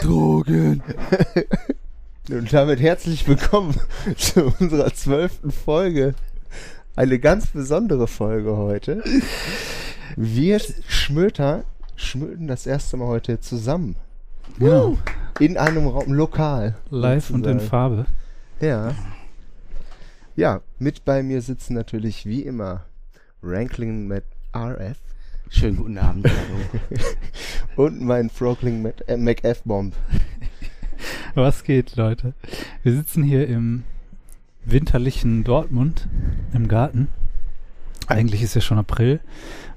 [0.02, 0.82] Drogen.
[2.30, 3.74] Und damit herzlich willkommen
[4.16, 6.14] zu unserer zwölften Folge.
[6.96, 9.04] Eine ganz besondere Folge heute.
[10.16, 11.64] Wir Schmöter
[11.96, 13.96] schmöten das erste Mal heute zusammen.
[14.58, 14.96] Genau.
[15.40, 16.76] In einem Raum, lokal.
[16.88, 17.68] Live und in sozusagen.
[17.68, 18.06] Farbe.
[18.62, 18.94] Ja.
[20.36, 22.84] Ja, mit bei mir sitzen natürlich wie immer
[23.42, 24.24] Rankling mit
[24.56, 24.98] RF
[25.50, 26.26] Schönen guten Abend.
[26.28, 27.02] Hallo.
[27.86, 29.94] und mein Frogling mit äh, McF-Bomb.
[31.34, 32.34] Was geht, Leute?
[32.84, 33.82] Wir sitzen hier im
[34.64, 36.08] winterlichen Dortmund
[36.54, 37.08] im Garten.
[38.06, 39.18] Eigentlich ist ja schon April.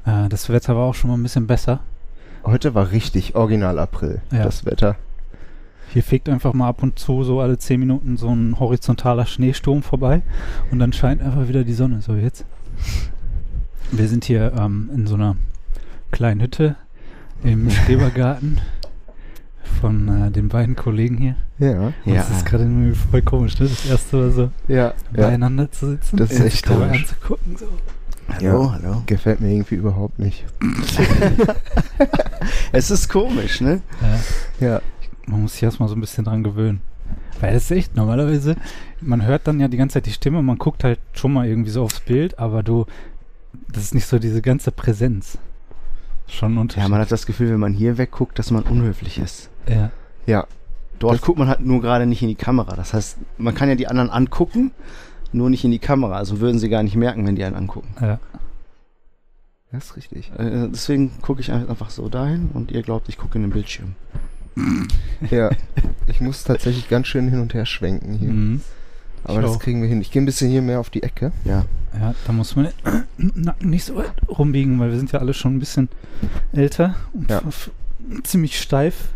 [0.06, 1.82] Äh, das Wetter war auch schon mal ein bisschen besser.
[2.46, 4.44] Heute war richtig Original April, Ja.
[4.44, 4.96] das Wetter.
[5.96, 9.82] Hier fegt einfach mal ab und zu so alle 10 Minuten so ein horizontaler Schneesturm
[9.82, 10.24] vorbei
[10.70, 12.44] und dann scheint einfach wieder die Sonne, so wie jetzt.
[13.94, 15.38] Wir sind hier ähm, in so einer
[16.12, 16.76] kleinen Hütte
[17.46, 18.60] im Schrebergarten
[19.80, 21.36] von äh, den beiden Kollegen hier.
[21.60, 22.16] Ja, Und Ja.
[22.16, 23.70] Das ist gerade irgendwie voll komisch, ne?
[23.70, 24.94] Das erste Mal so ja, ja.
[25.14, 26.18] beieinander zu sitzen.
[26.18, 27.00] Das ist und echt komisch.
[27.04, 27.56] anzugucken.
[27.56, 27.68] So.
[28.34, 28.72] Hallo, Ja.
[28.74, 29.04] hallo.
[29.06, 30.44] Gefällt mir irgendwie überhaupt nicht.
[32.72, 33.82] Es ist komisch, ne?
[34.60, 34.82] Ja, Ja,
[35.28, 36.82] man muss sich erstmal so ein bisschen dran gewöhnen.
[37.40, 38.56] Weil das ist echt, normalerweise,
[39.02, 41.70] man hört dann ja die ganze Zeit die Stimme, man guckt halt schon mal irgendwie
[41.70, 42.86] so aufs Bild, aber du,
[43.72, 45.38] das ist nicht so diese ganze Präsenz.
[46.28, 46.84] Schon Unterschied.
[46.84, 49.50] Ja, man hat das Gefühl, wenn man hier wegguckt, dass man unhöflich ist.
[49.68, 49.92] ja.
[50.26, 50.48] ja,
[50.98, 52.76] Dort Das- guckt man halt nur gerade nicht in die Kamera.
[52.76, 54.72] Das heißt, man kann ja die anderen angucken,
[55.34, 56.16] nur nicht in die Kamera.
[56.16, 57.90] Also würden sie gar nicht merken, wenn die einen angucken.
[58.02, 58.18] ja.
[59.72, 60.32] das ist richtig.
[60.38, 63.96] Äh, deswegen gucke ich einfach so dahin und ihr glaubt, ich gucke in den Bildschirm.
[65.32, 65.50] Ja,
[66.08, 68.30] ich muss tatsächlich ganz schön hin und her schwenken hier.
[68.30, 68.62] Mhm.
[69.24, 69.60] Aber ich das auch.
[69.60, 70.02] kriegen wir hin.
[70.02, 71.32] Ich gehe ein bisschen hier mehr auf die Ecke.
[71.46, 71.66] Ja.
[72.00, 72.68] Ja, da muss man
[73.18, 75.90] den Nacken nicht so weit rumbiegen, weil wir sind ja alle schon ein bisschen
[76.54, 77.42] älter und Ja.
[78.24, 79.10] ziemlich steif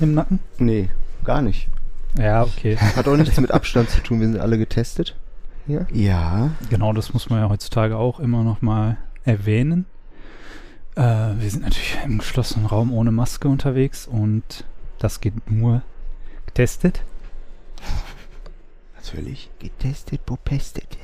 [0.00, 0.38] im Nacken.
[0.58, 0.88] Nee,
[1.24, 1.68] gar nicht.
[2.18, 2.76] Ja, okay.
[2.96, 4.20] Hat auch nichts mit Abstand zu tun.
[4.20, 5.16] Wir sind alle getestet.
[5.66, 5.86] Hier.
[5.92, 6.50] Ja.
[6.70, 9.84] Genau, das muss man ja heutzutage auch immer noch mal erwähnen.
[10.94, 11.00] Äh,
[11.38, 14.64] wir sind natürlich im geschlossenen Raum ohne Maske unterwegs und
[14.98, 15.82] das geht nur
[16.46, 17.02] getestet.
[18.96, 19.50] Natürlich.
[19.58, 20.98] Getestet, popestet.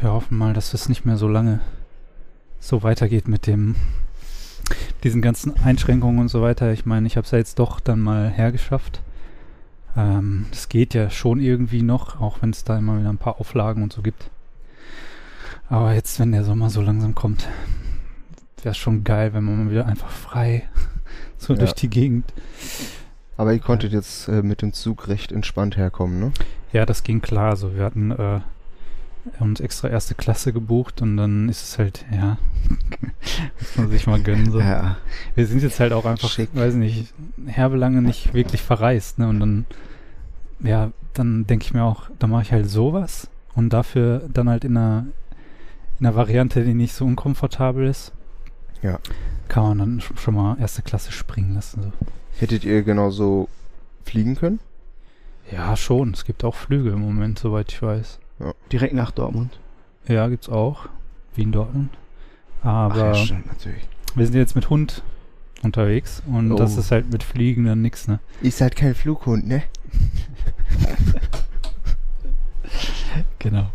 [0.00, 1.60] Wir hoffen mal, dass es nicht mehr so lange
[2.60, 3.74] so weitergeht mit dem
[5.02, 6.72] diesen ganzen Einschränkungen und so weiter.
[6.72, 9.02] Ich meine, ich habe es ja jetzt doch dann mal hergeschafft.
[9.96, 13.40] Ähm, das geht ja schon irgendwie noch, auch wenn es da immer wieder ein paar
[13.40, 14.30] Auflagen und so gibt.
[15.68, 17.48] Aber jetzt, wenn der Sommer so langsam kommt,
[18.64, 20.68] wäre es schon geil, wenn man mal wieder einfach frei
[21.38, 21.58] so Ja.
[21.60, 22.32] durch die Gegend.
[23.36, 26.32] Aber ihr konntet jetzt äh, mit dem Zug recht entspannt herkommen, ne?
[26.72, 27.56] Ja, das ging klar.
[27.56, 28.40] So, wir hatten äh,
[29.38, 32.36] uns extra erste Klasse gebucht und dann ist es halt, ja,
[33.58, 34.50] muss man sich mal gönnen.
[34.52, 34.60] So.
[34.60, 34.96] Ja.
[35.34, 36.50] Wir sind jetzt halt auch einfach, Schick.
[36.54, 37.12] weiß nicht,
[37.46, 39.28] herbe lange nicht wirklich verreist, ne?
[39.28, 39.64] Und dann,
[40.60, 44.64] ja, dann denke ich mir auch, dann mache ich halt sowas und dafür dann halt
[44.64, 45.06] in einer,
[45.98, 48.12] in einer Variante, die nicht so unkomfortabel ist.
[48.82, 48.98] Ja.
[49.48, 51.82] Kann man dann sch- schon mal erste Klasse springen lassen.
[51.82, 51.92] So.
[52.38, 53.48] Hättet ihr genauso
[54.04, 54.60] fliegen können?
[55.50, 56.12] Ja, schon.
[56.12, 58.18] Es gibt auch Flüge im Moment, soweit ich weiß.
[58.72, 59.58] Direkt nach Dortmund.
[60.08, 60.88] Ja, gibt's auch.
[61.34, 61.90] Wien Dortmund.
[62.62, 63.82] Aber Ach ja, stimmt, natürlich.
[64.14, 65.02] wir sind jetzt mit Hund
[65.62, 66.80] unterwegs und das Oh.
[66.80, 68.18] ist halt mit Fliegen dann nix, ne?
[68.40, 69.62] Ist halt kein Flughund, ne?
[73.38, 73.66] Genau.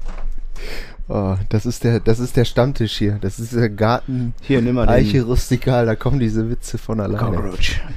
[1.07, 3.19] Oh, das ist der, das ist der Stammtisch hier.
[3.21, 5.85] Das ist der Garten Hier, nimm mal Eiche rustikal.
[5.85, 7.37] Da kommen diese Witze von alleine.
[7.37, 7.81] Cockroach.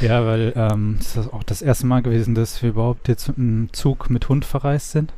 [0.00, 3.38] Ja, weil ähm, das ist auch das erste Mal gewesen, dass wir überhaupt jetzt mit
[3.38, 5.12] einem Zug mit Hund verreist sind.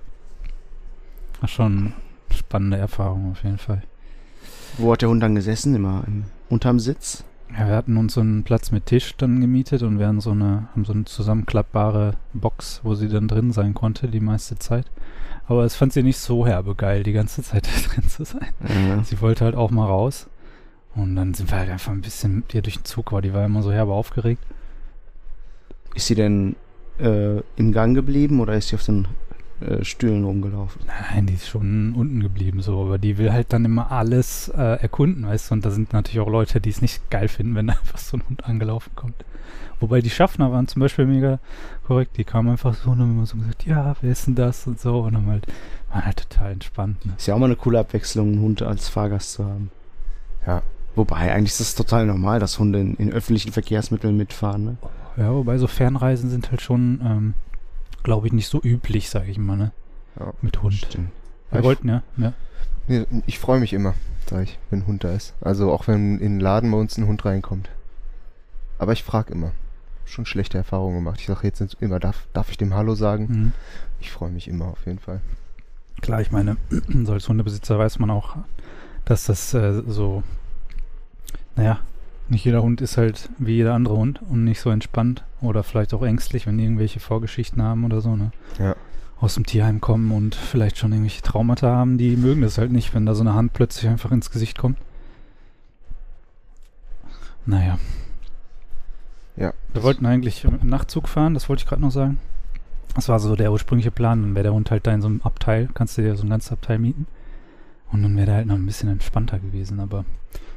[1.41, 1.95] War schon
[2.29, 3.83] eine spannende Erfahrung auf jeden Fall.
[4.79, 5.75] Wo hat der Hund dann gesessen?
[5.75, 7.25] Immer im, unterm Sitz?
[7.59, 10.31] Ja, wir hatten uns so einen Platz mit Tisch dann gemietet und wir haben so
[10.31, 14.87] eine, haben so eine zusammenklappbare Box, wo sie dann drin sein konnte, die meiste Zeit.
[15.49, 18.53] Aber es fand sie nicht so herbe geil, die ganze Zeit da drin zu sein.
[18.69, 19.03] Ja.
[19.03, 20.29] Sie wollte halt auch mal raus.
[20.95, 23.33] Und dann sind wir halt einfach ein bisschen mit ihr durch den Zug, war die
[23.33, 24.43] war immer so herbe aufgeregt.
[25.95, 26.57] Ist sie denn
[26.99, 29.09] äh, im Gang geblieben oder ist sie auf den
[29.61, 30.83] äh, Stühlen rumgelaufen?
[30.87, 34.81] Nein, die ist schon unten geblieben so, aber die will halt dann immer alles äh,
[34.81, 37.69] erkunden, weißt du, und da sind natürlich auch Leute, die es nicht geil finden, wenn
[37.69, 39.25] da einfach so ein Hund angelaufen kommt.
[39.81, 41.39] Wobei die Schaffner waren zum Beispiel mega
[41.87, 44.67] korrekt, die kamen einfach so und haben immer so gesagt, ja, wer ist denn das
[44.67, 45.47] und so und dann halt,
[45.91, 47.05] waren halt total entspannt.
[47.07, 47.15] Ne?
[47.17, 49.71] Ist ja auch mal eine coole Abwechslung, einen Hund als Fahrgast zu haben.
[50.47, 50.63] Ja.
[50.97, 54.65] Wobei, eigentlich ist es total normal, dass Hunde in, in öffentlichen Verkehrsmitteln mitfahren.
[54.65, 54.77] Ne?
[55.17, 57.35] Ja, wobei so Fernreisen sind halt schon ähm,
[58.03, 59.73] glaube ich, nicht so üblich, sage ich mal, ne?
[60.19, 60.33] Ja.
[60.43, 60.75] Mit Hund.
[60.75, 61.11] Stimmt.
[61.51, 62.03] Wir ich- wollten, ja.
[62.17, 62.33] ja.
[62.89, 63.95] Nee, Ich freue mich immer,
[64.29, 65.35] sag ich, wenn ein Hund da ist.
[65.41, 67.69] Also auch wenn in den Laden bei uns ein Hund reinkommt.
[68.79, 69.53] Aber ich frage immer.
[70.07, 71.21] Schon schlechte Erfahrungen gemacht.
[71.21, 73.27] Ich sage jetzt immer, darf, darf ich dem Hallo sagen?
[73.29, 73.53] Mhm.
[74.01, 75.21] Ich freue mich immer auf jeden Fall.
[76.01, 76.57] Klar, ich meine,
[77.05, 78.37] so als Hundebesitzer weiß man auch,
[79.05, 80.25] dass das äh, so,
[81.55, 81.79] naja,
[82.31, 85.95] nicht jeder Hund ist halt wie jeder andere Hund und nicht so entspannt oder vielleicht
[85.95, 88.31] auch ängstlich, wenn die irgendwelche Vorgeschichten haben oder so, ne?
[88.59, 88.77] Ja.
[89.21, 92.95] Aus dem Tierheim kommen und vielleicht schon irgendwelche Traumata haben, die mögen das halt nicht,
[92.95, 94.79] wenn da so eine Hand plötzlich einfach ins Gesicht kommt.
[97.45, 97.79] Naja.
[99.37, 99.53] Ja.
[99.73, 102.19] Wir wollten eigentlich im Nachtzug fahren, das wollte ich gerade noch sagen.
[102.95, 104.23] Das war so der ursprüngliche Plan.
[104.23, 106.31] Dann wäre der Hund halt da in so einem Abteil, kannst du dir so ein
[106.31, 107.07] ganzes Abteil mieten.
[107.93, 109.81] Und dann wäre der halt noch ein bisschen entspannter gewesen.
[109.81, 110.05] Aber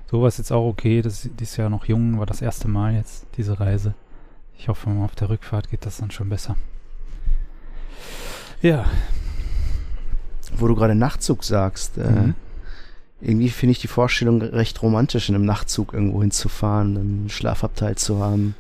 [0.09, 1.01] so war es jetzt auch okay.
[1.01, 3.93] Das, ist ja noch jung, war das erste Mal jetzt, diese Reise.
[4.57, 6.55] Ich hoffe, auf der Rückfahrt geht das dann schon besser.
[8.61, 8.85] Ja.
[10.55, 12.35] Wo du gerade Nachtzug sagst, äh, Mhm.
[13.21, 18.19] irgendwie finde ich die Vorstellung recht romantisch, in einem Nachtzug irgendwo hinzufahren, einen Schlafabteil zu
[18.23, 18.55] haben.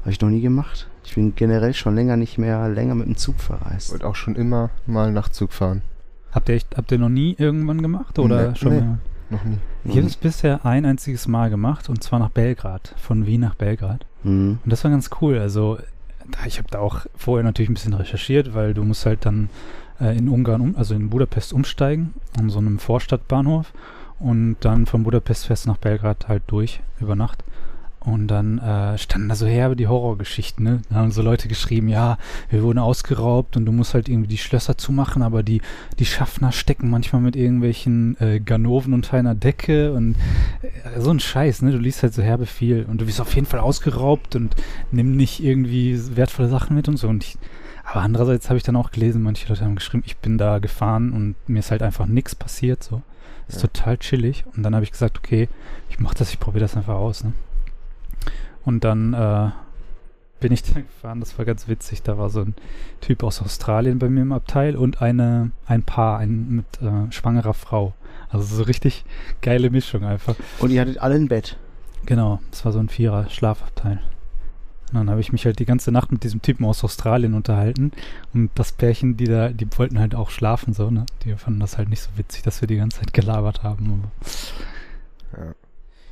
[0.00, 0.88] Habe ich noch nie gemacht.
[1.04, 3.90] Ich bin generell schon länger nicht mehr länger mit dem Zug Ich verreist.
[3.92, 5.82] wollte auch schon immer mal Nachtzug fahren.
[6.32, 8.18] Habt ihr, echt, habt ihr noch nie irgendwann gemacht?
[8.18, 8.80] Oder Nee, schon nee.
[8.82, 8.98] mal?
[9.30, 9.56] Noch nie.
[9.84, 12.94] Ich habe es bisher ein einziges Mal gemacht und zwar nach Belgrad.
[12.98, 14.04] Von Wien nach Belgrad.
[14.22, 14.58] Mhm.
[14.64, 15.38] Und das war ganz cool.
[15.38, 15.78] Also,
[16.46, 19.48] ich habe da auch vorher natürlich ein bisschen recherchiert, weil du musst halt dann
[20.00, 23.72] äh, in Ungarn, um, also in Budapest umsteigen, an so einem Vorstadtbahnhof.
[24.18, 27.44] Und dann von Budapest fest nach Belgrad halt durch, über Nacht.
[28.08, 30.80] Und dann äh, standen da so herbe die Horrorgeschichten, ne?
[30.88, 32.16] Da haben so Leute geschrieben, ja,
[32.48, 35.60] wir wurden ausgeraubt und du musst halt irgendwie die Schlösser zumachen, aber die,
[35.98, 40.16] die Schaffner stecken manchmal mit irgendwelchen äh, Ganoven unter einer Decke und
[40.62, 41.70] äh, so ein Scheiß, ne?
[41.72, 44.56] Du liest halt so herbe viel und du wirst auf jeden Fall ausgeraubt und
[44.90, 47.08] nimm nicht irgendwie wertvolle Sachen mit und so.
[47.08, 47.36] Und ich,
[47.84, 51.12] aber andererseits habe ich dann auch gelesen, manche Leute haben geschrieben, ich bin da gefahren
[51.12, 53.02] und mir ist halt einfach nichts passiert, so.
[53.48, 53.68] Ist Ja.
[53.68, 54.44] total chillig.
[54.54, 55.48] Und dann habe ich gesagt, okay,
[55.88, 57.32] ich mach das, ich probiere das einfach aus, ne?
[58.68, 59.50] Und dann äh,
[60.40, 62.02] bin ich da gefahren, das war ganz witzig.
[62.02, 62.54] Da war so ein
[63.00, 67.54] Typ aus Australien bei mir im Abteil und eine, ein Paar, ein mit äh, schwangerer
[67.54, 67.94] Frau.
[68.28, 69.06] Also so richtig
[69.40, 70.36] geile Mischung einfach.
[70.58, 71.56] Und ihr hattet alle ein Bett.
[72.04, 74.02] Genau, das war so ein Vierer Schlafabteil.
[74.90, 77.92] Und dann habe ich mich halt die ganze Nacht mit diesem Typen aus Australien unterhalten.
[78.34, 81.06] Und das Pärchen, die da, die wollten halt auch schlafen, so, ne?
[81.24, 84.04] Die fanden das halt nicht so witzig, dass wir die ganze Zeit gelabert haben.
[85.32, 85.54] Ja.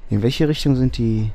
[0.08, 1.32] In welche Richtung sind die,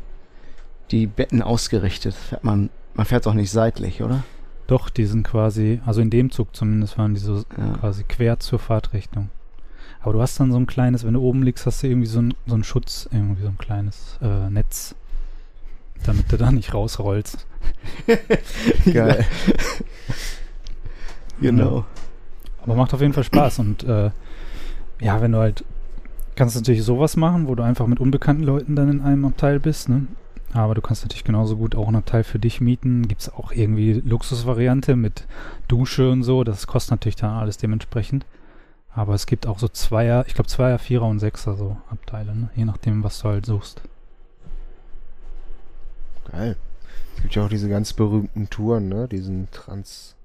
[0.91, 2.13] die Betten ausgerichtet?
[2.13, 4.23] Fährt man, man fährt doch nicht seitlich, oder?
[4.67, 7.73] doch, die sind quasi, also in dem Zug zumindest waren die so Ja.
[7.79, 9.29] quasi quer zur Fahrtrichtung.
[9.99, 12.21] Aber du hast dann so ein kleines, wenn du oben liegst, hast du irgendwie so
[12.21, 14.95] ein, so ein Schutz, irgendwie so ein kleines äh, Netz,
[16.05, 17.45] damit du da nicht rausrollst.
[18.93, 19.25] Geil.
[21.41, 21.83] genau.
[22.63, 24.11] Aber macht auf jeden Fall Spaß und äh,
[25.01, 25.65] ja, wenn du halt,
[26.35, 29.89] kannst natürlich sowas machen, wo du einfach mit unbekannten Leuten dann in einem Abteil bist,
[29.89, 30.07] ne?
[30.53, 33.07] Aber du kannst natürlich genauso gut auch ein Abteil für dich mieten.
[33.07, 35.25] Gibt es auch irgendwie Luxusvariante mit
[35.67, 36.43] Dusche und so.
[36.43, 38.25] Das kostet natürlich dann alles dementsprechend.
[38.93, 42.49] Aber es gibt auch so Zweier, ich glaube Zweier, Vierer und Sechser so Abteile, ne?
[42.55, 43.81] Je nachdem, was du halt suchst.
[46.29, 46.57] Geil.
[47.15, 49.07] Es gibt ja auch diese ganz berühmten Touren, ne?
[49.07, 50.15] Diesen Trans.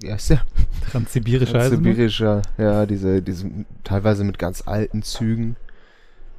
[0.00, 0.42] Wie heißt der?
[0.90, 1.84] Transsibirische Eisenbahn.
[1.84, 3.50] Transsibirischer, ja, diese, diese
[3.84, 5.56] teilweise mit ganz alten Zügen.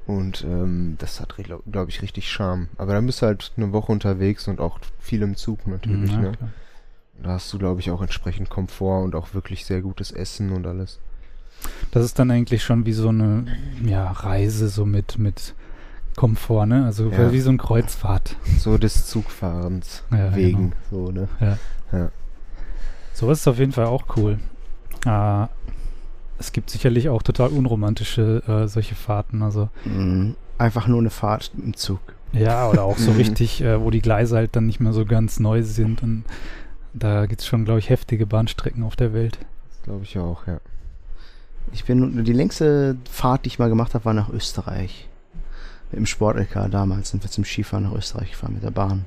[0.10, 2.68] Und ähm, das hat, glaube glaub ich, richtig Charme.
[2.78, 6.24] Aber dann bist du halt eine Woche unterwegs und auch viel im Zug natürlich, Mhm,
[6.24, 6.32] ja, ne?
[6.32, 6.50] klar.
[7.22, 10.66] Da hast du, glaube ich, auch entsprechend Komfort und auch wirklich sehr gutes Essen und
[10.66, 10.98] alles.
[11.92, 13.46] Das ist dann eigentlich schon wie so eine
[13.86, 15.54] ja, Reise so mit, mit
[16.16, 16.86] Komfort, ne?
[16.86, 17.32] Also Ja.
[17.32, 18.36] wie so eine Kreuzfahrt.
[18.58, 21.28] So des Zugfahrens Ja, wegen, so, ne?
[23.14, 24.40] Sowas ist auf jeden Fall auch cool.
[25.06, 25.46] Äh,
[26.40, 29.42] es gibt sicherlich auch total unromantische äh, solche Fahrten.
[29.44, 30.36] Also Mhm.
[30.58, 32.00] Einfach nur eine Fahrt im Zug.
[32.34, 35.40] ja, oder auch so richtig, äh, wo die Gleise halt dann nicht mehr so ganz
[35.40, 36.04] neu sind.
[36.04, 36.24] Und
[36.94, 39.38] da gibt es schon, glaube ich, heftige Bahnstrecken auf der Welt.
[39.70, 40.60] Das glaube ich auch, ja.
[41.72, 45.08] Ich bin, die längste Fahrt, die ich mal gemacht habe, war nach Österreich.
[45.94, 49.06] Dem Sport-LK damals sind wir zum Skifahren nach Österreich gefahren mit der Bahn.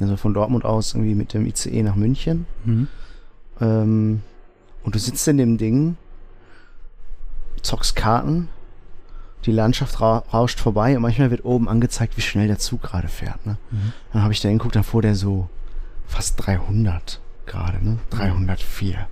[0.00, 2.46] Also von Dortmund aus irgendwie mit dem ICE nach München.
[2.64, 2.88] Mhm.
[3.60, 4.22] Ähm,
[4.84, 5.96] und du sitzt in dem Ding,
[7.66, 8.48] zockst Karten,
[9.44, 13.08] die Landschaft ra rauscht vorbei und manchmal wird oben angezeigt, wie schnell der Zug gerade
[13.08, 13.44] fährt.
[13.46, 13.58] Ne?
[13.70, 13.92] Mhm.
[14.12, 15.48] Dann habe ich da hingeguckt, dann fuhr der so
[16.06, 17.98] fast 300 gerade, ne?
[18.10, 19.08] 304.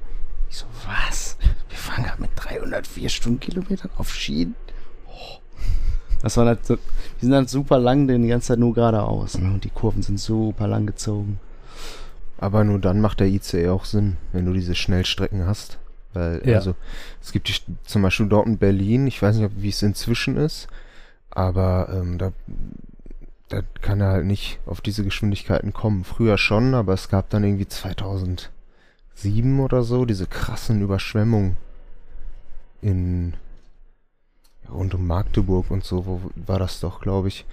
[0.51, 1.37] Ich so, was?
[1.69, 4.55] Wir fahren gerade mit 304 Stundenkilometern auf Schienen?
[5.09, 5.39] Oh.
[6.23, 6.77] Das war halt so,
[7.21, 9.39] die sind halt super lang, denn die ganze Zeit nur geradeaus.
[9.39, 9.53] Ne?
[9.53, 11.39] Und die Kurven sind super lang gezogen.
[12.39, 15.79] Aber nur dann macht der ICE auch Sinn, wenn du diese Schnellstrecken hast.
[16.15, 16.57] Weil, Ja.
[16.57, 16.75] also,
[17.23, 17.55] es gibt die,
[17.85, 20.69] zum Beispiel dort in Berlin, ich weiß nicht, wie es inzwischen ist,
[21.31, 22.33] aber ähm, da,
[23.49, 26.05] da kann er halt nicht auf diese Geschwindigkeiten kommen.
[26.05, 28.51] Früher schon, aber es gab dann irgendwie 2007
[29.61, 31.57] oder so diese krassen Überschwemmungen
[32.83, 33.35] in
[34.73, 37.45] rund um Magdeburg und so, wo war das doch, glaube ich.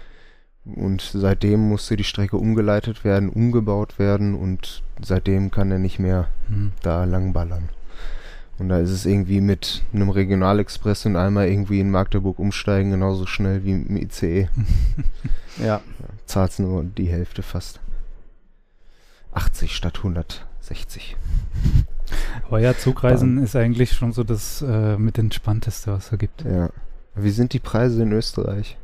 [0.64, 6.28] Und seitdem musste die Strecke umgeleitet werden, umgebaut werden und seitdem kann er nicht mehr
[6.50, 6.72] Hm.
[6.84, 7.70] da langballern.
[8.62, 13.26] Und da ist es irgendwie mit einem Regionalexpress und einmal irgendwie in Magdeburg umsteigen genauso
[13.26, 14.50] schnell wie im ICE.
[15.58, 15.82] Ja.
[16.28, 17.82] Zahlst nur die Hälfte fast.
[19.34, 21.18] 80 statt 160.
[22.48, 26.44] Aber ja, Zugreisen ist eigentlich schon so das äh, mit entspannteste, was es gibt.
[26.44, 26.70] Ja.
[27.16, 28.78] Wie sind die Preise in Österreich?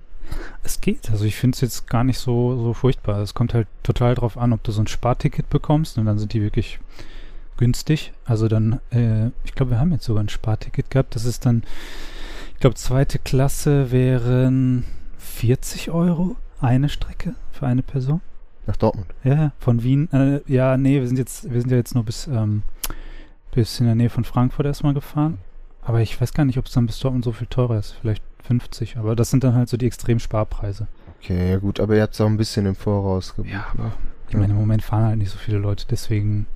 [0.62, 1.10] Es geht.
[1.10, 3.22] Also ich finde es jetzt gar nicht so, so furchtbar.
[3.22, 6.34] Es kommt halt total drauf an, ob du so ein Sparticket bekommst und dann sind
[6.34, 6.80] die wirklich
[7.58, 8.14] günstig.
[8.26, 11.16] Also dann, äh, ich glaube, wir haben jetzt sogar ein Sparticket gehabt.
[11.16, 11.64] Das ist dann,
[12.54, 14.86] ich glaube, zweite Klasse wären
[15.18, 18.22] 40 Euro eine Strecke für eine Person.
[18.66, 19.08] Nach Dortmund.
[19.24, 20.12] Ja, von Wien.
[20.12, 22.64] Äh, ja, nee, wir sind jetzt, wir sind ja jetzt nur bis, ähm,
[23.52, 25.38] bis in der Nähe von Frankfurt erstmal gefahren.
[25.82, 27.94] Aber ich weiß gar nicht, ob es dann bis Dortmund so viel teurer ist.
[28.02, 28.98] Vielleicht 50.
[28.98, 30.88] Aber das sind dann halt so die extremen Sparpreise.
[31.20, 33.54] Okay, ja gut, aber ihr habt es auch ein bisschen im Voraus gebucht.
[33.54, 33.92] Ja, ne?
[34.30, 36.48] Ich meine, im Moment fahren halt nicht so viele Leute, deswegen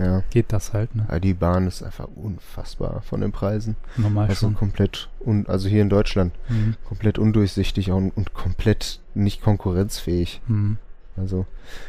[0.00, 0.22] Ja.
[0.30, 1.04] geht das halt, ne?
[1.08, 3.76] Aber die Bahn ist einfach unfassbar von den Preisen.
[3.96, 4.54] Normal Also schon.
[4.54, 6.76] komplett, un also hier in Deutschland, Mhm.
[6.84, 10.40] komplett undurchsichtig und, und komplett nicht konkurrenzfähig.
[10.48, 10.78] Mhm.
[11.16, 11.46] Also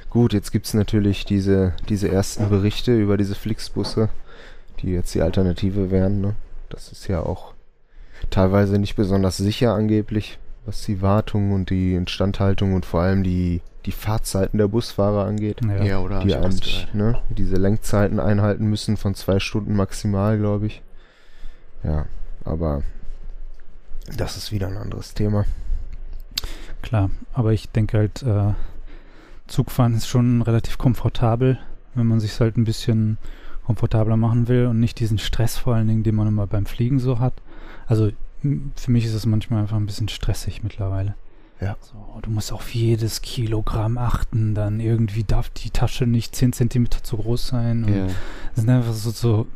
[0.10, 4.10] gut, jetzt gibt's natürlich diese, diese ersten Berichte über diese Flixbusse,
[4.82, 6.22] die jetzt die Alternative wären.
[6.22, 6.36] Ne?
[6.70, 7.54] Das ist ja auch
[8.30, 13.62] teilweise nicht besonders sicher angeblich, was die Wartung und die Instandhaltung und vor allem die,
[13.86, 15.60] die Fahrzeiten der Busfahrer angeht.
[15.66, 15.84] Ja.
[15.84, 16.20] Ja, oder?
[16.20, 16.94] die gehört.
[16.94, 20.82] ne, diese Lenkzeiten einhalten müssen von zwei Stunden maximal, glaube ich.
[21.84, 22.06] Ja,
[22.44, 22.84] aber
[24.18, 25.46] das ist wieder ein anderes Thema.
[26.82, 28.54] Klar, aber ich denke halt, äh,
[29.48, 31.60] Zugfahren ist schon relativ komfortabel,
[31.94, 33.18] wenn man sich halt ein bisschen
[33.66, 37.00] komfortabler machen will und nicht diesen Stress vor allen Dingen, den man immer beim Fliegen
[37.00, 37.34] so hat.
[37.86, 38.12] Also
[38.76, 41.16] für mich ist es manchmal einfach ein bisschen stressig mittlerweile.
[41.62, 41.78] Ja.
[41.80, 47.04] So, du musst auf jedes Kilogramm achten, dann irgendwie darf die Tasche nicht 10 Zentimeter
[47.04, 47.84] zu groß sein.
[47.84, 48.08] Und Ja.
[48.08, 49.48] Das sind einfach so, so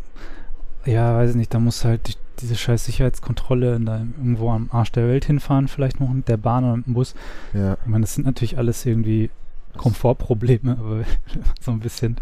[0.85, 4.69] ja, weiß ich nicht, da musst du halt die, diese scheiß Sicherheitskontrolle da irgendwo am
[4.71, 7.15] Arsch der Welt hinfahren, vielleicht noch mit der Bahn oder mit dem Bus.
[7.53, 9.29] Ja, Ich meine, das sind natürlich alles irgendwie
[9.77, 12.17] Komfortprobleme, aber wenn man so ein bisschen,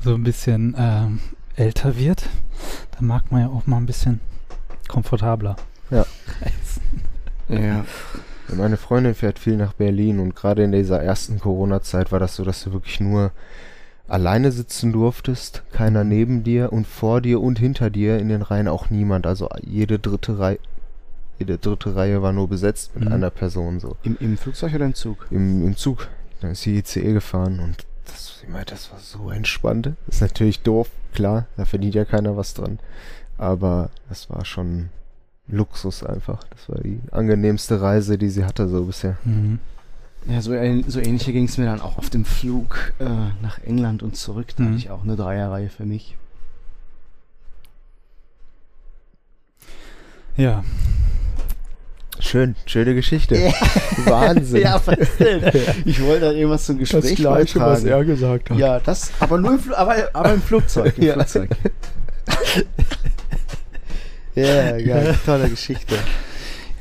[0.00, 1.20] so ein bisschen ähm,
[1.56, 2.28] älter wird,
[2.92, 4.20] dann mag man ja auch mal ein bisschen
[4.88, 5.56] komfortabler.
[5.90, 6.06] Ja.
[7.48, 7.84] ja.
[8.56, 12.44] Meine Freundin fährt viel nach Berlin und gerade in dieser ersten Corona-Zeit war das so,
[12.44, 13.30] dass du wirklich nur
[14.08, 18.66] alleine sitzen durftest, keiner neben dir und vor dir und hinter dir in den Reihen
[18.68, 19.26] auch niemand.
[19.26, 20.58] Also jede dritte Reihe,
[21.38, 23.12] jede dritte Reihe war nur besetzt mit Mhm.
[23.12, 23.96] einer Person so.
[24.02, 25.26] Im, Im Flugzeug oder im Zug?
[25.30, 26.08] Im, Im Zug.
[26.40, 29.92] Da ist die ICE gefahren und das, ich meine, das war so entspannt.
[30.08, 32.78] Ist natürlich doof, klar, da verdient ja keiner was dran.
[33.36, 34.88] Aber das war schon
[35.48, 36.44] Luxus einfach.
[36.50, 39.16] Das war die angenehmste Reise, die sie hatte so bisher.
[39.24, 39.58] Mhm.
[40.26, 40.50] Ja, so,
[40.88, 43.04] so ähnliche ging es mir dann auch auf dem Flug äh,
[43.40, 44.48] nach England und zurück.
[44.56, 44.66] Da Mhm.
[44.68, 46.16] hatte ich auch eine Dreierreihe für mich.
[50.36, 50.62] Ja,
[52.20, 53.36] Schön, schöne Geschichte.
[54.06, 54.62] Wahnsinn.
[54.62, 55.40] ja, was denn?
[55.84, 58.06] Ich wollte da irgendwas zum Gespräch beitragen.
[58.06, 60.98] gesagt Ja, das, aber nur im, Fl aber, aber im Flugzeug.
[60.98, 61.12] Im Ja.
[61.14, 61.50] Flugzeug.
[64.46, 65.18] Ja, geil.
[65.24, 65.98] Tolle Geschichte.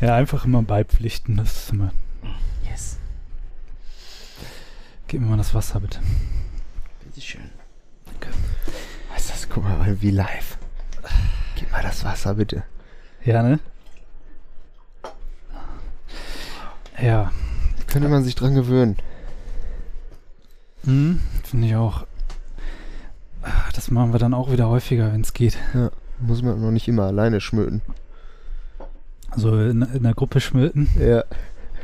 [0.01, 1.91] ja, einfach immer beipflichten, das ist immer,
[2.69, 2.97] Yes.
[5.07, 5.99] gib mir mal das Wasser bitte.
[7.03, 7.49] Bitteschön.
[9.13, 9.49] Was ist das?
[9.49, 10.57] Guck mal, wie live.
[11.55, 12.63] Gib mal das Wasser, bitte.
[13.23, 13.59] Ja, ne?
[17.01, 17.31] Ja,
[17.87, 18.97] Könnte man sich dran gewöhnen.
[20.83, 22.05] mhm, finde ich auch.
[23.73, 25.57] Das machen wir dann auch wieder häufiger, wenn es geht.
[26.19, 27.81] Muss man noch nicht immer alleine schmöten.
[29.35, 31.23] So in, in der Gruppe schmilten, Ja.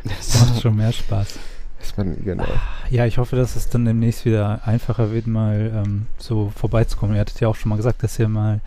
[0.03, 1.39] macht schon mehr Spaß.
[1.81, 2.45] Ist man, genau.
[2.89, 7.15] Ja, ich hoffe, dass es dann demnächst wieder einfacher wird, mal ähm, so vorbeizukommen.
[7.15, 8.61] Ihr hattet ja auch schon mal gesagt, dass ihr mal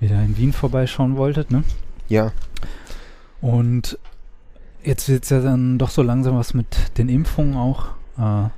[0.00, 1.62] wieder in Wien vorbeischauen wolltet, ne?
[2.08, 2.32] Ja,
[3.40, 3.98] Und
[4.82, 7.88] jetzt wird es ja dann doch so langsam was mit den Impfungen auch.
[8.18, 8.48] Äh,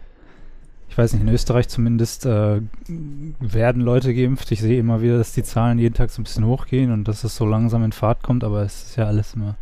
[0.88, 2.60] ich weiß nicht, in Österreich zumindest äh,
[3.40, 4.50] werden Leute geimpft.
[4.52, 7.24] Ich sehe immer wieder, dass die Zahlen jeden Tag so ein bisschen hochgehen und dass
[7.24, 9.56] es so langsam in Fahrt kommt, aber es ist ja alles immer.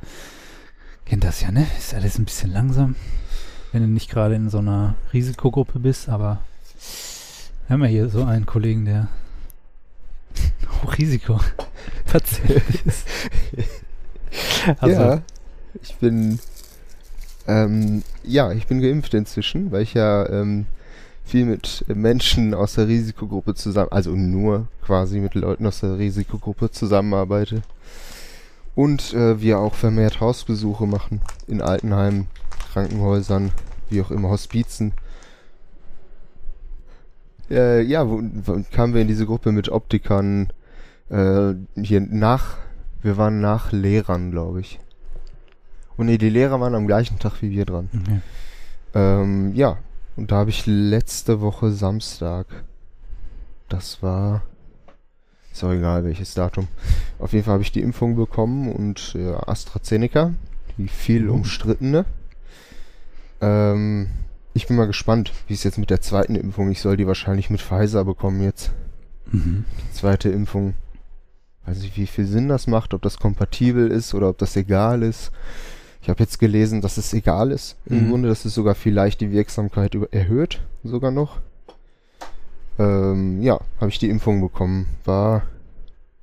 [1.06, 1.66] Kennt das ja, ne?
[1.78, 2.94] Ist alles ein bisschen langsam.
[3.72, 6.40] Wenn du nicht gerade in so einer Risikogruppe bist, aber
[7.66, 9.08] Wir haben ja hier so einen Kollegen, der
[10.82, 11.40] Hochrisiko
[12.06, 13.06] tatsächlich ist.
[14.80, 15.22] Also, ja,
[15.80, 16.40] ich bin,
[17.46, 20.66] ähm, ja, ich bin geimpft inzwischen, weil ich ja ähm,
[21.24, 26.70] viel mit Menschen aus der Risikogruppe zusammen, also nur quasi mit Leuten aus der Risikogruppe
[26.70, 27.62] zusammenarbeite.
[28.74, 32.26] Und äh, wir auch vermehrt Hausbesuche machen in Altenheimen,
[32.72, 33.52] Krankenhäusern,
[33.88, 34.92] wie auch immer, Hospizen.
[37.50, 40.52] Äh, ja, wo, wo kamen wir in diese Gruppe mit Optikern,
[41.08, 42.56] äh, hier nach,
[43.02, 44.80] wir waren nach Lehrern, glaube ich.
[45.96, 47.88] Und nee, die Lehrer waren am gleichen Tag wie wir dran.
[47.94, 48.20] okay.
[48.94, 49.78] Ähm, ja,
[50.16, 52.46] und da habe ich letzte Woche Samstag,
[53.68, 54.42] das war,
[55.52, 56.68] ist auch egal welches Datum,
[57.18, 60.32] auf jeden Fall habe ich die Impfung bekommen und ja, AstraZeneca,
[60.78, 61.30] die viel Mhm.
[61.30, 62.04] umstrittene.
[63.40, 64.08] Ähm,
[64.52, 67.50] ich bin mal gespannt, wie es jetzt mit der zweiten Impfung, ich soll die wahrscheinlich
[67.50, 68.70] mit Pfizer bekommen jetzt,
[69.32, 69.64] Mhm.
[69.88, 70.74] die zweite Impfung.
[71.66, 75.02] Weiß nicht, wie viel Sinn das macht, ob das kompatibel ist oder ob das egal
[75.02, 75.32] ist.
[76.04, 77.76] Ich habe jetzt gelesen, dass es egal ist.
[77.86, 78.10] Im Mhm.
[78.10, 81.38] Grunde, dass es sogar vielleicht die Wirksamkeit erhöht, sogar noch.
[82.78, 84.84] Ähm, ja, habe ich die Impfung bekommen.
[85.06, 85.44] War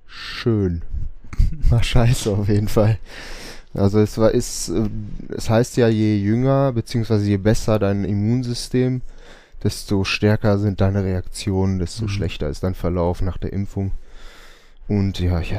[0.06, 0.84] schön.
[1.72, 3.00] War scheiße auf jeden Fall.
[3.74, 4.88] Also es war ist, äh,
[5.36, 9.02] es heißt ja, je jünger beziehungsweise je besser dein Immunsystem,
[9.64, 12.10] desto stärker sind deine Reaktionen, desto Mhm.
[12.10, 13.94] schlechter ist dein Verlauf nach der Impfung.
[14.88, 15.56] Und ja, ich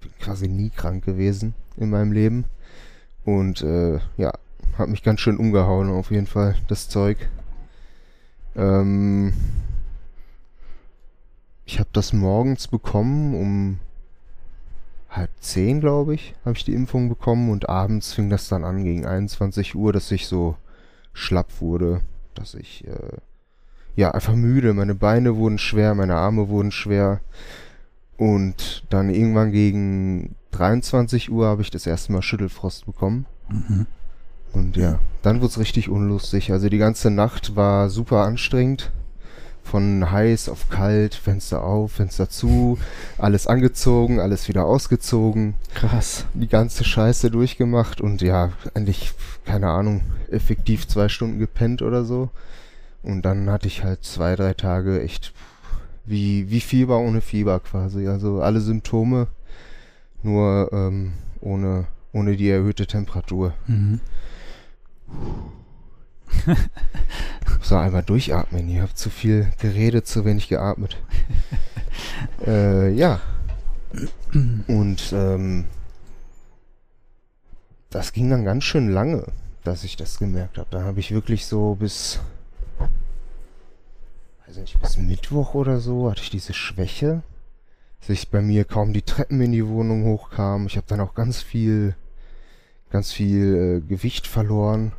[0.00, 2.44] bin quasi nie krank gewesen in meinem Leben.
[3.26, 4.32] Und äh, ja,
[4.78, 7.28] hat mich ganz schön umgehauen auf jeden Fall, das Zeug.
[8.54, 9.34] Ähm,
[11.64, 13.80] ich habe das morgens bekommen, um
[15.10, 18.84] halb zehn, glaube ich, habe ich die Impfung bekommen und abends fing das dann an
[18.84, 20.56] gegen 21 Uhr, dass ich so
[21.12, 22.02] schlapp wurde,
[22.34, 23.16] dass ich äh,
[23.96, 27.20] ja einfach müde, meine Beine wurden schwer, meine Arme wurden schwer
[28.18, 33.26] und dann irgendwann gegen 23 Uhr habe ich das erste Mal Schüttelfrost bekommen.
[33.48, 33.86] Mhm.
[34.52, 36.50] Und ja, dann wurde es richtig unlustig.
[36.52, 38.90] Also die ganze Nacht war super anstrengend.
[39.62, 42.78] Von heiß auf kalt, Fenster auf, Fenster zu,
[43.18, 46.24] alles angezogen, alles wieder ausgezogen, Krass.
[46.34, 49.12] die ganze Scheiße durchgemacht und ja, eigentlich,
[49.44, 52.30] keine Ahnung, effektiv zwei Stunden gepennt oder so.
[53.02, 55.32] Und dann hatte ich halt zwei, drei Tage echt
[56.04, 58.06] wie, wie Fieber ohne Fieber quasi.
[58.06, 59.26] Also alle Symptome,
[60.26, 63.54] nur ähm, ohne, ohne die erhöhte Temperatur.
[63.66, 64.00] Mhm.
[67.62, 68.68] So, einmal durchatmen.
[68.68, 70.96] Ihr habt zu viel geredet, zu wenig geatmet.
[72.46, 73.20] äh, ja.
[74.68, 75.64] Und ähm,
[77.90, 79.24] das ging dann ganz schön lange,
[79.64, 80.68] dass ich das gemerkt habe.
[80.70, 82.20] Da habe ich wirklich so bis,
[84.46, 87.22] weiß nicht, bis Mittwoch oder so hatte ich diese Schwäche,
[88.06, 90.66] dass ich bei mir kaum die Treppen in die Wohnung hochkam.
[90.66, 91.96] Ich habe dann auch ganz viel,
[92.90, 94.92] ganz viel äh, Gewicht verloren.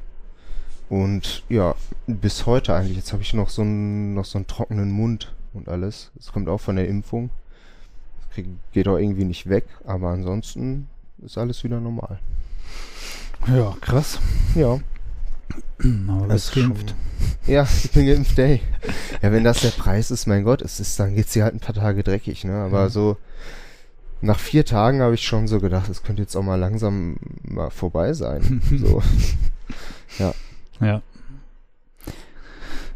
[0.89, 2.98] Und ja, bis heute eigentlich.
[2.98, 6.12] Jetzt habe ich noch so einen, noch so einen trockenen Mund und alles.
[6.15, 7.30] Das kommt auch von der Impfung.
[8.20, 10.88] Das krieg, geht auch irgendwie nicht weg, aber ansonsten
[11.24, 12.20] ist alles wieder normal.
[13.48, 14.20] Ja, krass.
[14.54, 14.80] Ja.
[16.07, 16.95] Aber du Das ist schon- geimpft.
[17.45, 18.62] Ja, ich bin geimpft, ey.
[19.21, 21.60] Ja, wenn das der Preis ist, mein Gott, es ist, dann geht's dir halt ein
[21.60, 22.53] paar Tage dreckig, ne?
[22.63, 22.89] Aber Mhm.
[22.89, 23.17] so
[24.21, 27.69] nach vier Tagen habe ich schon so gedacht, es könnte jetzt auch mal langsam mal
[27.69, 28.62] vorbei sein.
[28.77, 29.01] so.
[30.19, 30.33] Ja.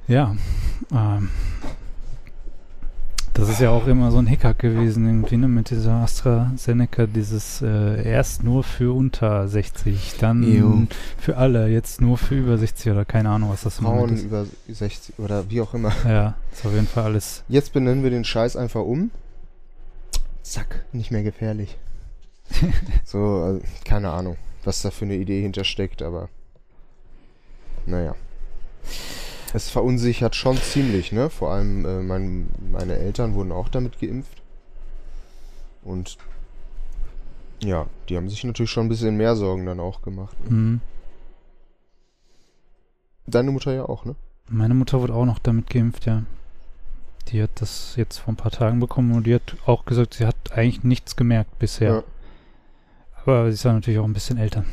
[0.08, 0.36] Ja.
[0.92, 1.30] Ähm,
[3.34, 7.62] das ist ja auch immer so ein Hickhack gewesen, irgendwie, ne, mit dieser AstraZeneca, dieses
[7.62, 10.88] äh, erst nur für unter 60, dann Jo.
[11.18, 14.24] für alle, jetzt nur für über 60 oder keine Ahnung, was das Frauen ist.
[14.24, 15.94] über 60 oder wie auch immer.
[16.06, 17.44] Ja, ist auf jeden Fall alles.
[17.48, 19.12] Jetzt benennen wir den Scheiß einfach um.
[20.44, 21.78] Zack, nicht mehr gefährlich.
[23.06, 26.28] so, also, keine Ahnung, was da für eine Idee hintersteckt, aber
[27.86, 28.16] naja.
[29.54, 31.30] Es verunsichert schon ziemlich, ne?
[31.30, 34.42] Vor allem äh, mein, meine Eltern wurden auch damit geimpft.
[35.84, 36.18] Und
[37.64, 40.40] ja, die haben sich natürlich schon ein bisschen mehr Sorgen dann auch gemacht.
[40.44, 40.50] Ne?
[40.50, 40.82] Hm.
[43.28, 44.16] Deine Mutter ja auch, ne?
[44.50, 46.24] Meine Mutter wurde auch noch damit geimpft, ja.
[47.28, 50.26] Die hat das jetzt vor ein paar Tagen bekommen und die hat auch gesagt, sie
[50.26, 52.04] hat eigentlich nichts gemerkt bisher.
[53.24, 54.66] Aber sie ist ja natürlich auch ein bisschen älter.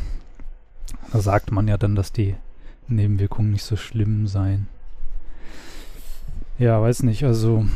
[1.12, 2.34] Da sagt man ja dann, dass die
[2.88, 4.68] Nebenwirkungen nicht so schlimm seien.
[6.58, 7.24] Ja, weiß nicht.
[7.24, 7.66] Also,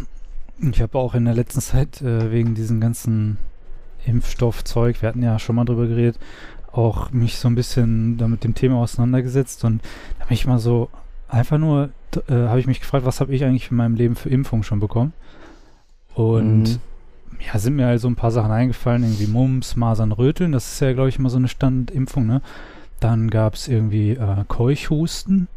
[0.60, 3.38] ich habe auch in der letzten Zeit äh, wegen diesem ganzen
[4.06, 6.18] Impfstoffzeug, wir hatten ja schon mal drüber geredet,
[6.72, 9.82] auch mich so ein bisschen da mit dem Thema auseinandergesetzt und
[10.18, 10.88] da bin ich mal so
[11.28, 11.90] einfach nur
[12.28, 14.80] äh, habe ich mich gefragt, was habe ich eigentlich in meinem Leben für Impfungen schon
[14.80, 15.12] bekommen?
[16.14, 16.78] Und Mhm.
[17.52, 20.92] ja, sind mir also ein paar Sachen eingefallen, irgendwie Mumps, Masern, Röteln, das ist ja,
[20.92, 22.42] glaube ich, immer so eine Standardimpfung, ne?
[23.02, 25.48] Dann gab es irgendwie äh, Keuchhusten,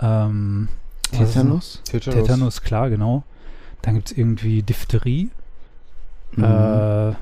[0.00, 0.68] ähm,
[1.12, 1.82] denn- Tetanus?
[1.84, 3.24] Tetanus, klar, genau.
[3.82, 5.30] Dann gibt es irgendwie Diphtherie,
[6.32, 6.44] Mhm.
[6.44, 7.12] äh,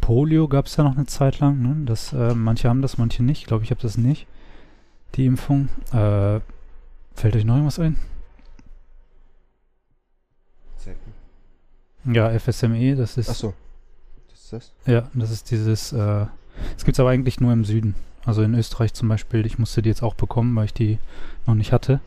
[0.00, 1.84] Polio gab es ja noch eine Zeit lang, ne?
[1.86, 3.40] Das, äh, manche haben das, manche nicht.
[3.40, 4.26] Ich glaube, ich habe das nicht,
[5.16, 5.68] die Impfung.
[5.92, 6.40] Äh,
[7.14, 7.96] fällt euch noch irgendwas ein?
[12.04, 13.54] Ja, FSME, das ist Achso.
[14.28, 14.72] Das ist das?
[14.86, 16.26] Ja, das ist dieses, äh,
[16.76, 17.94] es gibt es aber eigentlich nur im Süden.
[18.24, 20.98] Also in Österreich zum Beispiel, ich musste die jetzt auch bekommen, weil ich die
[21.46, 22.00] noch nicht hatte.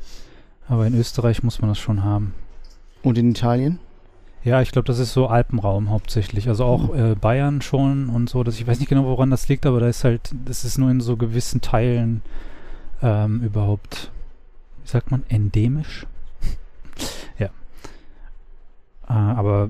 [0.68, 2.34] Aber in Österreich muss man das schon haben.
[3.04, 3.80] Und in Italien?
[4.44, 6.48] Ja, ich glaube, das ist so Alpenraum hauptsächlich.
[6.48, 8.44] Also auch äh, Bayern schon und so.
[8.44, 10.90] Dass ich weiß nicht genau, woran das liegt, aber da ist halt, das ist nur
[10.90, 12.22] in so gewissen Teilen
[13.02, 14.12] ähm, überhaupt,
[14.84, 16.08] wie sagt man, endemisch.
[17.40, 17.50] ja.
[19.08, 19.70] Äh, aber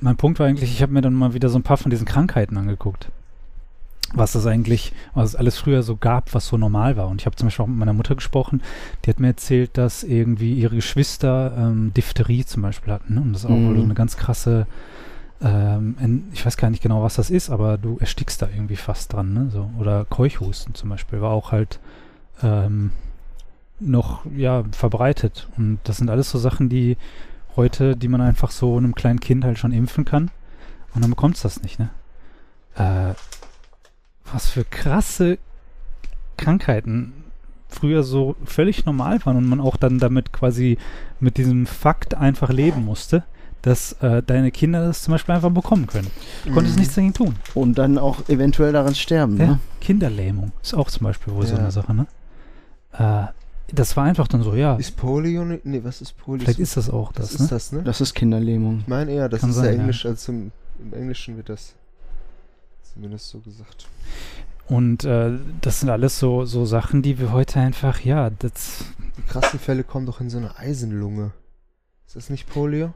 [0.00, 2.06] mein Punkt war eigentlich, ich habe mir dann mal wieder so ein paar von diesen
[2.06, 3.10] Krankheiten angeguckt.
[4.14, 7.08] Was das eigentlich, was es alles früher so gab, was so normal war.
[7.08, 8.62] Und ich habe zum Beispiel auch mit meiner Mutter gesprochen,
[9.04, 13.14] die hat mir erzählt, dass irgendwie ihre Geschwister ähm, Diphtherie zum Beispiel hatten.
[13.14, 13.20] Ne?
[13.20, 13.66] Und das ist auch Mhm.
[13.68, 14.66] wohl so eine ganz krasse,
[15.42, 19.12] ähm, ich weiß gar nicht genau, was das ist, aber du erstickst da irgendwie fast
[19.12, 19.34] dran.
[19.34, 19.50] Ne?
[19.52, 21.78] So, oder Keuchhusten zum Beispiel war auch halt
[22.42, 22.92] ähm,
[23.78, 25.48] noch ja, verbreitet.
[25.58, 26.96] Und das sind alles so Sachen, die
[27.56, 30.30] heute, die man einfach so einem kleinen Kind halt schon impfen kann.
[30.94, 31.90] Und dann bekommst du das nicht, ne?
[32.76, 33.14] Äh,
[34.32, 35.38] was für krasse
[36.36, 37.12] Krankheiten
[37.68, 40.78] früher so völlig normal waren und man auch dann damit quasi
[41.20, 43.24] mit diesem Fakt einfach leben musste,
[43.62, 46.10] dass äh, deine Kinder das zum Beispiel einfach bekommen können.
[46.46, 46.80] Du konntest Mhm.
[46.80, 47.34] nichts dagegen tun.
[47.54, 49.58] Und dann auch eventuell daran sterben, Ja, ne?
[49.80, 51.60] Kinderlähmung ist auch zum Beispiel wohl so Ja.
[51.60, 52.06] eine Sache, ne?
[52.92, 53.26] Äh,
[53.74, 55.66] das war einfach dann so, ja, Ist Polio nicht?
[55.66, 56.44] Nee, was ist Polio?
[56.44, 57.46] vielleicht ist das auch das das, ist ne?
[57.50, 57.82] das, ne?
[57.82, 58.78] Das ist Kinderlähmung.
[58.80, 59.78] Ich meine eher, das Kann ist sein, ja ja.
[59.80, 61.74] Englisch, also im, im Englischen wird das
[62.98, 63.86] zumindest so gesagt.
[64.66, 68.84] Und äh, das sind alles so, so Sachen, die wir heute einfach, ja, das,
[69.16, 71.30] Die krassen Fälle kommen doch in so eine Eisenlunge.
[72.06, 72.92] Ist das nicht Polio?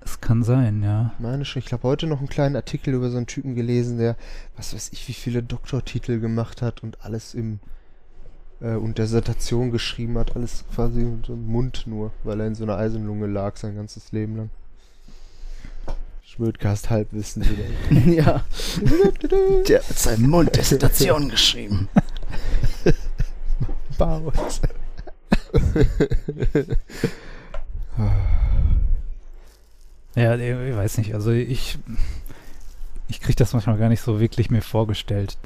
[0.00, 1.12] das kann sein, ja.
[1.14, 1.60] Ich meine schon.
[1.60, 4.16] Ich habe heute noch einen kleinen Artikel über so einen Typen gelesen, der,
[4.56, 7.58] was weiß ich, wie viele Doktortitel gemacht hat und alles im
[8.60, 12.78] äh, und Dissertation geschrieben hat, alles quasi im Mund nur, weil er in so einer
[12.78, 14.50] Eisenlunge lag sein ganzes Leben lang.
[16.34, 18.12] Schmödcast Halbwissen wieder.
[18.12, 18.44] ja.
[19.66, 21.88] Der hat seinen Mund Dissertation geschrieben.
[23.98, 24.34] Baut.
[30.14, 31.78] Ja, ich weiß nicht, also ich,
[33.08, 35.38] ich kriege das manchmal gar nicht so wirklich mir vorgestellt.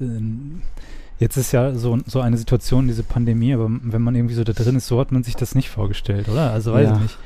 [1.18, 4.52] Jetzt ist ja so, so eine Situation, diese Pandemie, aber wenn man irgendwie so da
[4.52, 6.50] drin ist, so hat man sich das nicht vorgestellt, oder?
[6.52, 6.94] Also weiß Ja.
[6.96, 7.18] ich nicht.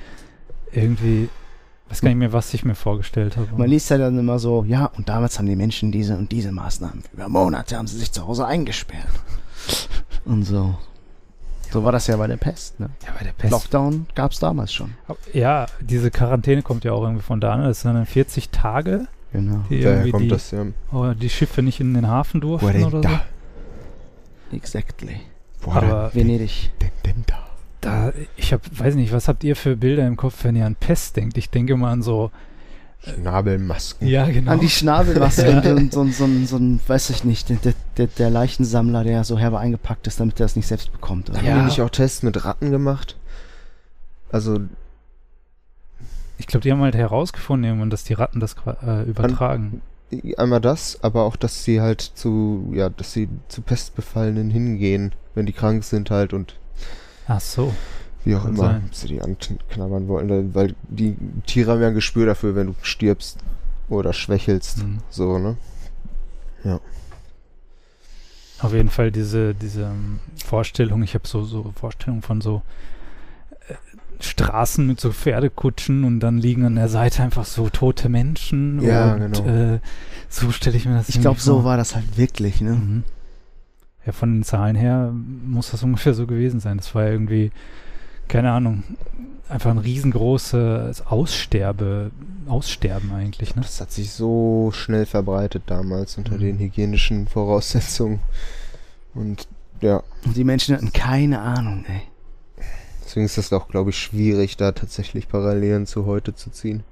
[0.72, 1.28] Irgendwie,
[1.88, 3.48] weiß gar nicht mehr, was ich mir vorgestellt habe.
[3.56, 6.52] Man liest ja dann immer so, ja, und damals haben die Menschen diese und diese
[6.52, 7.02] Maßnahmen.
[7.12, 9.06] Über Monate haben sie sich zu Hause eingesperrt.
[10.24, 10.76] Und so.
[11.70, 12.90] So war das ja bei der Pest, ne?
[13.04, 13.52] ja, bei der Pest.
[13.52, 14.94] Lockdown gab es damals schon.
[15.32, 17.64] Ja, diese Quarantäne kommt ja auch irgendwie von da, ne?
[17.64, 19.64] Das sind dann 40 Tage, Genau.
[19.68, 20.64] die Daher irgendwie kommt die, das ja.
[20.92, 24.56] oh, die Schiffe nicht in den Hafen durften oder so.
[24.56, 25.20] Exactly.
[25.60, 26.70] Wo Aber Venedig.
[26.80, 27.45] denn, denn da?
[27.80, 30.74] Da, ich hab, weiß nicht, was habt ihr für Bilder im Kopf, wenn ihr an
[30.74, 31.36] Pest denkt?
[31.38, 32.30] Ich denke mal an so,
[33.02, 34.08] Schnabelmasken.
[34.08, 34.52] ja, genau.
[34.52, 35.74] An die Schnabelmaske Ja.
[35.74, 39.38] und so, so, so, so ein, weiß ich nicht, der, der, der Leichensammler, der so
[39.38, 41.30] herbe eingepackt ist, damit er es nicht selbst bekommt.
[41.30, 41.38] Oder?
[41.38, 41.58] Haben Ja.
[41.60, 43.16] die nicht auch Tests mit Ratten gemacht?
[44.32, 44.58] Also,
[46.38, 49.82] Ich glaube, die haben halt herausgefunden, irgendwann, dass die Ratten das äh, übertragen.
[50.36, 55.46] einmal das, aber auch, dass sie halt zu, ja, dass sie zu Pestbefallenen hingehen, wenn
[55.46, 56.56] die krank sind halt und
[57.28, 57.74] Ach so.
[58.24, 58.88] wie auch Kann immer sein.
[58.92, 63.38] sie die anknabbern wollen, weil die Tiere haben ja ein Gespür dafür, wenn du stirbst
[63.88, 64.98] oder schwächelst, Mhm.
[65.10, 65.56] so, ne?
[68.58, 72.62] Auf jeden Fall diese, diese ähm, Vorstellung, ich habe so, so Vorstellungen von so
[73.68, 73.74] äh,
[74.18, 78.80] Straßen mit so Pferdekutschen und dann liegen an der Seite einfach so tote Menschen.
[78.80, 79.46] Ja, und, genau.
[79.74, 79.80] Äh,
[80.30, 82.70] so stelle ich mir das Ich glaube, so war das halt wirklich, ne?
[82.72, 83.04] Mhm.
[84.06, 86.76] Ja, von den Zahlen her muss das ungefähr so gewesen sein.
[86.78, 87.50] Das war ja irgendwie,
[88.28, 88.84] keine Ahnung,
[89.48, 92.10] einfach ein riesengroßes Aussterbe,
[92.46, 93.62] Aussterben eigentlich, ne?
[93.62, 96.40] Das hat sich so schnell verbreitet damals unter Mhm.
[96.40, 98.20] den hygienischen Voraussetzungen
[99.14, 99.48] und
[99.80, 102.02] ja, Und die Menschen hatten keine Ahnung, ey.
[103.04, 106.82] deswegen ist das auch, glaube ich, schwierig, da tatsächlich Parallelen zu heute zu ziehen.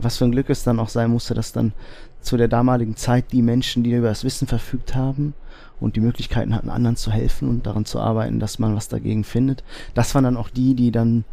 [0.00, 1.72] was für ein Glück es dann auch sein musste, dass dann
[2.20, 5.34] zu der damaligen Zeit die Menschen, die über das Wissen verfügt haben
[5.80, 9.24] und die Möglichkeiten hatten, anderen zu helfen und daran zu arbeiten, dass man was dagegen
[9.24, 9.62] findet,
[9.94, 11.24] das waren dann auch die, die dann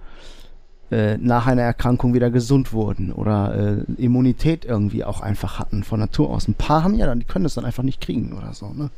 [0.92, 6.00] äh, nach einer Erkrankung wieder gesund wurden oder äh, Immunität irgendwie auch einfach hatten von
[6.00, 6.48] Natur aus.
[6.48, 8.92] Ein paar haben ja dann, die können das dann einfach nicht kriegen oder so, ne?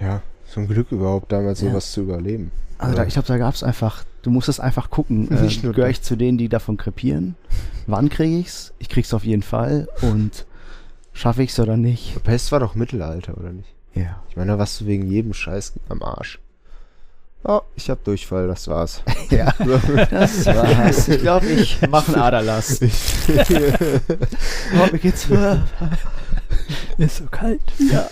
[0.00, 1.70] Ja, so ein Glück überhaupt damals Ja.
[1.70, 2.50] sowas zu überleben.
[2.78, 6.02] Also da, ich glaube, da gab es einfach, du musstest einfach gucken, äh, gehöre ich
[6.02, 7.36] zu denen, die davon krepieren?
[7.86, 8.72] Wann kriege ich's?
[8.78, 10.46] Ich krieg's auf jeden Fall und
[11.12, 12.22] schaffe ich's oder nicht?
[12.24, 13.68] Pest war doch Mittelalter, oder nicht?
[13.94, 14.22] Ja.
[14.28, 16.38] Ich meine, da warst du wegen jedem Scheiß am Arsch.
[17.44, 19.02] Oh, ich hab Durchfall, das war's.
[19.30, 21.08] Ja, das war's.
[21.08, 22.80] Ich glaube, ich mache einen Aderlass.
[23.30, 25.26] Oh, mir geht's
[26.98, 27.60] Ist so kalt.
[27.78, 28.08] ja.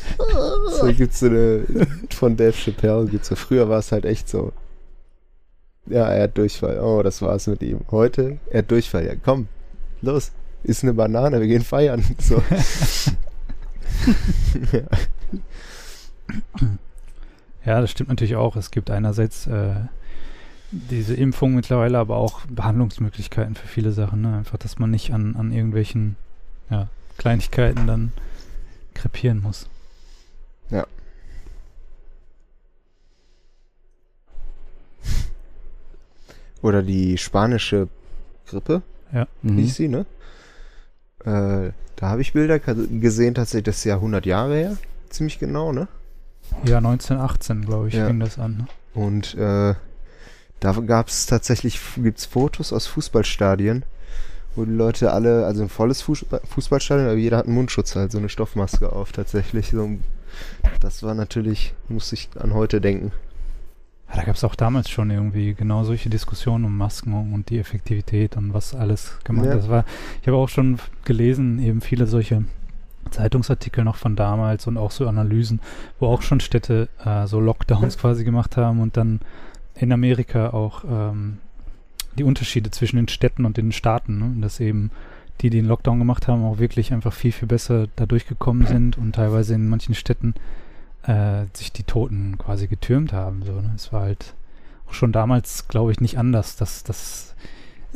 [0.80, 1.64] So gibt's so eine
[2.10, 3.36] von Dave Chappelle gibt's so.
[3.36, 4.52] Früher war es halt echt so.
[5.86, 6.80] Ja, er hat Durchfall.
[6.80, 7.80] Oh, das war's mit ihm.
[7.90, 9.06] Heute, er hat Durchfall.
[9.06, 9.46] Ja, komm,
[10.02, 10.32] los.
[10.62, 12.04] Ist eine Banane, wir gehen feiern.
[12.18, 12.42] So.
[14.72, 14.82] ja.
[17.64, 18.56] Ja, das stimmt natürlich auch.
[18.56, 19.74] Es gibt einerseits äh,
[20.70, 24.22] diese Impfung mittlerweile, aber auch Behandlungsmöglichkeiten für viele Sachen.
[24.22, 24.36] Ne?
[24.38, 26.16] Einfach, dass man nicht an, an irgendwelchen
[26.70, 26.88] ja,
[27.18, 28.12] Kleinigkeiten dann
[28.94, 29.68] krepieren muss.
[36.62, 37.88] Oder die spanische
[38.46, 38.82] Grippe,
[39.42, 39.56] Mhm.
[39.58, 40.04] hieß sie, ne?
[41.24, 44.76] Äh, da habe ich Bilder gesehen, tatsächlich, das ist ja 100 Jahre her.
[45.08, 45.88] Ziemlich genau, ne?
[46.64, 48.06] Ja, 1918, glaube ich, Ja.
[48.06, 48.56] fing das an.
[48.58, 48.66] Ne?
[48.94, 49.74] Und äh,
[50.60, 53.84] da gab es tatsächlich, gibt's Fotos aus Fußballstadien,
[54.56, 58.12] wo die Leute alle, also ein volles Fußball, Fußballstadion, aber jeder hat einen Mundschutz halt,
[58.12, 59.70] so eine Stoffmaske auf tatsächlich.
[59.70, 59.88] So,
[60.80, 63.12] das war natürlich, muss ich an heute denken.
[64.10, 67.60] Ja, da gab es auch damals schon irgendwie genau solche Diskussionen um Masken und die
[67.60, 69.54] Effektivität und was alles gemacht Ja.
[69.54, 69.84] Das war,
[70.20, 72.44] ich habe auch schon gelesen, eben viele solche
[73.10, 75.60] Zeitungsartikel noch von damals und auch so Analysen,
[75.98, 79.20] wo auch schon Städte äh, so Lockdowns quasi gemacht haben und dann
[79.74, 81.38] in Amerika auch ähm,
[82.18, 84.40] die Unterschiede zwischen den Städten und den Staaten, ne?
[84.40, 84.90] Dass eben
[85.40, 88.98] die, die den Lockdown gemacht haben, auch wirklich einfach viel, viel besser da durchgekommen sind
[88.98, 90.34] und teilweise in manchen Städten
[91.04, 93.42] äh, sich die Toten quasi getürmt haben.
[93.44, 93.72] So, ne?
[93.74, 94.34] Es war halt
[94.86, 97.34] auch schon damals, glaube ich, nicht anders, dass, dass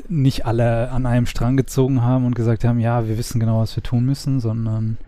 [0.09, 3.77] nicht alle an einem Strang gezogen haben und gesagt haben, ja, wir wissen genau, was
[3.77, 4.99] wir tun müssen, sondern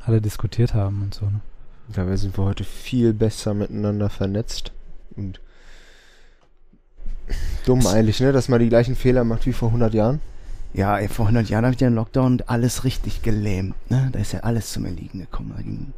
[0.00, 1.26] alle diskutiert haben und so.
[1.26, 1.40] Ne?
[1.88, 4.72] Dabei sind wir heute viel besser miteinander vernetzt.
[5.16, 5.40] Und
[7.66, 10.20] dumm eigentlich, ne, dass man die gleichen Fehler macht wie vor 100 Jahren.
[10.72, 13.74] Ja, ey, vor 100 Jahren habe ich den Lockdown und alles richtig gelähmt.
[13.90, 14.08] Ne?
[14.12, 15.52] Da ist ja alles zum Erliegen gekommen.
[15.56, 15.92] Da ging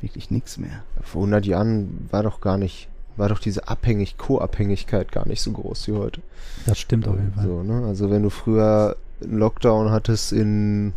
[0.00, 0.82] wirklich nichts mehr.
[1.02, 5.52] Vor 100 Jahren war doch gar nicht, war doch diese Abhängig, Co-Abhängigkeit gar nicht so
[5.52, 6.20] groß wie heute.
[6.66, 7.44] Das stimmt auf jeden Fall.
[7.44, 7.86] So, ne?
[7.86, 10.94] Also wenn du früher einen Lockdown hattest in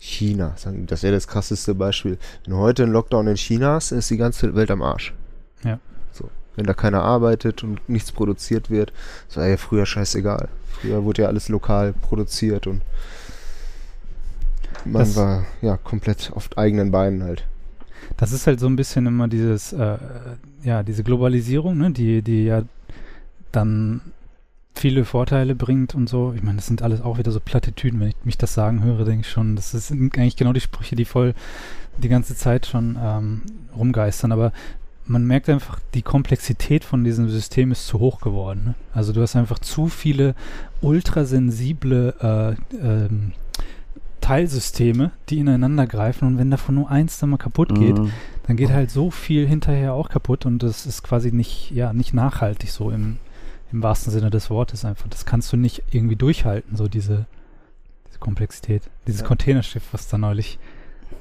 [0.00, 0.54] China,
[0.86, 2.18] das wäre das krasseste Beispiel.
[2.44, 5.12] Wenn du heute einen Lockdown in China hast, ist die ganze Welt am Arsch.
[5.64, 5.80] Ja.
[6.12, 6.30] So.
[6.54, 8.92] Wenn da keiner arbeitet und nichts produziert wird,
[9.28, 10.48] das war ja früher scheißegal.
[10.80, 12.82] Früher wurde ja alles lokal produziert und
[14.84, 17.44] man Das- war ja komplett auf eigenen Beinen halt.
[18.18, 19.96] Das ist halt so ein bisschen immer dieses, äh,
[20.62, 22.62] ja, diese Globalisierung, ne, die, die ja
[23.52, 24.02] dann
[24.74, 26.34] viele Vorteile bringt und so.
[26.36, 28.00] Ich meine, das sind alles auch wieder so Plattitüden.
[28.00, 30.96] Wenn ich mich das sagen höre, denke ich schon, das sind eigentlich genau die Sprüche,
[30.96, 31.34] die voll
[31.96, 33.42] die ganze Zeit schon ähm,
[33.76, 34.32] rumgeistern.
[34.32, 34.52] Aber
[35.06, 38.62] man merkt einfach, die Komplexität von diesem System ist zu hoch geworden.
[38.66, 38.74] Ne?
[38.92, 40.34] Also du hast einfach zu viele
[40.80, 43.32] ultrasensible äh, ähm,
[44.28, 48.10] Teilsysteme, die ineinander greifen und wenn davon nur eins dann mal kaputt geht, Mhm.
[48.46, 52.12] dann geht halt so viel hinterher auch kaputt und das ist quasi nicht, ja, nicht
[52.12, 53.16] nachhaltig so im,
[53.72, 55.08] im wahrsten Sinne des Wortes einfach.
[55.08, 57.24] Das kannst du nicht irgendwie durchhalten, so diese,
[58.06, 58.82] diese Komplexität.
[59.06, 59.26] Dieses Ja.
[59.26, 60.58] Containerschiff, was da neulich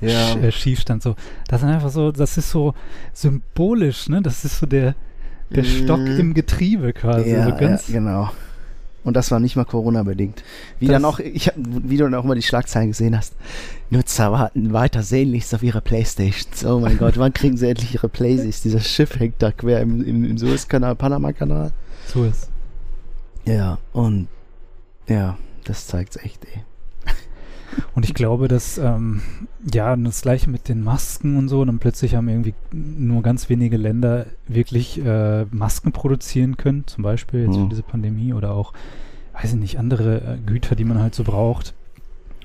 [0.02, 0.10] Ja.
[0.28, 1.16] sch äh, schief stand, so.
[1.48, 2.74] Das ist einfach so, das ist so
[3.14, 4.22] symbolisch, ne?
[4.22, 4.96] Das ist so der,
[5.50, 6.20] der Stock Mhm.
[6.20, 7.32] im Getriebe quasi.
[7.32, 8.30] ja, so ganz, ja, genau.
[9.08, 10.44] Und das war nicht mal Corona-bedingt.
[10.82, 13.36] Wie dann auch, ich hab, wie du dann auch mal die Schlagzeilen gesehen hast.
[13.90, 16.66] Nutzer warten weiter sehnlichst auf ihre Playstations.
[16.66, 18.64] Oh mein Gott, wann kriegen sie endlich ihre Playstations?
[18.64, 21.72] Dieses Schiff hängt da quer im, im, im Suezkanal, Panama-Kanal.
[22.26, 22.50] ist.
[23.46, 24.28] Ja, und
[25.08, 26.64] ja, das zeigt's echt, ey.
[27.96, 29.22] Und ich glaube, dass, ähm,
[29.74, 33.78] ja, das gleiche mit den Masken und so, dann plötzlich haben irgendwie nur ganz wenige
[33.78, 37.64] Länder wirklich äh, Masken produzieren können, zum Beispiel jetzt Mhm.
[37.64, 38.74] für diese Pandemie oder auch,
[39.34, 41.74] weiß ich nicht, andere äh, Güter, die man halt so braucht.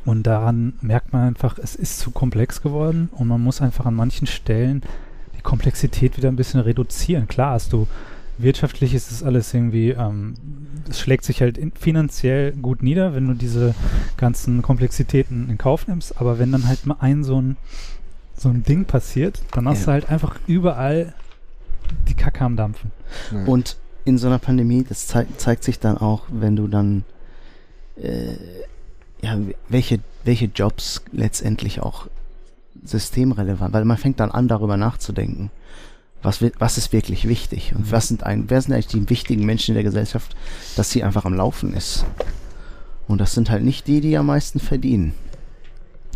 [0.05, 3.95] Und daran merkt man einfach, es ist zu komplex geworden und man muss einfach an
[3.95, 4.83] manchen Stellen
[5.39, 7.29] die Komplexität wieder ein bisschen reduzieren.
[7.29, 7.87] Klar hast du
[8.43, 10.35] wirtschaftlich ist es alles irgendwie, ähm,
[10.89, 13.75] es schlägt sich halt in, finanziell gut nieder, wenn du diese
[14.17, 16.19] ganzen Komplexitäten in Kauf nimmst.
[16.21, 17.57] Aber wenn dann halt mal ein so ein,
[18.37, 19.87] so ein Ding passiert, dann hast Ja.
[19.87, 21.15] du halt einfach überall
[22.09, 22.91] die Kacke am Dampfen.
[23.33, 23.45] Ja.
[23.45, 27.05] Und in so einer Pandemie, das zei zeigt sich dann auch, wenn du dann,
[27.97, 28.33] äh,
[29.23, 32.09] ja, welche, welche Jobs letztendlich auch
[32.85, 35.51] systemrelevant, weil man fängt dann an, darüber nachzudenken.
[36.23, 37.75] Was, was ist wirklich wichtig?
[37.75, 40.37] Und was sind ein, wer sind eigentlich die wichtigen Menschen in der Gesellschaft,
[40.77, 42.05] dass sie einfach am Laufen ist?
[43.09, 45.15] Und das sind halt nicht die, die am meisten verdienen,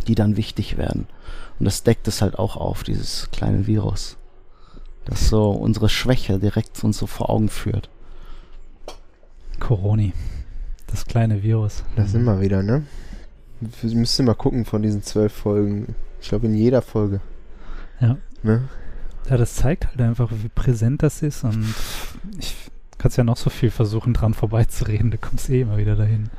[0.07, 1.09] die dann wichtig werden.
[1.59, 4.17] Und das deckt es halt auch auf, dieses kleine Virus.
[5.05, 7.91] Das so unsere Schwäche direkt uns so vor Augen führt.
[9.59, 10.13] Coroni.
[10.87, 11.83] Das kleine Virus.
[11.97, 12.85] Da sind wir wieder, ne?
[13.61, 15.95] Wir müssten mal gucken von diesen zwölf Folgen.
[16.21, 17.21] Ich glaube in jeder Folge.
[18.01, 18.19] Ja.
[18.43, 18.69] Ne?
[19.29, 21.65] Ja, das zeigt halt einfach, wie präsent das ist und
[22.39, 22.55] ich
[22.99, 26.31] kann ja noch so viel versuchen, dran vorbeizureden, du kommst eh immer wieder dahin.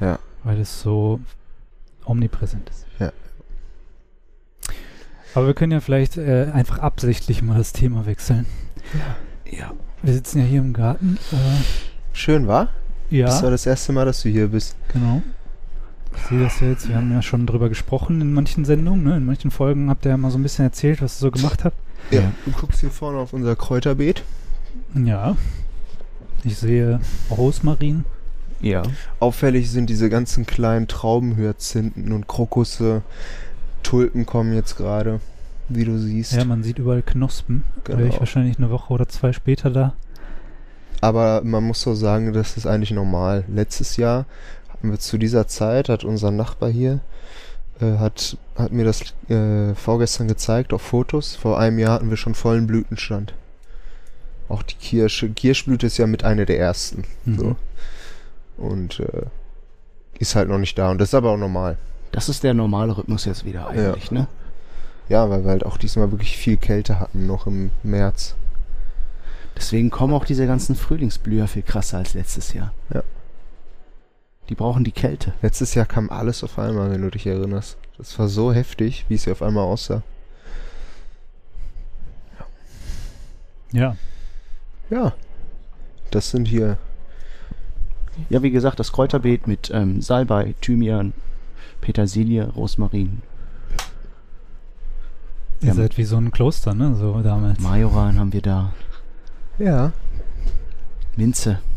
[0.00, 0.18] Ja.
[0.44, 1.20] Weil es so
[2.04, 2.86] omnipräsent ist.
[2.98, 3.12] Ja.
[5.34, 8.46] Aber wir können ja vielleicht äh, einfach absichtlich mal das Thema wechseln.
[9.50, 9.72] Ja.
[10.02, 11.18] Wir sitzen ja hier im Garten.
[11.32, 11.36] Äh,
[12.12, 12.68] Schön, war?
[13.10, 14.76] ja, Das war das erste Mal, dass du hier bist.
[14.92, 15.22] genau.
[16.16, 19.18] Ich sehe das ja jetzt, wir haben ja schon drüber gesprochen in manchen Sendungen, ne?
[19.18, 21.62] in manchen Folgen habt ihr ja mal so ein bisschen erzählt, was ihr so gemacht
[21.64, 21.76] habt.
[22.10, 22.32] Ja.
[22.44, 24.22] Du guckst hier vorne auf unser Kräuterbeet.
[24.94, 25.36] Ja.
[26.44, 28.04] Ich sehe Rosmarin.
[28.60, 28.82] Ja.
[29.20, 33.02] Auffällig sind diese ganzen kleinen Traubenhyazinthen und Krokusse.
[33.82, 35.20] Tulpen kommen jetzt gerade,
[35.68, 36.32] wie du siehst.
[36.32, 37.64] Ja, man sieht überall Knospen.
[37.84, 38.20] Da wäre ich Genau.
[38.20, 39.94] wahrscheinlich eine Woche oder zwei später da.
[41.00, 43.44] Aber man muss so sagen, das ist eigentlich normal.
[43.48, 44.24] Letztes Jahr
[44.68, 47.00] hatten wir zu dieser Zeit, hat unser Nachbar hier,
[47.80, 51.36] äh, hat, hat mir das äh, vorgestern gezeigt auf Fotos.
[51.36, 53.34] Vor einem Jahr hatten wir schon vollen Blütenstand.
[54.48, 55.28] Auch die Kirsche.
[55.28, 57.04] Kirschblüte ist ja mit einer der ersten.
[57.24, 57.38] Mhm.
[57.38, 57.56] So.
[58.56, 59.26] Und äh,
[60.18, 60.90] ist halt noch nicht da.
[60.90, 61.76] Und das ist aber auch normal.
[62.12, 64.28] Das ist der normale Rhythmus jetzt wieder eigentlich, ne?
[65.08, 68.34] Ja, weil wir halt auch diesmal wirklich viel Kälte hatten, noch im März.
[69.56, 72.72] Deswegen kommen auch diese ganzen Frühlingsblüher viel krasser als letztes Jahr.
[72.92, 73.02] Ja.
[74.48, 75.32] Die brauchen die Kälte.
[75.42, 77.76] Letztes Jahr kam alles auf einmal, wenn du dich erinnerst.
[77.98, 80.02] Das war so heftig, wie es hier auf einmal aussah.
[83.72, 83.96] Ja.
[84.90, 85.12] Ja.
[86.10, 86.78] Das sind hier.
[88.30, 91.12] Ja, wie gesagt, das Kräuterbeet mit ähm, Salbei, Thymian,
[91.80, 93.20] Petersilie, Rosmarin,
[95.62, 95.74] Ihr Ja.
[95.74, 96.94] seid wie so ein Kloster, ne?
[96.96, 97.58] So damals.
[97.60, 98.72] Majoran haben wir da,
[99.58, 99.92] Ja.
[101.16, 101.75] Minze in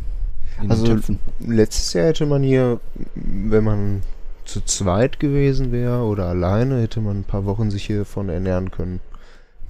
[0.68, 0.98] Also-.
[1.40, 2.80] Letztes Jahr hätte man hier,
[3.16, 4.02] wenn man
[4.46, 9.00] zu zweit gewesen wäre oder alleine, hätte man ein paar Wochen sich hiervon ernähren können.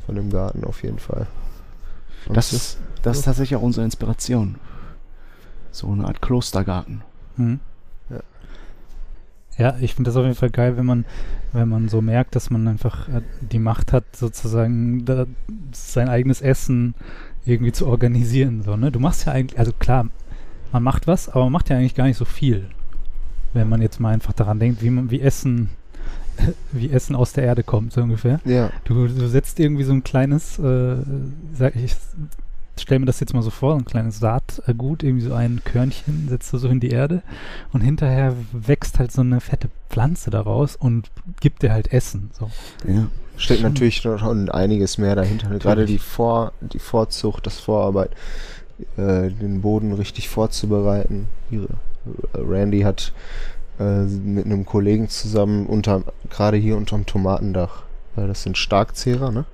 [0.05, 1.27] Von dem Garten auf jeden Fall.
[2.27, 4.55] Und Das ist, das ist tatsächlich auch unsere Inspiration.
[5.71, 7.03] So eine Art Klostergarten.
[7.35, 7.59] Hm.
[8.09, 8.19] Ja.
[9.57, 11.05] Ja, ich finde das auf jeden Fall geil, wenn man,
[11.51, 15.25] wenn man so merkt, dass man einfach äh, die Macht hat, sozusagen da,
[15.73, 16.95] sein eigenes Essen
[17.45, 18.63] irgendwie zu organisieren.
[18.63, 18.91] So, ne?
[18.91, 20.07] Du machst ja eigentlich, also klar,
[20.71, 22.65] man macht was, aber man macht ja eigentlich gar nicht so viel.
[23.53, 25.69] Wenn man jetzt mal einfach daran denkt, wie man, wie Essen,
[26.71, 28.39] wie Essen aus der Erde kommt, so ungefähr.
[28.45, 30.97] ja, Du, du setzt irgendwie so ein kleines, äh,
[31.53, 31.95] sag ich,
[32.77, 36.53] stell mir das jetzt mal so vor, ein kleines Saatgut, irgendwie so ein Körnchen, setzt
[36.53, 37.23] du so in die Erde
[37.73, 41.09] und hinterher wächst halt so eine fette Pflanze daraus und
[41.41, 42.29] gibt dir halt Essen.
[42.37, 42.49] So.
[42.87, 43.07] Ja.
[43.35, 45.49] steckt natürlich noch schon einiges mehr dahinter.
[45.59, 48.11] Gerade die, Vor, die Vorzucht, das Vorarbeit,
[48.97, 51.27] äh, den Boden richtig vorzubereiten.
[51.49, 51.67] Ihre,
[52.33, 53.13] Randy hat
[53.79, 57.83] äh, mit einem Kollegen zusammen unter, gerade hier unterm Tomatendach,
[58.15, 59.45] weil das sind Starkzehrer, ne?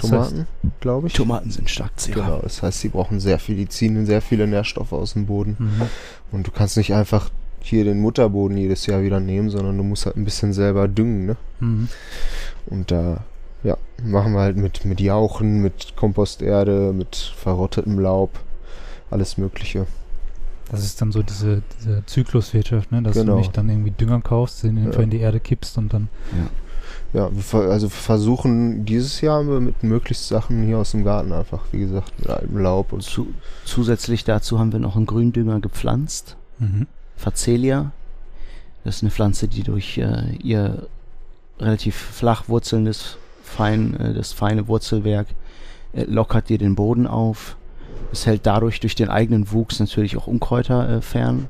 [0.00, 0.46] Das Tomaten,
[0.80, 1.12] glaube ich.
[1.12, 2.22] Tomaten sind stark Zehrer.
[2.22, 5.56] Genau, das heißt, sie brauchen sehr viel, die ziehen sehr viele Nährstoffe aus dem Boden.
[5.58, 5.82] Mhm.
[6.30, 10.06] Und du kannst nicht einfach hier den Mutterboden jedes Jahr wieder nehmen, sondern du musst
[10.06, 11.36] halt ein bisschen selber düngen, ne?
[11.58, 11.88] Mhm.
[12.66, 13.24] Und da,
[13.64, 18.30] ja, machen wir halt mit, mit Jauchen, mit Komposterde, mit verrottetem Laub,
[19.10, 19.86] alles Mögliche.
[20.70, 23.02] Das ist dann so diese, diese Zykluswirtschaft, ne?
[23.02, 23.32] dass Genau.
[23.32, 25.04] du nicht dann irgendwie Dünger kaufst, den einfach Ja.
[25.04, 26.08] in die Erde kippst und dann.
[27.14, 31.32] Ja, wir ver also wir versuchen dieses Jahr mit möglichst Sachen hier aus dem Garten
[31.32, 33.28] einfach, wie gesagt, mit altem Laub und Zu,
[33.64, 36.36] zusätzlich dazu haben wir noch einen Gründünger gepflanzt.
[36.58, 36.86] Mhm.
[37.16, 37.92] Facelia.
[38.84, 40.86] Das ist eine Pflanze, die durch äh, ihr
[41.58, 43.16] relativ flach wurzelndes,
[43.48, 45.28] fein, äh, das feine Wurzelwerk
[45.92, 47.56] äh, lockert dir den Boden auf.
[48.12, 51.48] Es hält dadurch durch den eigenen Wuchs natürlich auch Unkräuter äh, fern.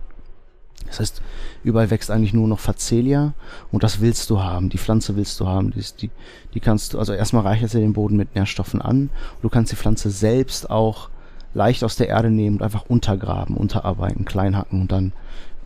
[0.87, 1.23] Das heißt,
[1.65, 3.35] überall wächst eigentlich nur noch Facelia
[3.71, 4.71] und das willst du haben.
[4.71, 5.71] Die Pflanze willst du haben.
[5.73, 6.11] Die, die,
[6.55, 9.11] die kannst du, also erstmal reichert sie den Boden mit Nährstoffen an.
[9.43, 11.11] Du kannst die Pflanze selbst auch
[11.55, 15.13] leicht aus der Erde nehmen und einfach untergraben, unterarbeiten, klein hacken und dann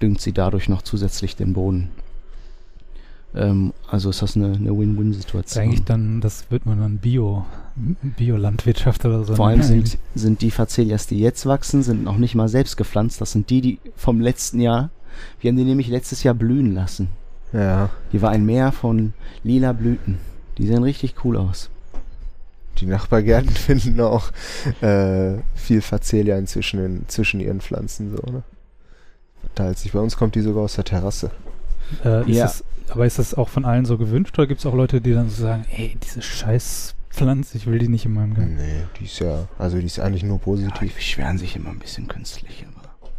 [0.00, 1.90] düngt sie dadurch noch zusätzlich den Boden.
[3.34, 5.64] Ähm, also ist das eine, eine Win-Win-Situation.
[5.64, 7.44] eigentlich dann, das wird man dann Bio,
[8.16, 9.34] Biolandwirtschaft oder so.
[9.36, 13.20] Vor allem sind, sind die Facelias, die jetzt wachsen, sind noch nicht mal selbst gepflanzt.
[13.20, 14.90] Das sind die, die vom letzten Jahr.
[15.40, 17.08] Wir haben die nämlich letztes Jahr blühen lassen.
[17.52, 19.12] Ja, Hier war ein Meer von
[19.44, 20.18] lila Blüten.
[20.58, 21.68] Die sehen richtig cool aus.
[22.78, 24.30] die Nachbargärten finden auch
[24.80, 28.42] äh, viel Facelia inzwischen in, zwischen ihren Pflanzen so, ne?
[29.54, 29.92] Teilt sich.
[29.92, 31.30] Bei uns kommt die sogar aus der Terrasse.
[32.04, 32.44] Äh, ist Ja.
[32.46, 35.12] es, aber ist das auch von allen so gewünscht oder gibt es auch Leute, die
[35.12, 38.56] dann so sagen, ey, diese scheiß Pflanze, ich will die nicht in meinem Garten?
[38.56, 40.94] Nee, die ist ja, also die ist eigentlich nur Ja, die positiv.
[40.94, 42.64] beschweren sich immer ein bisschen künstlich.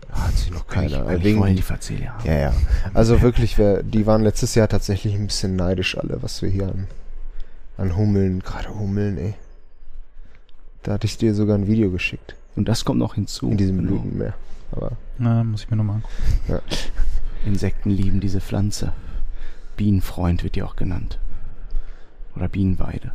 [0.10, 1.06] Aber Hat sich noch keiner.
[1.06, 2.26] Weil ich wegen- wollen die haben.
[2.26, 2.54] Ja, ja.
[2.94, 6.68] Also wirklich, wer, die waren letztes Jahr tatsächlich ein bisschen neidisch alle, was wir hier
[6.70, 6.88] an,
[7.78, 9.34] an Hummeln, gerade Hummeln, ey.
[10.84, 12.36] Da hatte ich dir sogar ein Video geschickt.
[12.56, 13.50] Und das kommt noch hinzu.
[13.50, 13.92] In diesem Genau.
[14.02, 14.34] Blütenmeer.
[14.72, 16.64] Aber Na, muss ich mir nochmal angucken.
[17.46, 18.92] Insekten lieben diese Pflanze.
[19.78, 21.20] Bienenfreund wird die auch genannt.
[22.36, 23.12] Oder Bienenweide.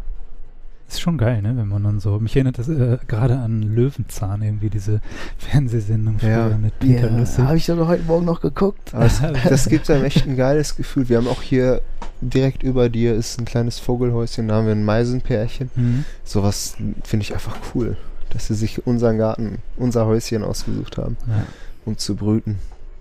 [0.89, 1.55] Ist schon geil, ne?
[1.57, 2.19] Wenn man dann so.
[2.19, 5.01] Mich erinnert das äh, gerade an Löwenzahn, irgendwie diese
[5.39, 6.57] Fernsehsendung früher Ja.
[6.57, 7.45] mit Peter Lustig.
[7.45, 8.95] habe ich doch heute Morgen noch geguckt.
[8.95, 11.09] Aber es, das gibt einem echt ein geiles Gefühl.
[11.11, 11.83] Wir haben auch hier
[12.23, 15.71] direkt über dir ist ein kleines Vogelhäuschen, da haben wir ein Meisenpärchen.
[15.77, 16.05] Mhm.
[16.25, 17.97] Sowas finde ich einfach cool,
[18.31, 21.45] dass sie sich unseren Garten, unser Häuschen ausgesucht haben, Ja.
[21.85, 22.59] um zu brüten.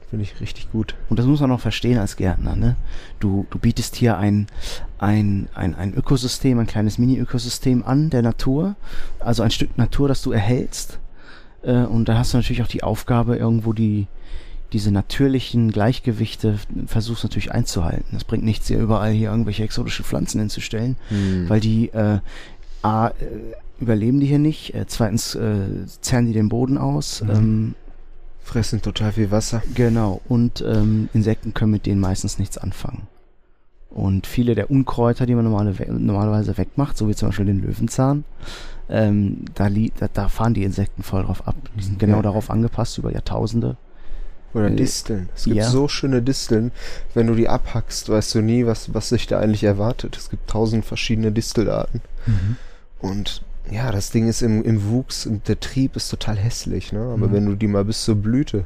[0.09, 0.95] Finde ich richtig gut.
[1.09, 2.77] Und das muss man auch verstehen als Gärtner, ne?
[3.19, 4.47] Du, du bietest hier ein,
[4.99, 8.75] ein, ein, ein Ökosystem, ein kleines Mini-Ökosystem an der Natur.
[9.19, 10.99] Also ein Stück Natur, das du erhältst.
[11.61, 14.07] Äh, und da hast du natürlich auch die Aufgabe, irgendwo die,
[14.71, 18.05] diese natürlichen Gleichgewichte versuchst natürlich einzuhalten.
[18.13, 20.95] Das bringt nichts, hier überall hier irgendwelche exotischen Pflanzen hinzustellen,
[21.47, 22.19] weil die äh,
[22.81, 23.13] A, äh,
[23.79, 27.29] überleben die hier nicht, äh, zweitens äh, zerren die den Boden aus, Mhm.
[27.29, 27.75] ähm,
[28.47, 29.61] fressen total viel Wasser.
[29.75, 33.07] Genau, und ähm, Insekten können mit denen meistens nichts anfangen.
[33.89, 37.61] Und viele der Unkräuter, die man normale, we- normalerweise wegmacht, so wie zum Beispiel den
[37.61, 38.23] Löwenzahn,
[38.89, 41.55] ähm, da, da, da fahren die Insekten voll drauf ab.
[41.77, 42.21] Die sind genau Ja.
[42.23, 43.77] darauf angepasst, über Jahrtausende.
[44.53, 45.29] Oder Äh, Disteln.
[45.35, 45.69] Es gibt ja.
[45.69, 46.71] so schöne Disteln.
[47.13, 50.15] Wenn du die abhackst, weißt du nie, was, was sich da eigentlich erwartet.
[50.17, 52.01] Es gibt tausend verschiedene Distelarten.
[52.25, 52.55] Mhm.
[52.99, 53.41] Und
[53.71, 56.99] ja, das Ding ist im, im Wuchs und der Trieb ist total hässlich, ne?
[57.01, 57.33] Aber Mhm.
[57.33, 58.65] wenn du die mal bis zur Blüte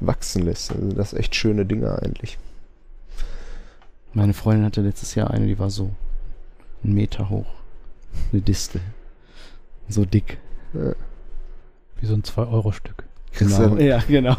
[0.00, 2.38] wachsen lässt, also das echt schöne Dinge eigentlich.
[4.14, 5.90] Meine Freundin hatte letztes Jahr eine, die war so
[6.84, 7.46] einen Meter hoch.
[8.32, 8.80] Eine Distel.
[9.88, 10.38] So dick.
[10.74, 10.92] Ja.
[12.00, 13.04] Wie so ein 2-Euro-Stück.
[13.32, 14.36] Kriegst, du, Ja, genau.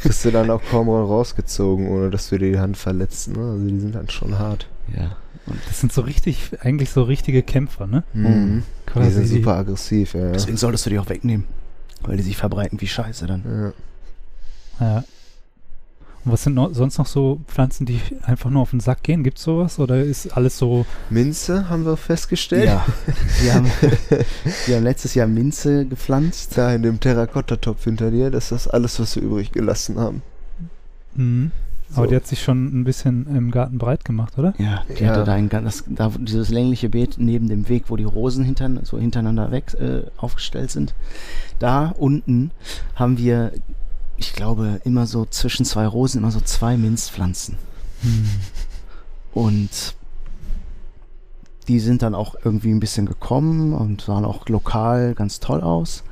[0.00, 3.34] kriegst du dann auch kaum rausgezogen, ohne dass wir dir die Hand verletzen.
[3.34, 3.50] Ne?
[3.52, 4.66] Also die sind dann schon hart.
[4.96, 5.16] Ja.
[5.46, 8.04] Und Das sind so richtig, eigentlich so richtige Kämpfer, ne?
[8.12, 8.62] Mhm.
[8.86, 10.32] Die Quasi sind super aggressiv, ja.
[10.32, 11.44] deswegen solltest du die auch wegnehmen.
[12.02, 13.74] Weil die sich verbreiten wie Scheiße dann.
[14.80, 14.86] ja.
[14.86, 15.04] Ja.
[16.24, 19.24] Und was sind noch, sonst noch so Pflanzen, die einfach nur auf den Sack gehen?
[19.24, 19.78] Gibt's sowas?
[19.78, 20.84] Oder ist alles so.
[21.08, 22.64] Minze haben wir festgestellt.
[22.66, 22.84] Ja.
[23.42, 23.70] Wir haben,
[24.66, 26.58] wir haben letztes Jahr Minze gepflanzt.
[26.58, 30.20] Da in dem Terrakottatopf hinter dir, das ist das alles, was wir übrig gelassen haben.
[31.14, 31.52] Mhm.
[31.94, 32.10] Aber So.
[32.10, 34.54] die hat sich schon ein bisschen im Garten breit gemacht, oder?
[34.58, 35.10] Ja, die Ja.
[35.10, 38.80] hatte da ein ganz, da dieses längliche Beet neben dem Weg, wo die Rosen hintern,
[38.84, 40.94] so hintereinander weg äh, aufgestellt sind.
[41.58, 42.52] Da unten
[42.94, 43.52] haben wir,
[44.16, 47.56] ich glaube, immer so zwischen zwei Rosen immer so zwei Minzpflanzen.
[48.02, 48.28] Mhm.
[49.32, 49.94] Und
[51.68, 56.02] die sind dann auch irgendwie ein bisschen gekommen und sahen auch lokal ganz toll aus.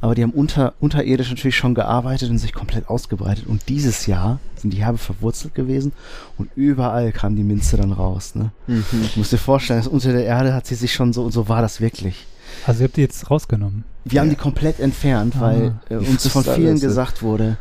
[0.00, 3.46] Aber die haben unter, unterirdisch natürlich schon gearbeitet und sich komplett ausgebreitet.
[3.46, 5.92] Und dieses Jahr sind die herbe verwurzelt gewesen
[6.36, 8.34] und überall kam die Minze dann raus.
[8.36, 8.52] Ne?
[8.68, 8.84] Mhm.
[9.14, 11.48] Du musst dir vorstellen, dass unter der Erde hat sie sich schon so, und so
[11.48, 12.26] war das wirklich.
[12.66, 13.84] Also, ihr habt die jetzt rausgenommen.
[14.04, 14.34] Wir haben Ja.
[14.34, 15.40] die komplett entfernt, Ah.
[15.40, 17.58] weil äh, uns von vielen alles, gesagt wurde,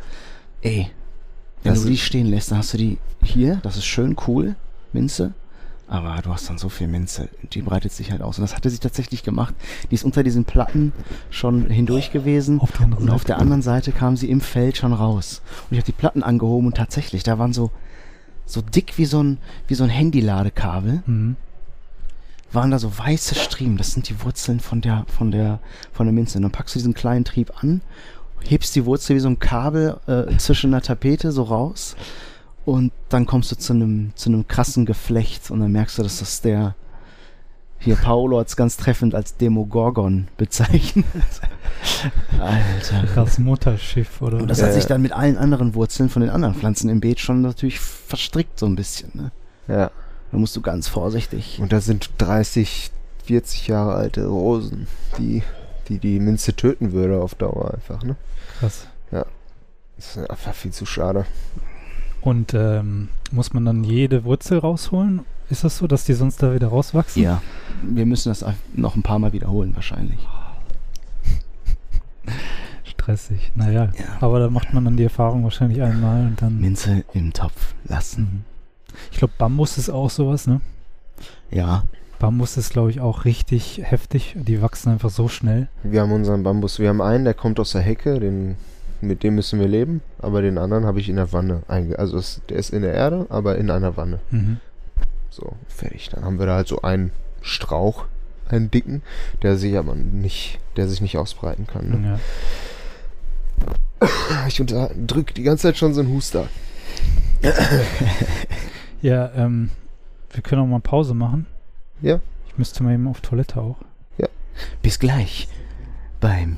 [0.62, 0.90] ey,
[1.64, 4.56] wenn Das du die stehen lässt, dann hast du die hier, das ist schön cool,
[4.94, 5.34] Minze,
[5.88, 8.38] aber du hast dann so viel Minze, die breitet sich halt aus.
[8.38, 9.56] Und das hatte sie tatsächlich gemacht.
[9.90, 10.92] Die ist unter diesen Platten
[11.30, 12.60] schon hindurch gewesen.
[12.60, 13.26] Auf Und auf Seite.
[13.28, 15.42] der anderen Seite kam sie im Feld schon raus.
[15.70, 17.72] Und ich habe die Platten angehoben und tatsächlich, da waren so,
[18.46, 21.36] so dick wie so ein, wie so ein Handyladekabel Mhm.
[22.52, 23.78] waren da so weiße Striemen.
[23.78, 25.60] Das sind die Wurzeln von der, von der,
[25.94, 26.38] von der Minze.
[26.38, 27.82] Und dann packst du diesen kleinen Trieb an,
[28.44, 31.96] hebst die Wurzel wie so ein Kabel äh, zwischen der Tapete so raus
[32.68, 36.20] und dann kommst du zu einem, zu einem krassen Geflecht und dann merkst du, dass
[36.20, 36.76] das der,
[37.80, 41.06] hier Paolo hat es ganz treffend als Demogorgon bezeichnet.
[42.38, 43.08] Alter.
[43.16, 44.40] Das Mutterschiff, oder?
[44.40, 44.90] Und das Ja, hat sich ja.
[44.90, 48.66] dann mit allen anderen Wurzeln von den anderen Pflanzen im Beet schon natürlich verstrickt so
[48.66, 49.12] ein bisschen.
[49.14, 49.32] Ne?
[49.70, 49.90] Ja.
[50.34, 51.60] Da musst du ganz vorsichtig.
[51.62, 52.92] Und da sind 30,
[53.24, 54.88] 40 Jahre alte Rosen,
[55.18, 55.42] die
[55.88, 58.18] die die Minze töten würde auf Dauer einfach, ne?
[58.60, 58.88] Krass.
[59.10, 61.26] Das ist einfach viel zu schade.
[62.22, 65.22] Und ähm, muss man dann jede Wurzel rausholen?
[65.50, 67.24] Ist das so, dass die sonst da wieder rauswachsen?
[67.24, 67.42] Ja,
[67.84, 68.44] wir müssen das
[68.74, 70.20] noch ein paar Mal wiederholen wahrscheinlich.
[72.84, 73.52] Stressig.
[73.56, 74.06] Naja, Ja.
[74.20, 76.60] aber da macht man dann die Erfahrung wahrscheinlich einmal und dann.
[76.60, 78.22] Minze im Topf lassen.
[78.24, 78.44] Mhm.
[79.12, 80.60] Ich glaube, Bambus ist auch sowas, ne?
[81.52, 81.84] Ja,
[82.20, 84.36] Bambus ist, glaube ich, auch richtig heftig.
[84.38, 85.68] Die wachsen einfach so schnell.
[85.84, 86.80] Wir haben unseren Bambus.
[86.80, 88.56] Wir haben einen, der kommt aus der Hecke, den,
[89.02, 90.02] mit dem müssen wir leben.
[90.20, 91.98] Aber den anderen habe ich in der Wanne einge...
[92.00, 94.20] Also es, der ist in der Erde, aber in einer Wanne.
[94.32, 94.58] Mhm.
[95.30, 96.10] So, fertig.
[96.10, 98.06] Dann haben wir da halt so einen Strauch,
[98.50, 99.02] einen dicken,
[99.44, 101.90] der sich aber nicht, der sich nicht ausbreiten kann.
[101.90, 102.20] Ne?
[104.02, 104.08] Ja.
[104.48, 106.48] Ich unterdrück die ganze Zeit schon so einen Huster.
[109.02, 109.70] Ja, ähm,
[110.32, 111.46] wir können auch mal Pause machen.
[112.02, 112.20] Ja.
[112.48, 113.78] Ich müsste mal eben auf Toilette auch.
[114.82, 115.48] bis gleich
[116.20, 116.58] beim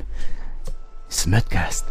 [1.12, 1.86] Smutcast.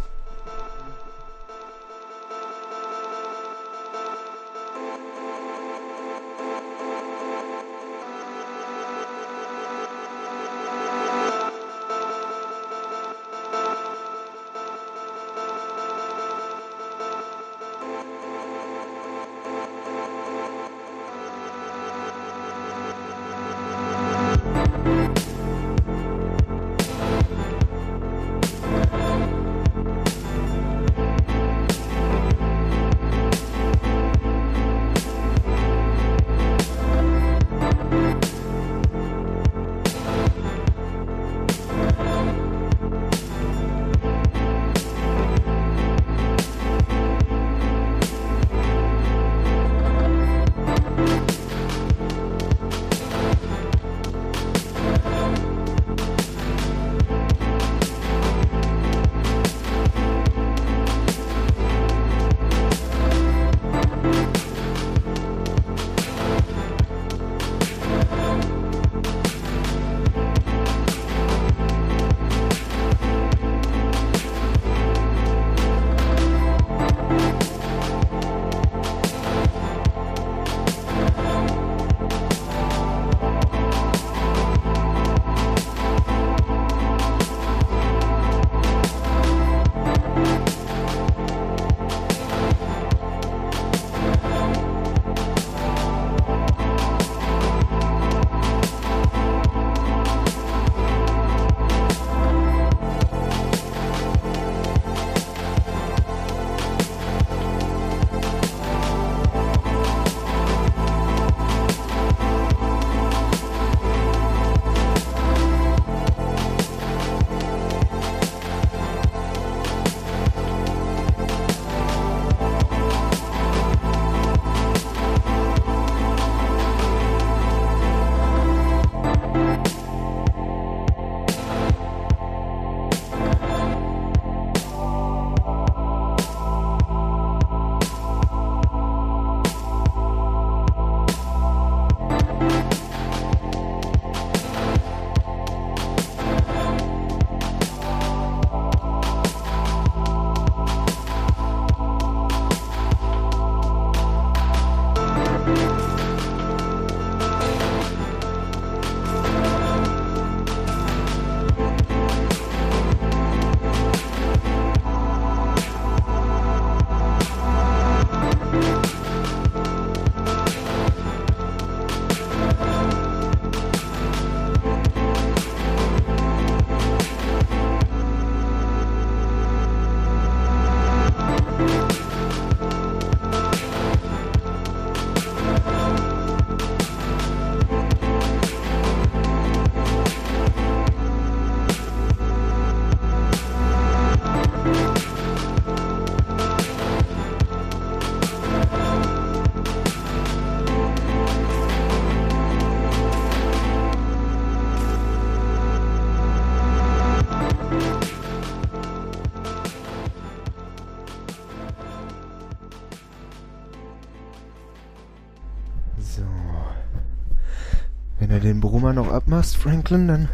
[219.39, 220.29] Abmachst, Franklin, dann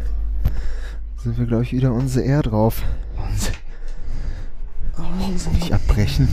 [1.22, 2.82] sind wir, glaube ich, wieder unsere R drauf.
[4.98, 6.26] Oh, nicht abbrechen.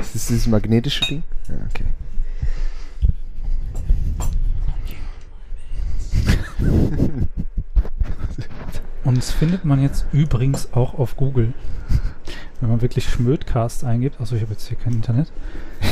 [0.00, 1.22] Ist das dieses magnetische Ding?
[1.50, 1.84] Ja, okay.
[9.04, 11.52] Und Uns findet man jetzt übrigens auch auf Google.
[12.62, 15.30] Wenn man wirklich Schmödcast eingibt, also ich habe jetzt hier kein Internet,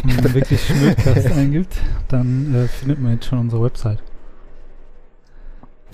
[0.03, 1.77] wenn man wirklich Schmödcast eingibt,
[2.09, 4.03] dann äh, findet man jetzt schon unsere Website.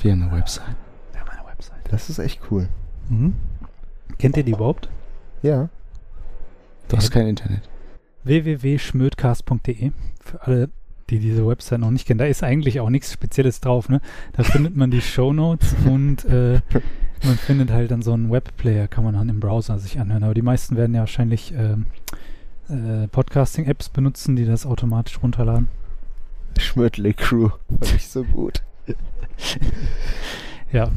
[0.02, 0.74] Wir haben eine Website.
[1.12, 1.80] Wir haben eine Website.
[1.90, 2.68] Das ist echt cool.
[3.08, 3.34] Mhm.
[4.18, 4.88] Kennt ihr die überhaupt?
[5.42, 5.68] Ja.
[6.88, 7.68] Du hast kein Internet.
[8.24, 10.70] www.schmödcast.de für alle,
[11.08, 12.18] die diese Website noch nicht kennen.
[12.18, 13.88] Da ist eigentlich auch nichts Spezielles drauf.
[13.88, 14.00] Ne?
[14.32, 16.60] Da findet man die Shownotes und äh,
[17.22, 20.24] man findet halt dann so einen Webplayer, kann man dann im Browser sich anhören.
[20.24, 21.86] Aber die meisten werden ja wahrscheinlich ähm,
[22.68, 25.68] äh, Podcasting-Apps benutzen, die das automatisch runterladen.
[26.58, 27.50] Schmötley Crew.
[27.68, 28.62] Fand ich so gut.
[30.72, 30.90] Ja,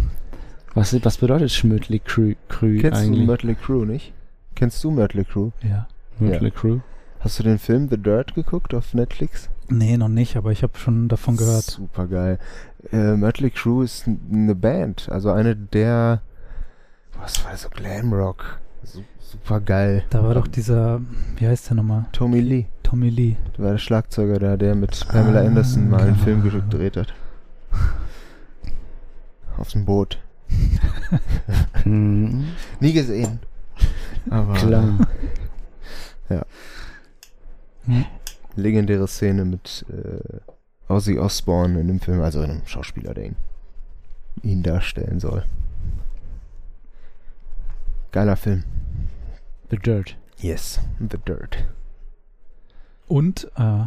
[0.74, 3.28] Was, was bedeutet Schmödli Crew, Crew Kennst du eigentlich?
[3.28, 4.14] Mötley Crew nicht?
[4.56, 5.52] Kennst du Mötley Crew?
[5.64, 5.88] ja.
[6.18, 6.80] Mödli Crew?
[7.20, 9.50] Hast du den Film The Dirt geguckt auf Netflix?
[9.68, 11.64] Nee, noch nicht, aber ich habe schon davon gehört.
[11.64, 12.40] Super geil.
[12.94, 16.22] Äh, Mötley Crew ist eine Band, also eine der,
[17.20, 18.60] was war das, so Glamrock.
[18.84, 20.04] Su super geil.
[20.12, 21.02] Da war doch dieser,
[21.38, 22.06] wie heißt der nochmal?
[22.14, 23.36] Tommy Lee, Tommy Lee.
[23.58, 26.24] der war der Schlagzeuger da, der mit Pamela Ah, Anderson mal einen genau.
[26.24, 27.14] Film gedreht hat.
[29.58, 30.20] Auf dem Boot.
[31.86, 32.48] Mhm.
[32.80, 33.40] Nie gesehen.
[34.30, 34.98] Aber Klar.
[37.86, 38.06] Hm.
[38.56, 40.40] legendäre Szene mit äh,
[40.92, 43.36] Ozzy Osbourne in dem Film, also einem Schauspieler, der ihn,
[44.42, 45.46] ihn darstellen soll.
[48.12, 48.64] Geiler Film.
[49.70, 50.18] The Dirt.
[50.40, 51.66] Yes, The Dirt.
[53.08, 53.86] Und äh,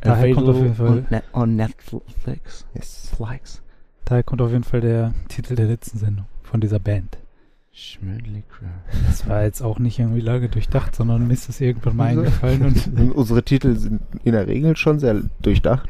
[0.00, 2.66] Daher kommt auf jeden Fall- on, Net on Netflix.
[2.74, 3.10] Yes.
[3.16, 3.62] Flex.
[4.08, 7.18] Daher kommt auf jeden Fall der Titel der letzten Sendung von dieser Band.
[7.72, 8.66] Schmödli Crew.
[9.06, 12.20] Das war jetzt auch nicht irgendwie lange durchdacht, sondern mir ist das irgendwann mal Also-
[12.22, 15.88] eingefallen und unsere Titel sind in der Regel schon sehr durchdacht.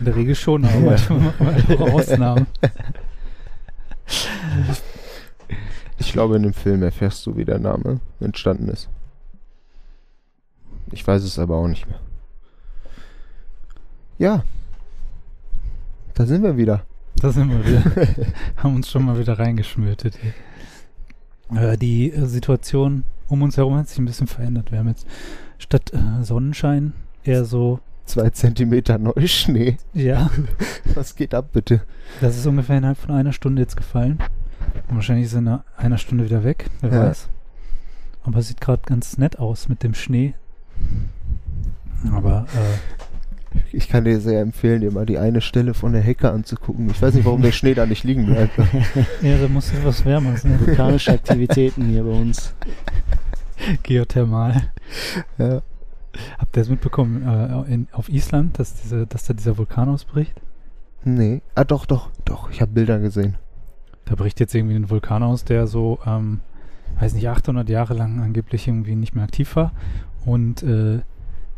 [0.00, 2.46] in der Regel schon, aber manchmal machen wir halt auch Ausnahmen.
[5.98, 8.88] Ich glaube, in dem Film erfährst du, wie der Name entstanden ist.
[10.92, 12.00] Ich weiß es aber auch nicht mehr.
[14.18, 14.44] Ja.
[16.14, 16.84] Da sind wir wieder.
[17.20, 18.06] Da sind wir wieder.
[18.56, 20.18] Haben uns schon mal wieder reingeschmürtet.
[21.54, 24.72] Äh, die äh, Situation um uns herum hat sich ein bisschen verändert.
[24.72, 25.06] Wir haben jetzt
[25.58, 26.92] statt äh, Sonnenschein
[27.24, 29.76] eher so, Zwei Zentimeter Neuschnee.
[29.94, 30.30] ja,
[30.94, 31.82] Was geht ab, bitte?
[32.20, 34.18] das ist ungefähr innerhalb von einer Stunde jetzt gefallen.
[34.88, 37.02] Und wahrscheinlich ist er in einer, einer Stunde wieder weg, wer Ja.
[37.08, 37.28] weiß.
[38.24, 40.34] Aber es sieht gerade ganz nett aus mit dem Schnee.
[42.12, 43.09] Aber äh,
[43.72, 46.90] Ich kann dir sehr empfehlen, dir mal die eine Stelle von der Hecke anzugucken.
[46.90, 48.56] Ich weiß nicht, warum der Schnee da nicht liegen bleibt.
[49.22, 50.58] ja, da muss etwas wärmer sein.
[50.60, 52.54] Vulkanische Aktivitäten hier bei uns.
[53.82, 54.70] Geothermal.
[55.38, 55.62] Ja.
[56.38, 60.40] Habt ihr das mitbekommen äh, in, auf Island, dass, diese, dass da dieser Vulkan ausbricht?
[61.04, 61.42] Nee.
[61.54, 62.50] Ah, doch, doch, doch.
[62.50, 63.36] Ich habe Bilder gesehen.
[64.04, 66.40] Da bricht jetzt irgendwie ein Vulkan aus, der so, ähm,
[66.98, 69.72] weiß nicht, 800 Jahre lang angeblich irgendwie nicht mehr aktiv war.
[70.24, 71.00] Und äh,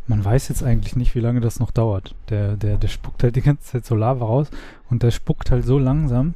[0.07, 2.15] man weiß jetzt eigentlich nicht, wie lange das noch dauert.
[2.29, 4.49] Der, der, der spuckt halt die ganze Zeit so Lava raus
[4.89, 6.33] und der spuckt halt so langsam,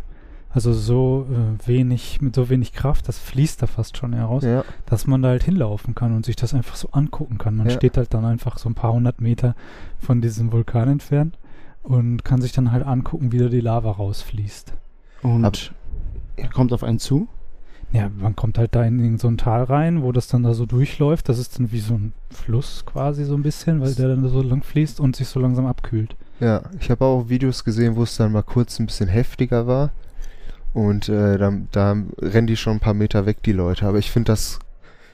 [0.50, 4.64] also so äh, wenig, mit so wenig Kraft, das fließt da fast schon heraus, Ja.
[4.86, 7.56] dass man da halt hinlaufen kann und sich das einfach so angucken kann.
[7.58, 7.76] Man Ja.
[7.76, 9.56] steht halt dann einfach so ein paar hundert Meter
[10.00, 11.38] von diesem Vulkan entfernt
[11.84, 14.74] und kann sich dann halt angucken, wie da die Lava rausfließt.
[15.24, 15.54] Und Ab-
[16.38, 17.28] er kommt auf einen zu.
[17.94, 20.66] Ja, man kommt halt da in, so ein Tal rein, wo das dann da so
[20.66, 21.30] durchläuft.
[21.30, 24.42] Das ist dann wie so ein Fluss quasi so ein bisschen, weil der dann so
[24.42, 26.16] lang fließt und sich so langsam abkühlt.
[26.40, 29.92] Ja, ich habe auch Videos gesehen, wo es dann mal kurz ein bisschen heftiger war.
[30.74, 33.88] Und äh, da, da rennen die schon ein paar Meter weg, die Leute.
[33.88, 34.60] Aber ich finde das,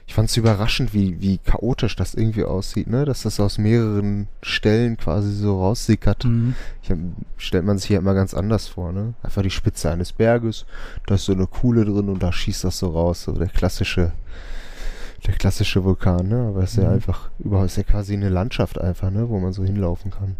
[0.06, 3.04] ich fand es überraschend, wie, wie chaotisch das irgendwie aussieht, ne?
[3.06, 6.24] Dass das aus mehreren Stellen quasi so raussickert.
[6.26, 6.54] Mhm.
[6.82, 6.98] Ich hab,
[7.38, 9.14] stellt man sich ja immer ganz anders vor, ne?
[9.22, 10.66] Einfach die Spitze eines Berges,
[11.06, 14.12] da ist so eine Kuhle drin und da schießt das so raus, so der klassische,
[15.26, 16.48] der klassische Vulkan, ne?
[16.48, 16.94] Aber es ist ja Mhm.
[16.96, 19.28] einfach, überhaupt ist ja quasi eine Landschaft einfach, ne?
[19.30, 20.36] Wo man so hinlaufen kann.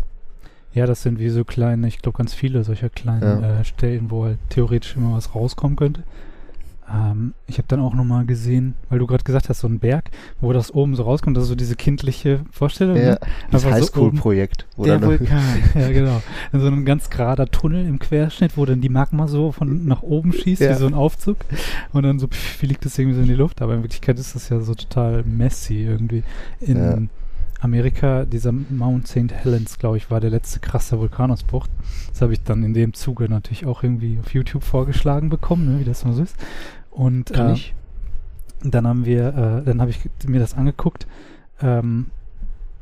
[0.75, 3.61] Ja, das sind wie so kleine, ich glaube ganz viele solcher kleinen Ja.
[3.61, 6.03] äh, Stellen, wo halt theoretisch immer was rauskommen könnte.
[6.93, 10.11] Ähm, ich habe dann auch nochmal gesehen, weil du gerade gesagt hast, so ein Berg,
[10.41, 12.97] wo das oben so rauskommt, das ist so diese kindliche Vorstellung.
[12.97, 13.19] Ja, Ne?
[13.51, 14.67] das so Highschool-Projekt.
[14.77, 15.41] wo Der Vulkan.
[15.75, 16.23] ja, genau.
[16.53, 20.03] In so ein ganz gerader Tunnel im Querschnitt, wo dann die Magma so von nach
[20.03, 20.71] oben schießt, Ja.
[20.71, 21.39] wie so ein Aufzug.
[21.93, 23.63] Und dann so pff, fliegt es irgendwie so in die Luft.
[23.63, 26.23] Aber in Wirklichkeit ist das ja so total messy irgendwie.
[26.61, 26.99] In Ja.
[27.65, 29.33] Amerika, dieser Mount St.
[29.33, 31.67] Helens, glaube ich, war der letzte krasse Vulkanausbruch.
[32.11, 35.81] Das habe ich dann in dem Zuge natürlich auch irgendwie auf YouTube vorgeschlagen bekommen, ne,
[35.81, 36.37] wie das immer so ist.
[36.91, 37.55] Und äh,
[38.63, 41.07] dann haben wir, äh, dann habe ich mir das angeguckt.
[41.63, 42.07] Ähm,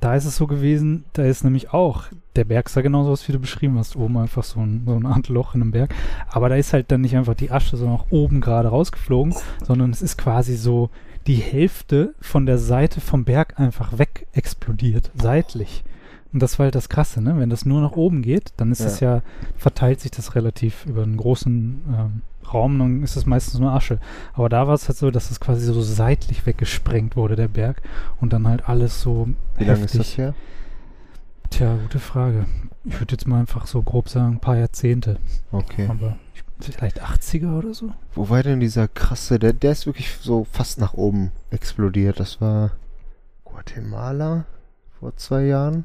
[0.01, 3.33] da ist es so gewesen, da ist nämlich auch, der Berg sah genauso aus, wie
[3.33, 5.95] du beschrieben hast, oben einfach so, ein, so eine Art Loch in einem Berg.
[6.29, 9.33] Aber da ist halt dann nicht einfach die Asche so nach oben gerade rausgeflogen,
[9.65, 10.91] sondern es ist quasi so
[11.27, 15.85] die Hälfte von der Seite vom Berg einfach weg explodiert, seitlich.
[16.33, 17.39] Und das war halt das Krasse, ne?
[17.39, 18.87] Wenn das nur nach oben geht, dann ist Ja.
[18.87, 19.23] es ja,
[19.57, 23.99] verteilt sich das relativ über einen großen ähm, Raum, dann ist es meistens nur Asche.
[24.33, 27.83] Aber da war es halt so, dass es quasi so seitlich weggesprengt wurde, der Berg.
[28.21, 30.35] Und dann halt alles so Wie lange ist das her?
[31.51, 32.47] Tja, gute Frage.
[32.85, 35.19] Ich würde jetzt mal einfach so grob sagen, ein paar Jahrzehnte.
[35.51, 35.87] Okay.
[35.89, 37.91] Aber ich, vielleicht 80er oder so?
[38.15, 42.21] Wo war denn dieser krasse, der, der ist wirklich so fast nach oben explodiert.
[42.21, 42.71] Das war
[43.45, 44.45] Guatemala
[45.01, 45.85] vor zwei Jahren.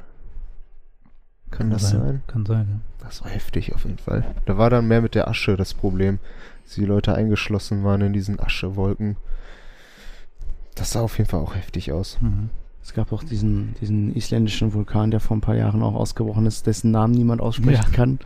[1.50, 2.22] Kann das sein?
[2.26, 4.34] Kann sein, Das war heftig auf jeden Fall.
[4.44, 6.18] Da war dann mehr mit der Asche das Problem,
[6.64, 9.16] dass die Leute eingeschlossen waren in diesen Aschewolken.
[10.74, 12.18] Das sah auf jeden Fall auch heftig aus.
[12.20, 12.28] ja.
[12.28, 12.50] Mhm.
[12.80, 16.66] Es gab auch diesen, diesen isländischen Vulkan, der vor ein paar Jahren auch ausgebrochen ist,
[16.66, 17.94] dessen Namen niemand aussprechen Ja.
[17.94, 18.18] kann.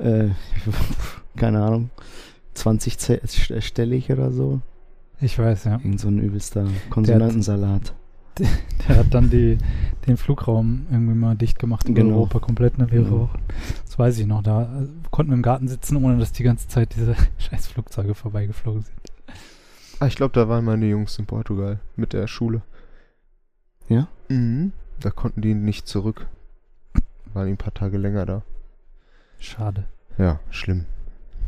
[0.00, 0.28] Äh,
[1.36, 1.90] keine Ahnung.
[2.54, 4.60] 20 ze- st- stellig oder so.
[5.20, 5.72] Ich weiß, ja.
[5.74, 7.94] Irgend so ein übelster Konsonantensalat.
[8.88, 9.58] Der hat dann die,
[10.06, 12.14] den Flugraum irgendwie mal dicht gemacht in Genau.
[12.16, 13.20] Europa, komplett eine mehrere Genau.
[13.24, 13.38] Wochen.
[13.84, 14.42] Das weiß ich noch.
[14.42, 18.14] Da äh, konnten wir im Garten sitzen, ohne dass die ganze Zeit diese scheiß Flugzeuge
[18.14, 18.96] vorbeigeflogen sind.
[20.00, 22.62] Ah, ich glaube, da waren meine Jungs in Portugal mit der Schule.
[23.88, 24.08] Ja?
[24.28, 24.72] Mhm.
[25.00, 26.26] Da konnten die nicht zurück.
[27.34, 28.42] Waren die ein paar Tage länger da.
[29.38, 29.84] Schade.
[30.18, 30.86] Ja, schlimm.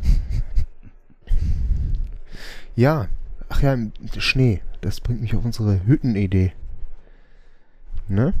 [2.77, 3.07] Ja,
[3.47, 3.77] ach ja,
[4.17, 4.61] Schnee.
[4.81, 6.51] Das bringt mich auf unsere Hüttenidee.
[8.09, 8.33] Ne?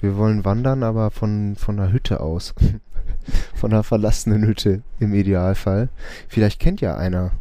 [0.00, 2.54] Wir wollen wandern, aber von, von einer Hütte aus.
[3.54, 5.88] von einer verlassenen Hütte im Idealfall.
[6.28, 7.32] Vielleicht kennt ja einer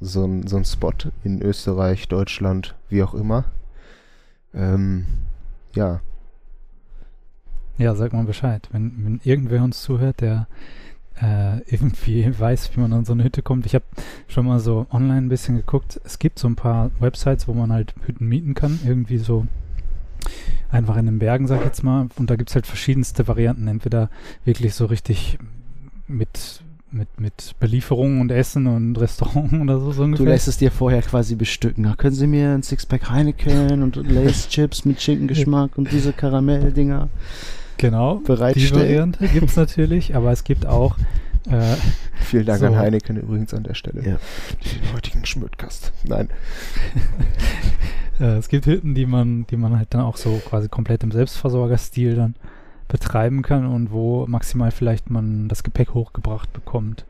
[0.00, 0.92] so ein so Spot
[1.22, 3.44] in Österreich, Deutschland, wie auch immer.
[4.52, 5.06] Ähm,
[5.74, 6.00] ja,
[7.78, 8.68] Ja, sag mal Bescheid.
[8.72, 10.48] Wenn, wenn irgendwer uns zuhört, der
[11.22, 13.66] äh, irgendwie weiß, wie man an so eine Hütte kommt.
[13.66, 13.84] Ich habe
[14.28, 16.00] schon mal so online ein bisschen geguckt.
[16.04, 18.78] Es gibt so ein paar Websites, wo man halt Hütten mieten kann.
[18.84, 19.46] Irgendwie so
[20.70, 22.08] einfach in den Bergen, sag ich jetzt mal.
[22.16, 23.66] Und da gibt's halt verschiedenste Varianten.
[23.68, 24.10] Entweder
[24.44, 25.38] wirklich so richtig
[26.06, 30.26] mit, mit, mit Belieferung und Essen und Restaurant oder so, so Du ungefähr.
[30.26, 31.84] lässt es dir vorher quasi bestücken.
[31.84, 37.08] Da können Sie mir ein Sixpack Heineken und Lace Chips mit Schinkengeschmack und diese Karamelldinger
[37.80, 38.18] genau.
[38.18, 38.74] Die bereitstellen.
[38.82, 40.96] Variante gibt's natürlich, aber es gibt auch
[41.50, 41.76] äh,
[42.20, 42.66] vielen Dank So.
[42.66, 44.02] an Heineken übrigens an der Stelle.
[44.02, 44.18] Ja.
[44.64, 45.92] Den heutigen Schmödkast.
[46.04, 46.28] Nein.
[48.20, 51.10] Äh, es gibt Hütten, die man, die man halt dann auch so quasi komplett im
[51.10, 52.34] Selbstversorgerstil dann
[52.86, 57.06] betreiben kann und wo maximal vielleicht man das Gepäck hochgebracht bekommt.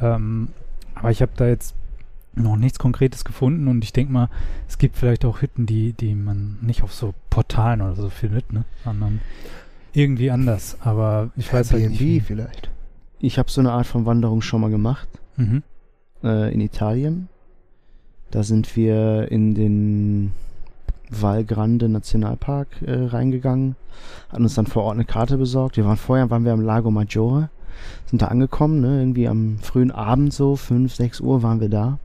[0.00, 0.48] Ähm,
[0.94, 1.74] aber ich habe da jetzt
[2.34, 4.30] noch nichts Konkretes gefunden und ich denke mal,
[4.66, 8.50] es gibt vielleicht auch Hütten, die, die man nicht auf so Portalen oder so findet,
[8.52, 8.64] ne?
[8.82, 9.20] Sondern
[9.96, 10.76] irgendwie anders.
[10.80, 11.98] Aber ich weiß halt nicht.
[11.98, 12.20] B&B wie.
[12.20, 12.70] vielleicht.
[13.18, 15.62] Ich habe so eine Art von Wanderung schon mal gemacht Mhm.
[16.22, 17.28] äh, in Italien.
[18.30, 20.32] Da sind wir in den
[21.10, 23.76] Val Grande Nationalpark äh, reingegangen,
[24.30, 25.76] hatten uns dann vor Ort eine Karte besorgt.
[25.76, 27.48] Wir waren vorher, waren wir am Lago Maggiore,
[28.06, 31.98] sind da angekommen, ne, irgendwie am frühen Abend so, 5, 6 Uhr waren wir da.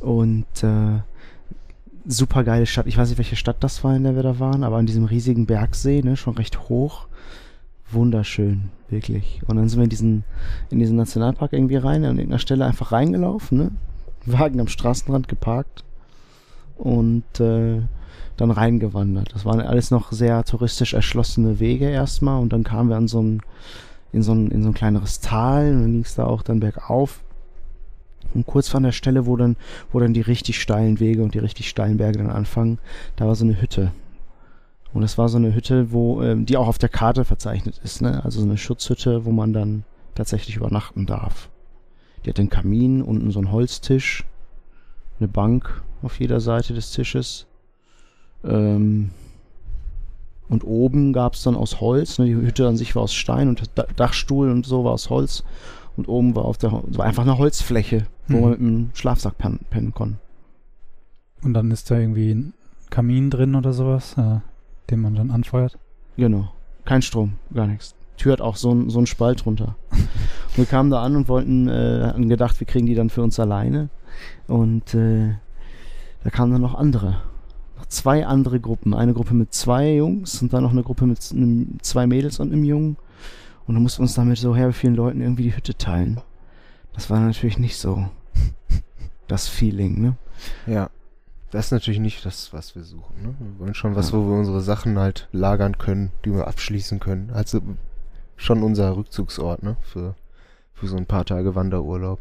[0.00, 0.98] Und äh,
[2.06, 2.86] super geile Stadt.
[2.86, 5.04] Ich weiß nicht, welche Stadt das war, in der wir da waren, aber an diesem
[5.04, 7.06] riesigen Bergsee, ne, schon recht hoch.
[7.90, 9.40] Wunderschön, wirklich.
[9.46, 10.24] Und dann sind wir in diesen,
[10.70, 13.70] in diesen Nationalpark irgendwie rein, an irgendeiner Stelle einfach reingelaufen, ne?
[14.24, 15.84] Wagen am Straßenrand geparkt
[16.76, 17.82] und äh,
[18.36, 19.34] dann reingewandert.
[19.34, 23.20] Das waren alles noch sehr touristisch erschlossene Wege erstmal und dann kamen wir an so
[23.20, 23.42] ein,
[24.12, 26.60] in so ein, in so ein kleineres Tal und dann ging es da auch dann
[26.60, 27.20] bergauf.
[28.34, 29.56] Und kurz vor der Stelle, wo dann,
[29.92, 32.78] wo dann die richtig steilen Wege und die richtig steilen Berge dann anfangen,
[33.16, 33.92] da war so eine Hütte.
[34.92, 38.02] Und das war so eine Hütte, wo, ähm, die auch auf der Karte verzeichnet ist,
[38.02, 38.24] ne?
[38.24, 41.48] Also so eine Schutzhütte, wo man dann tatsächlich übernachten darf.
[42.24, 44.24] Die hat einen Kamin, unten so einen Holztisch,
[45.18, 47.46] eine Bank auf jeder Seite des Tisches.
[48.44, 49.10] Ähm,
[50.48, 53.48] und oben gab es dann aus Holz, ne, die Hütte an sich war aus Stein
[53.48, 55.44] und Dachstuhl und so war aus Holz.
[55.96, 58.40] Und oben war auf der war einfach eine Holzfläche, wo Mhm.
[58.42, 60.18] man mit einem Schlafsack pennen, pennen konnte.
[61.42, 62.54] Und dann ist da irgendwie ein
[62.90, 64.38] Kamin drin oder sowas, äh,
[64.90, 65.78] den man dann anfeuert.
[66.16, 66.52] Genau.
[66.84, 67.94] Kein Strom, gar nichts.
[68.16, 69.76] Tür hat auch so ein, so ein Spalt runter.
[69.90, 70.08] Und
[70.56, 73.40] wir kamen da an und wollten, äh, hatten gedacht, wir kriegen die dann für uns
[73.40, 73.88] alleine.
[74.46, 75.34] Und äh,
[76.22, 77.16] da kamen dann noch andere.
[77.78, 78.94] Noch zwei andere Gruppen.
[78.94, 82.52] Eine Gruppe mit zwei Jungs und dann noch eine Gruppe mit einem, zwei Mädels und
[82.52, 82.96] einem Jungen.
[83.66, 86.20] Und dann mussten wir uns damit so her vielen Leuten irgendwie die Hütte teilen.
[86.92, 88.08] Das war natürlich nicht so
[89.28, 90.16] das Feeling, ne?
[90.66, 90.90] Ja.
[91.50, 93.22] Das ist natürlich nicht das, was wir suchen.
[93.22, 93.34] Ne?
[93.38, 97.30] Wir wollen schon was, wo wir unsere Sachen halt lagern können, die wir abschließen können.
[97.30, 97.60] Also
[98.36, 99.76] schon unser Rückzugsort, ne?
[99.82, 100.14] Für,
[100.72, 102.20] für so ein paar Tage Wanderurlaub.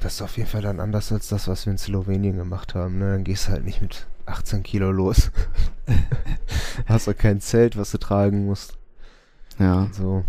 [0.00, 2.98] Das ist auf jeden Fall dann anders als das, was wir in Slowenien gemacht haben.
[2.98, 3.12] Ne?
[3.12, 5.30] Dann gehst du halt nicht mit 18 Kilo los.
[6.86, 8.78] Hast auch kein Zelt, was du tragen musst.
[9.58, 9.88] Ja.
[9.92, 10.24] So,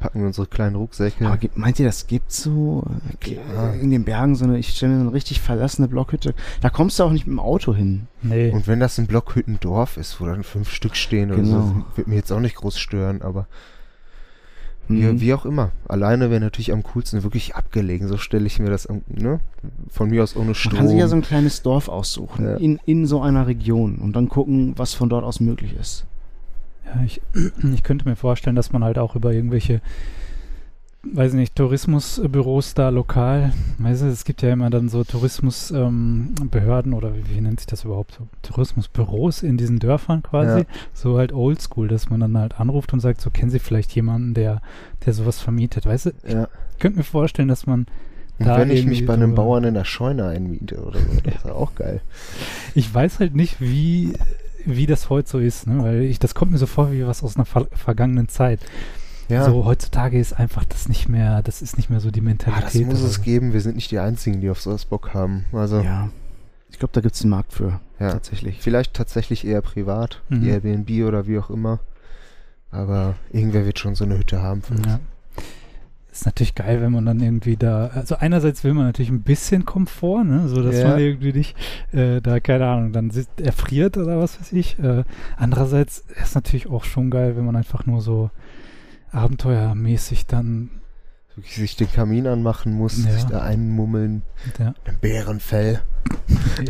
[0.00, 1.26] packen wir unsere kleinen Rucksäcke.
[1.26, 2.82] Aber meint ihr, das gibt so
[3.24, 3.70] äh, Ja.
[3.74, 6.34] in den Bergen so eine, ich stelle mir so eine richtig verlassene Blockhütte.
[6.60, 8.08] Da kommst du auch nicht mit dem Auto hin.
[8.22, 8.50] Nee.
[8.50, 11.60] Und wenn das ein Blockhüttendorf ist, wo dann fünf Stück stehen oder Genau.
[11.60, 13.46] so, wird mir jetzt auch nicht groß stören, aber
[14.88, 15.14] Mhm.
[15.16, 15.72] wie, wie auch immer.
[15.88, 18.06] Alleine wäre natürlich am coolsten wirklich abgelegen.
[18.06, 19.40] So stelle ich mir das, am- ne?
[19.88, 20.74] Von mir aus ohne Strom.
[20.74, 22.56] Man kann sich ja so ein kleines Dorf aussuchen, Ja.
[22.56, 26.04] in, in so einer Region und dann gucken, was von dort aus möglich ist.
[26.86, 27.20] Ja, ich,
[27.74, 29.80] ich könnte mir vorstellen, dass man halt auch über irgendwelche,
[31.12, 36.94] weiß nicht, Tourismusbüros da lokal, weißt du, es gibt ja immer dann so Tourismusbehörden ähm,
[36.94, 38.20] oder wie, wie nennt sich das überhaupt?
[38.42, 40.66] Tourismusbüros in diesen Dörfern quasi, Ja.
[40.94, 44.34] so halt oldschool, dass man dann halt anruft und sagt, so kennen Sie vielleicht jemanden,
[44.34, 44.60] der,
[45.04, 46.10] der sowas vermietet, weißt du?
[46.28, 46.48] ja.
[46.72, 47.86] Ich könnte mir vorstellen, dass man,
[48.38, 51.34] Und Da wenn ich mich bei einem Bauern in der Scheune einmiete oder so, das
[51.36, 52.00] ist ja auch geil.
[52.74, 54.12] ich weiß halt nicht, wie,
[54.66, 55.82] wie das heute so ist, ne?
[55.82, 58.60] weil ich, das kommt mir so vor wie was aus einer ver vergangenen Zeit.
[59.28, 62.24] Ja, So heutzutage ist einfach das nicht mehr, das ist nicht mehr so die ah,
[62.24, 62.82] Mentalität.
[62.82, 63.52] das muss oder es geben.
[63.52, 65.46] Wir sind nicht die Einzigen, die auf sowas Bock haben.
[65.52, 65.82] Also, ja.
[65.82, 66.08] Ja.
[66.70, 68.60] Ich glaube, da gibt es einen Markt für, tatsächlich.
[68.60, 70.46] Vielleicht tatsächlich eher privat, Mhm.
[70.46, 71.80] Airbnb oder wie auch immer.
[72.70, 74.86] Aber irgendwer wird schon so eine Hütte haben für uns.
[74.86, 75.00] Ja.
[76.16, 79.66] Ist natürlich geil, wenn man dann irgendwie da, also einerseits will man natürlich ein bisschen
[79.66, 80.88] Komfort, ne, so dass Ja.
[80.88, 81.54] man irgendwie nicht
[81.92, 84.78] äh, da, keine Ahnung, dann sitzt, erfriert oder was weiß ich.
[84.78, 85.04] Äh,
[85.36, 88.30] andererseits ist natürlich auch schon geil, wenn man einfach nur so
[89.12, 90.70] abenteuermäßig dann,
[91.34, 93.10] Wirklich sich den Kamin anmachen muss, Ja.
[93.12, 94.22] sich da einmummeln,
[94.58, 95.80] ja, ein Bärenfell.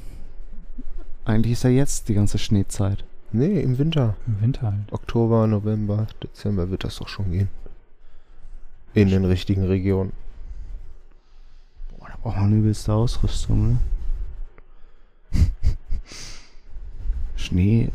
[1.26, 3.04] Eigentlich ist ja jetzt die ganze Schneezeit.
[3.32, 4.16] Nee, im Winter.
[4.26, 4.92] Im Winter halt.
[4.92, 7.50] Oktober, November, Dezember wird das doch schon gehen.
[8.94, 10.14] In den richtigen Regionen.
[11.98, 13.80] Boah, da braucht man übelste Ausrüstung, ne?
[17.36, 17.92] Schnee,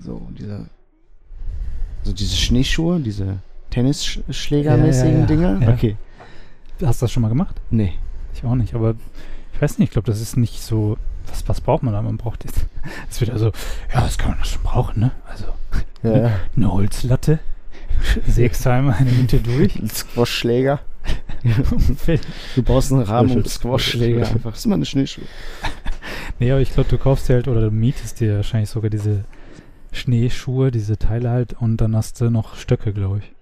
[0.00, 0.66] so diese,
[2.02, 3.38] so diese Schneeschuhe, diese
[3.70, 5.26] Tennisschlägermäßigen Ja, ja, ja.
[5.26, 5.60] Dinger.
[5.60, 5.74] Ja.
[5.74, 5.96] Okay.
[6.82, 7.60] Hast du das schon mal gemacht?
[7.70, 7.92] Nee.
[8.34, 8.94] Ich auch nicht, aber
[9.52, 10.96] ich weiß nicht, ich glaube, das ist nicht so.
[11.34, 12.00] Was, was braucht man da?
[12.00, 12.66] Man braucht jetzt.
[13.10, 13.46] Es wird also,
[13.92, 15.10] ja, das kann man schon brauchen, ne?
[15.28, 15.46] Also
[16.02, 17.40] Ja, eine Holzlatte,
[18.66, 19.74] einmal eine Mitte durch.
[19.76, 20.80] Ein Squash-Schläger.
[22.54, 24.50] Du baust einen Rahmen um Squash-Schläger einfach.
[24.52, 25.24] Das ist mal eine Schneeschuhe.
[26.38, 29.24] nee, aber ich glaube, du kaufst dir halt oder du mietest dir wahrscheinlich sogar diese
[29.92, 33.32] Schneeschuhe, diese Teile halt und dann hast du noch Stöcke, glaube ich.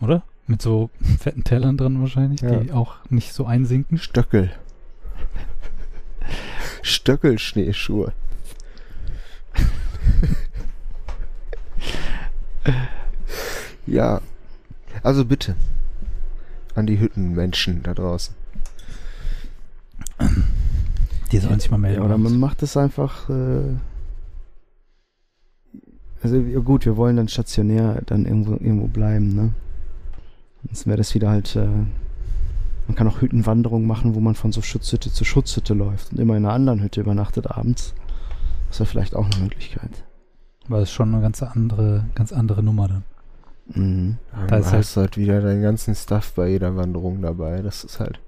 [0.00, 0.22] Oder?
[0.46, 2.56] Mit so fetten Tellern dran wahrscheinlich, Ja.
[2.56, 3.98] die auch nicht so einsinken.
[3.98, 4.52] Stöckel.
[6.86, 8.12] Stöckelschneeschuhe.
[13.86, 14.20] ja.
[15.02, 15.56] Also bitte.
[16.74, 18.34] An die Hüttenmenschen da draußen.
[21.32, 22.00] Die sollen sich mal melden.
[22.00, 23.28] Ja, oder man macht es einfach.
[23.30, 23.76] Äh,
[26.22, 29.54] also gut, wir wollen dann stationär dann irgendwo irgendwo bleiben, ne?
[30.64, 31.56] Sonst wäre das wieder halt.
[31.56, 31.68] Äh,
[32.86, 36.36] man kann auch Hüttenwanderungen machen, wo man von so Schutzhütte zu Schutzhütte läuft und immer
[36.36, 37.94] in einer anderen Hütte übernachtet abends.
[38.68, 40.04] Das wäre vielleicht auch eine Möglichkeit.
[40.66, 43.04] Aber das ist schon eine ganz andere, ganz andere Nummer dann.
[43.68, 44.18] Mhm.
[44.32, 47.62] Da Da ist hast du halt wieder deinen ganzen Stuff bei jeder Wanderung dabei.
[47.62, 48.20] Das ist halt.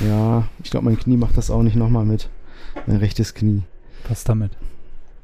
[0.00, 2.28] Ja, ich glaube, mein Knie macht das auch nicht nochmal mit.
[2.86, 3.62] Mein rechtes Knie.
[4.08, 4.52] Was damit?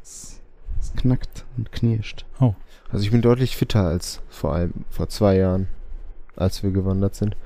[0.03, 0.41] Es,
[0.81, 2.25] es knackt und knirscht.
[2.95, 5.67] Also ich bin deutlich fitter als vor allem vor zwei Jahren,
[6.37, 7.37] als wir gewandert sind.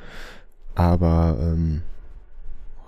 [0.74, 1.82] Aber ähm,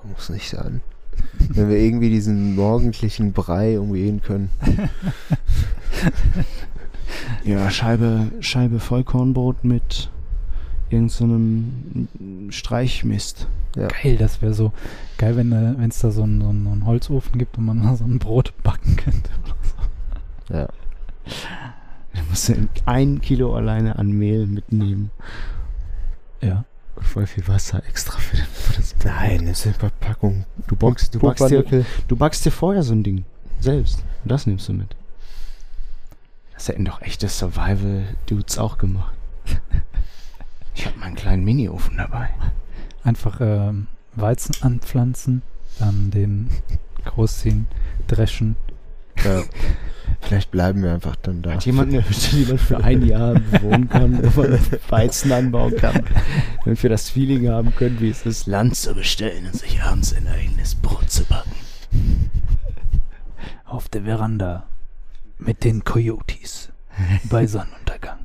[0.04, 0.80] muss nicht sein.
[1.48, 4.50] Wenn wir irgendwie diesen morgendlichen Brei umgehen können.
[7.44, 10.10] Ja, Scheibe, Scheibe Vollkornbrot mit
[10.90, 12.08] irgendeinem
[12.50, 13.46] Streichmist.
[13.76, 13.88] Ja.
[13.88, 14.72] Geil, das wäre so
[15.16, 17.96] geil, wenn äh, es da so einen, so, einen, so Holzofen gibt und man mal
[17.96, 19.30] so ein Brot backen könnte.
[20.48, 20.68] Ja.
[22.12, 25.10] Da musst du ein Kilo alleine an Mehl mitnehmen.
[26.40, 26.64] Ja.
[26.96, 29.06] Und voll viel Wasser extra für, den, für das Brot.
[29.06, 30.44] Nein, das ist eine Verpackung.
[30.66, 33.24] Du backst, du, backst dir, du backst dir vorher so ein Ding.
[33.60, 34.02] Selbst.
[34.24, 34.94] Und das nimmst du mit.
[36.54, 39.14] Das hätten doch echte Survival-Dudes auch gemacht.
[40.72, 42.30] Ich habe meinen kleinen Mini-Ofen dabei.
[43.02, 45.42] Einfach ähm, Weizen anpflanzen,
[45.78, 46.48] dann den
[47.04, 47.66] großziehen,
[48.06, 48.56] dreschen.
[49.24, 49.42] Ja.
[50.20, 51.54] Vielleicht bleiben wir einfach dann da.
[51.54, 54.58] Hat jemand eine Hütte, die man für ein Jahr bewohnen kann, wo man
[54.88, 56.04] Weizen anbauen kann?
[56.64, 60.14] Damit wir das Feeling haben können, wie es ist, Land zu bestellen und sich abends
[60.14, 62.30] ein eigenes Brot zu backen.
[63.64, 64.66] Auf der Veranda
[65.38, 66.70] mit den Coyotes
[67.24, 68.18] bei Sonnenuntergang.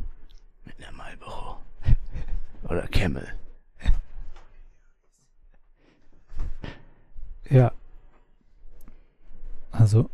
[0.65, 1.57] Mit einer Marlboro.
[2.63, 3.27] Oder Camel.
[7.49, 7.71] Ja.
[9.71, 10.09] Also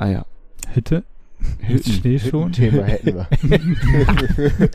[0.00, 0.24] Ah ja.
[0.72, 1.04] Hütte,
[1.68, 3.28] mit Schneeschuhen, Thema hätten wir.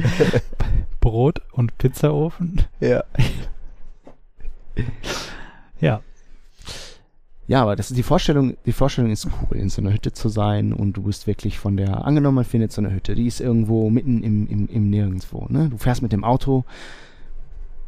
[1.01, 2.61] Brot und Pizzaofen.
[2.79, 3.03] ja.
[5.79, 6.01] Ja,
[7.47, 10.29] Ja, aber das ist die Vorstellung, die Vorstellung ist cool, in so einer Hütte zu
[10.29, 13.41] sein und du bist wirklich von der, angenommen man findet so eine Hütte, die ist
[13.41, 15.69] irgendwo mitten im, im, im Nirgendwo, ne?
[15.69, 16.65] Du fährst mit dem Auto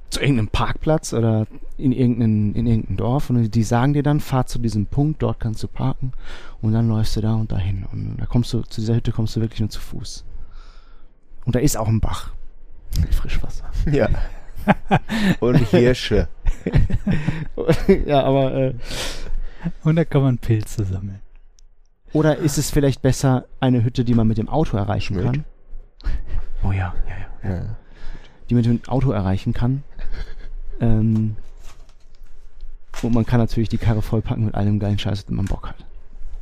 [0.09, 1.47] zu irgendeinem Parkplatz oder
[1.77, 5.39] in irgendein, in irgendein Dorf und die sagen dir dann, fahr zu diesem Punkt, dort
[5.39, 6.13] kannst du parken
[6.61, 9.35] und dann läufst du da und dahin und da kommst du, zu dieser Hütte kommst
[9.35, 10.23] du wirklich nur zu Fuß.
[11.45, 12.31] Und da ist auch ein Bach
[12.99, 13.65] mit Frischwasser.
[13.91, 14.09] Ja.
[15.39, 16.27] Und Hirsche.
[18.05, 18.73] ja, aber äh,
[19.83, 21.21] und da kann man Pilze sammeln.
[22.11, 25.25] Oder ist es vielleicht besser eine Hütte, die man mit dem Auto erreichen Schmidt.
[25.25, 25.45] kann?
[26.63, 27.55] Oh ja, ja, ja.
[27.55, 27.75] Ja.
[28.49, 29.83] Die man mit dem Auto erreichen kann.
[30.79, 31.35] Ähm,
[33.01, 35.85] und man kann natürlich die Karre vollpacken mit allem geilen Scheiß, den man Bock hat.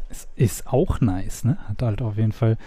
[0.10, 1.58] Es ist auch nice, ne?
[1.68, 2.58] Hat halt auf jeden Fall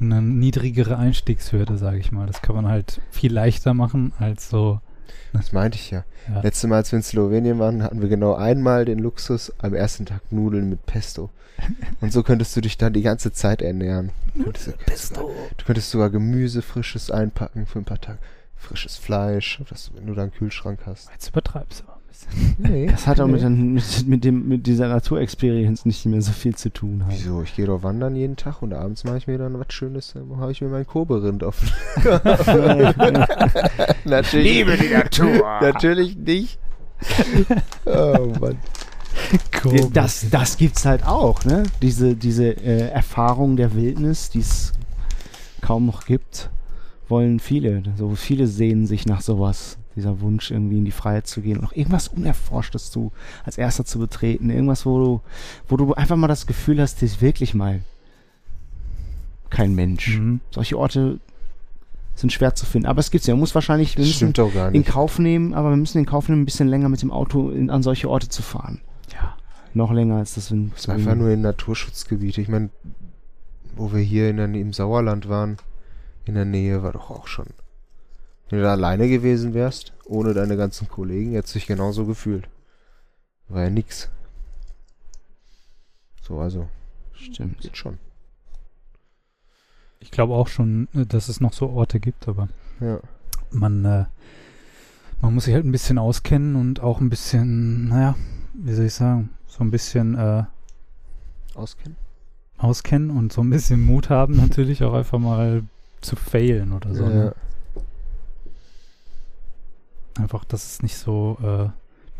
[0.00, 2.26] eine niedrigere Einstiegshürde, sage ich mal.
[2.26, 4.80] Das kann man halt viel leichter machen als so.
[5.32, 6.04] Das meinte ich ja.
[6.28, 6.40] Ja.
[6.40, 10.06] Letztes Mal, als wir in Slowenien waren, hatten wir genau einmal den Luxus, am ersten
[10.06, 11.30] Tag Nudeln mit Pesto.
[12.00, 14.10] Und so könntest du dich dann die ganze Zeit ernähren.
[14.34, 15.30] Du könntest, Pesto.
[15.56, 18.18] du könntest sogar Gemüse frisches einpacken für ein paar Tage.
[18.64, 21.10] Frisches Fleisch, das, wenn du da einen Kühlschrank hast.
[21.12, 22.56] Jetzt übertreibst du aber ein bisschen.
[22.58, 22.86] Nee.
[22.86, 26.54] Das hat auch mit, den, mit, mit, dem, mit dieser Naturexperienz nicht mehr so viel
[26.54, 27.04] zu tun.
[27.04, 27.18] Halt.
[27.18, 27.42] Wieso?
[27.42, 30.38] Ich gehe doch wandern jeden Tag und abends mache ich mir dann was Schönes, dann
[30.38, 31.60] habe ich mir mein Koberind auf.
[34.04, 34.66] Natürlich.
[34.80, 35.30] die Natur.
[35.60, 36.58] Natürlich nicht.
[37.84, 38.58] Oh Mann.
[39.62, 39.90] Cool.
[39.92, 41.62] Das, das gibt's halt auch, ne?
[41.82, 44.72] Diese, diese äh, Erfahrung der Wildnis, die es
[45.60, 46.50] kaum noch gibt,
[47.14, 47.84] wollen viele.
[47.96, 49.78] So viele sehnen sich nach sowas.
[49.94, 53.12] Dieser Wunsch, irgendwie in die Freiheit zu gehen und noch irgendwas Unerforschtes zu,
[53.44, 54.50] als erster zu betreten.
[54.50, 55.20] Irgendwas, wo du,
[55.68, 57.82] wo du einfach mal das Gefühl hast, das ist wirklich mal
[59.50, 60.18] kein Mensch.
[60.18, 60.40] Mhm.
[60.50, 61.20] Solche Orte
[62.16, 62.88] sind schwer zu finden.
[62.88, 63.34] Aber es gibt's ja.
[63.34, 64.34] Man muss wahrscheinlich, wir müssen
[64.72, 64.84] in.
[64.84, 67.70] Kauf nehmen, aber wir müssen in Kauf nehmen, ein bisschen länger mit dem Auto in,
[67.70, 68.80] an solche Orte zu fahren.
[69.12, 69.36] Ja.
[69.74, 72.40] Noch länger als das ist einfach nur in Naturschutzgebiete.
[72.40, 72.70] Ich meine,
[73.76, 75.56] wo wir hier in im Sauerland waren,
[76.26, 77.46] in der Nähe, war doch auch schon.
[78.48, 82.48] Wenn du da alleine gewesen wärst, ohne deine ganzen Kollegen, hättest du dich genauso gefühlt.
[83.48, 84.10] War ja nix.
[86.22, 86.68] So, also,
[87.12, 87.60] Stimmt.
[87.60, 87.98] geht schon.
[90.00, 92.48] Ich glaube auch schon, äh, dass es noch so Orte gibt, aber
[92.80, 93.00] Ja.
[93.50, 94.04] man, äh,
[95.20, 98.14] man muss sich halt ein bisschen auskennen und auch ein bisschen, naja,
[98.54, 100.44] wie soll ich sagen, so ein bisschen äh,
[101.54, 101.96] Auskennen?
[102.58, 105.64] auskennen und so ein bisschen Mut haben, natürlich auch einfach mal
[106.04, 107.04] zu failen oder so.
[107.04, 107.08] ja.
[107.08, 107.34] Ne?
[110.16, 111.70] Einfach, dass es nicht so äh,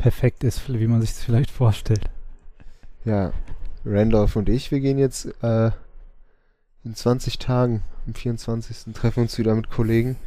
[0.01, 2.09] perfekt ist, wie man sich das vielleicht vorstellt.
[3.05, 3.31] ja.
[3.87, 5.69] Randolph und ich, wir gehen jetzt äh,
[6.83, 8.93] in 20 Tagen, am 24.
[8.95, 10.17] treffen uns wieder mit Kollegen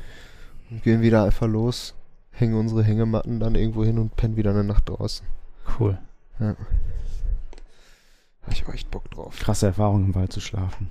[0.71, 1.95] und gehen wieder einfach los,
[2.31, 5.27] hängen unsere Hängematten dann irgendwo hin und pennen wieder eine Nacht draußen.
[5.79, 5.99] Cool.
[6.39, 6.57] Hab
[8.53, 9.37] ich auch echt Bock drauf.
[9.41, 10.89] Krasse Erfahrung im Wald zu schlafen.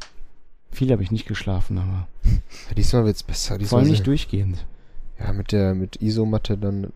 [0.71, 3.53] Viel habe ich nicht geschlafen, aber Ja, diesmal wird's besser.
[3.55, 4.65] vor Diesmal allem nicht durchgehend.
[5.19, 6.91] Ja, mit der mit Isomatte dann.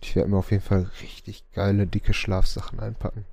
[0.00, 3.24] Ich werde mir auf jeden Fall richtig geile, dicke Schlafsachen einpacken.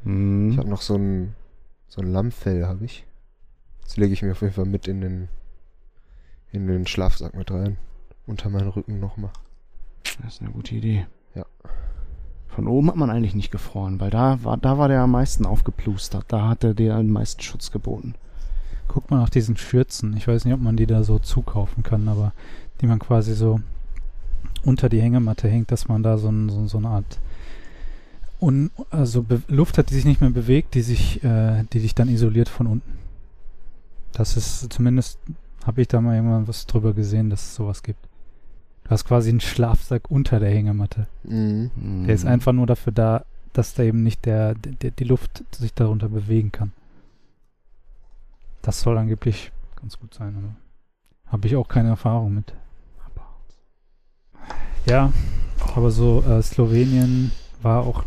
[0.00, 0.56] Ich Mhm.
[0.56, 1.34] habe noch so ein
[1.88, 3.06] so ein Lammfell habe ich.
[3.82, 5.28] Das lege ich mir auf jeden Fall mit in den
[6.52, 7.76] in den Schlafsack mit rein.
[8.26, 9.30] Unter meinen Rücken nochmal.
[10.22, 11.06] Das ist eine gute Idee.
[11.34, 11.44] Ja.
[12.48, 15.44] Von oben hat man eigentlich nicht gefroren, weil da war, da war der am meisten
[15.46, 16.24] aufgeplustert.
[16.28, 18.14] Da hatte der am meisten Schutz geboten.
[18.96, 20.16] Guck mal nach diesen Schürzen.
[20.16, 22.32] Ich weiß nicht, ob man die da so zukaufen kann, aber
[22.80, 23.60] die man quasi so
[24.64, 27.18] unter die Hängematte hängt, dass man da so, ein, so, so eine Art
[28.40, 31.94] un, also Be Luft hat, die sich nicht mehr bewegt, die sich, äh, die dich
[31.94, 32.90] dann isoliert von unten.
[34.12, 35.18] Das ist zumindest,
[35.66, 38.00] habe ich da mal irgendwann was drüber gesehen, dass es sowas gibt.
[38.84, 41.06] Du hast quasi einen Schlafsack unter der Hängematte.
[41.22, 42.04] Mhm.
[42.06, 45.74] Der ist einfach nur dafür da, dass da eben nicht der, der, die Luft sich
[45.74, 46.72] darunter bewegen kann.
[48.66, 50.56] Das soll angeblich ganz gut sein, aber
[51.30, 52.52] habe ich auch keine Erfahrung mit.
[54.86, 55.12] Ja,
[55.76, 57.30] aber so äh, Slowenien
[57.62, 58.02] war auch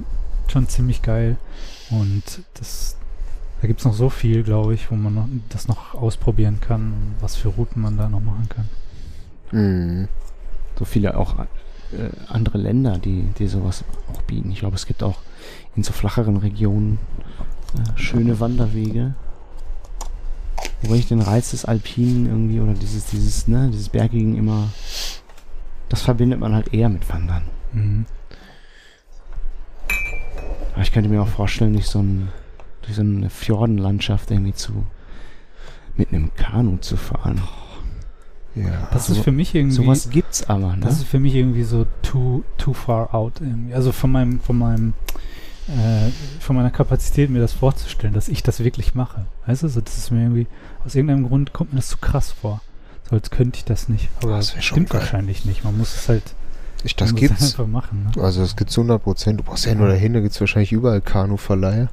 [0.49, 1.37] schon ziemlich geil
[1.91, 2.23] und
[2.55, 2.97] das,
[3.61, 7.15] da gibt es noch so viel, glaube ich, wo man noch, das noch ausprobieren kann
[7.21, 8.69] was für Routen man da noch machen kann.
[9.51, 10.09] Mhm.
[10.77, 14.51] so viele auch äh, andere Länder, die, die sowas auch bieten.
[14.51, 15.19] Ich glaube, es gibt auch
[15.77, 16.99] in so flacheren Regionen
[17.77, 19.15] äh, schöne Wanderwege.
[20.81, 24.69] Wobei ich den Reiz des Alpinen irgendwie oder dieses, dieses, ne, dieses Bergigen immer,
[25.89, 27.43] das verbindet man halt eher mit Wandern.
[27.73, 28.05] Mhm.
[30.73, 32.29] Aber ich könnte mir auch vorstellen, durch so, ein,
[32.83, 34.85] durch so eine Fjordenlandschaft irgendwie zu,
[35.97, 37.41] mit einem Kanu zu fahren.
[38.55, 38.87] Ja.
[38.91, 39.75] Das So- ist für mich irgendwie.
[39.75, 40.81] Sowas gibt's aber, ne?
[40.81, 43.73] Das ist für mich irgendwie so too, too far out irgendwie.
[43.73, 44.93] Also von meinem, von meinem,
[45.69, 46.09] äh,
[46.39, 49.25] von meiner Kapazität, mir das vorzustellen, dass ich das wirklich mache.
[49.45, 50.47] Weißt du, so, das ist mir irgendwie,
[50.85, 52.61] aus irgendeinem Grund kommt mir das zu krass vor.
[53.09, 54.09] So als könnte ich das nicht.
[54.21, 55.01] Aber Das stimmt geil.
[55.01, 55.63] wahrscheinlich nicht.
[55.63, 56.23] Man muss es halt
[56.83, 57.41] Ich, das es gibt's.
[57.43, 58.09] einfach machen.
[58.15, 58.21] Ne?
[58.23, 59.39] Also das gibt's 100 Prozent.
[59.39, 61.89] Du brauchst ja nur dahin, da gibt's wahrscheinlich überall Kanuverleihe.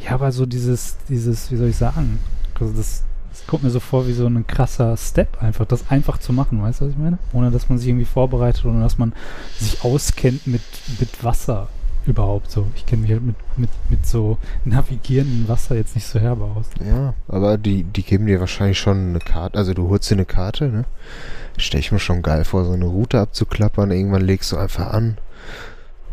[0.00, 2.18] Ja, aber so dieses, dieses, wie soll ich sagen?
[2.60, 6.18] Also das, das kommt mir so vor wie so ein krasser Step, einfach das einfach
[6.18, 7.18] zu machen, weißt du, was ich meine?
[7.32, 9.12] Ohne dass man sich irgendwie vorbereitet, ohne dass man
[9.58, 10.62] sich auskennt mit,
[11.00, 11.68] mit Wasser
[12.06, 12.66] überhaupt so.
[12.74, 16.66] Ich kenne mich halt mit, mit, mit so navigierendem Wasser jetzt nicht so herbe aus.
[16.84, 19.58] Ja, aber die, die geben dir wahrscheinlich schon eine Karte.
[19.58, 20.84] Also du holst dir eine Karte, ne?
[21.56, 23.90] Stell ich mir schon geil vor, so eine Route abzuklappern.
[23.90, 25.18] Irgendwann legst du einfach an,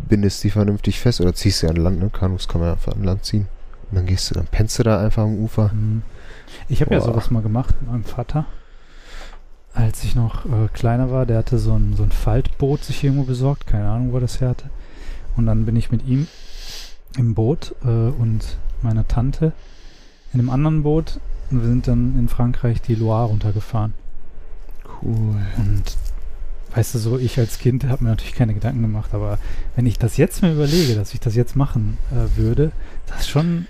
[0.08, 2.10] bindest die vernünftig fest oder ziehst sie an Land, ne?
[2.10, 3.48] Kanus kann man einfach an Land ziehen.
[3.92, 5.72] Und dann gehst du, dann pennst du da einfach am Ufer.
[5.74, 6.02] Mhm.
[6.68, 8.46] Ich habe ja sowas mal gemacht mit meinem Vater.
[9.74, 13.24] Als ich noch äh, kleiner war, der hatte so ein, so ein Faltboot sich irgendwo
[13.24, 14.70] besorgt, keine Ahnung, wo er das her hatte.
[15.36, 16.28] Und dann bin ich mit ihm
[17.18, 19.54] im Boot äh, und meiner Tante
[20.34, 21.20] in einem anderen Boot
[21.50, 23.94] und wir sind dann in Frankreich die Loire runtergefahren.
[25.02, 25.36] cool.
[25.58, 25.84] Und
[26.74, 29.40] weißt du, so ich als Kind habe mir natürlich keine Gedanken gemacht, aber
[29.76, 32.72] wenn ich das jetzt mir überlege, dass ich das jetzt machen äh, würde,
[33.08, 33.68] das ist schon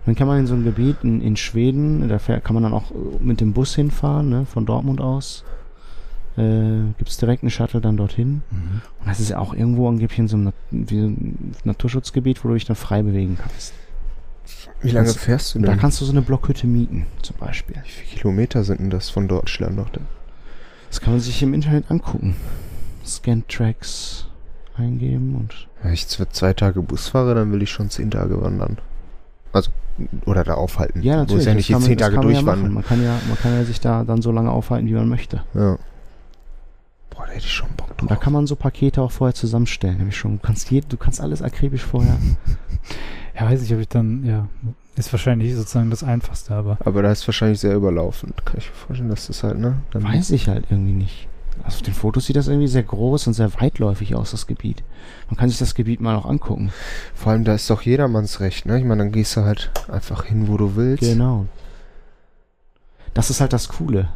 [0.08, 2.92] Dann kann man in so ein Gebiet in, in Schweden, da kann man dann auch
[2.92, 5.44] äh, mit dem Bus hinfahren, ne, von Dortmund aus.
[6.38, 8.42] Äh, Gibt es direkt einen Shuttle dann dorthin.
[8.50, 8.82] Mhm.
[9.02, 12.48] Und das ist ja auch irgendwo angeblich in so einem wie so ein Naturschutzgebiet, wo
[12.48, 13.74] du dich dann frei bewegen kannst.
[14.82, 15.80] Wie lange Kannst- fährst du Und da denn?
[15.82, 17.76] kannst du so eine Blockhütte mieten, zum Beispiel.
[17.84, 19.90] Wie viele Kilometer sind denn das von Deutschland noch?
[19.90, 20.00] Da?
[20.90, 22.36] Das kann man sich im Internet angucken.
[23.06, 24.28] Scantracks
[24.78, 28.78] eingeben und Wenn ich zwei Tage Bus fahre, dann will ich schon zehn Tage wandern.
[29.58, 29.72] Also,
[30.26, 31.02] oder da aufhalten.
[31.02, 31.38] ja natürlich.
[31.38, 32.74] Muss ja nicht die man- zehn Tage kann man ja durchwandern.
[32.74, 35.42] Man kann ja, man kann ja sich da dann so lange aufhalten, wie man möchte.
[35.54, 35.78] Ja.
[37.10, 38.10] Boah, da hätte ich schon Bock Und drauf.
[38.10, 39.98] da kann man so Pakete auch vorher zusammenstellen.
[39.98, 42.18] Nämlich schon, du kannst, je, du kannst alles akribisch vorher.
[43.40, 44.48] Ja, weiß ich, ob ich dann, ja,
[44.96, 48.34] ist wahrscheinlich sozusagen das Einfachste, aber Aber da ist wahrscheinlich sehr überlaufen.
[48.46, 49.78] Kann ich mir vorstellen, dass das halt, ne?
[49.92, 51.28] Dann Weiß ich halt irgendwie nicht.
[51.64, 54.84] Also auf den Fotos sieht das irgendwie sehr groß und sehr weitläufig aus, das Gebiet.
[55.30, 56.72] Man kann sich das Gebiet mal auch angucken.
[57.14, 58.78] Vor allem, da ist doch jedermanns Recht, ne?
[58.78, 61.02] Ich meine, dann gehst du halt einfach hin, wo du willst.
[61.02, 61.46] Genau.
[63.14, 64.10] Das ist halt das Coole.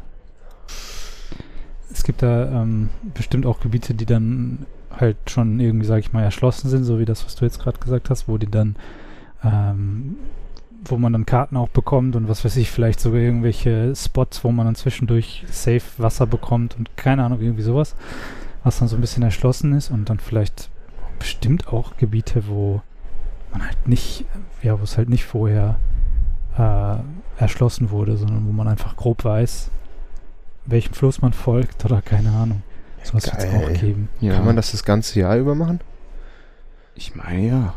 [1.91, 6.23] es gibt da ähm, bestimmt auch Gebiete, die dann halt schon irgendwie, sag ich mal,
[6.23, 8.75] erschlossen sind, so wie das, was du jetzt gerade gesagt hast, wo die dann,
[9.43, 10.17] ähm,
[10.83, 14.51] wo man dann Karten auch bekommt und was weiß ich, vielleicht sogar irgendwelche Spots, wo
[14.51, 17.95] man dann zwischendurch safe Wasser bekommt und keine Ahnung, irgendwie sowas,
[18.63, 20.69] was dann so ein bisschen erschlossen ist und dann vielleicht
[21.19, 22.81] bestimmt auch Gebiete, wo
[23.51, 24.25] man halt nicht,
[24.63, 25.77] ja, wo es halt nicht vorher
[26.57, 26.95] äh,
[27.39, 29.69] erschlossen wurde, sondern wo man einfach grob weiß,
[30.65, 32.63] welchem Fluss man folgt oder keine Ahnung.
[33.03, 34.09] Sowas wird es auch geben.
[34.19, 34.35] Ja.
[34.35, 35.79] Kann man das das ganze Jahr über machen?
[36.95, 37.73] Ich meine ja.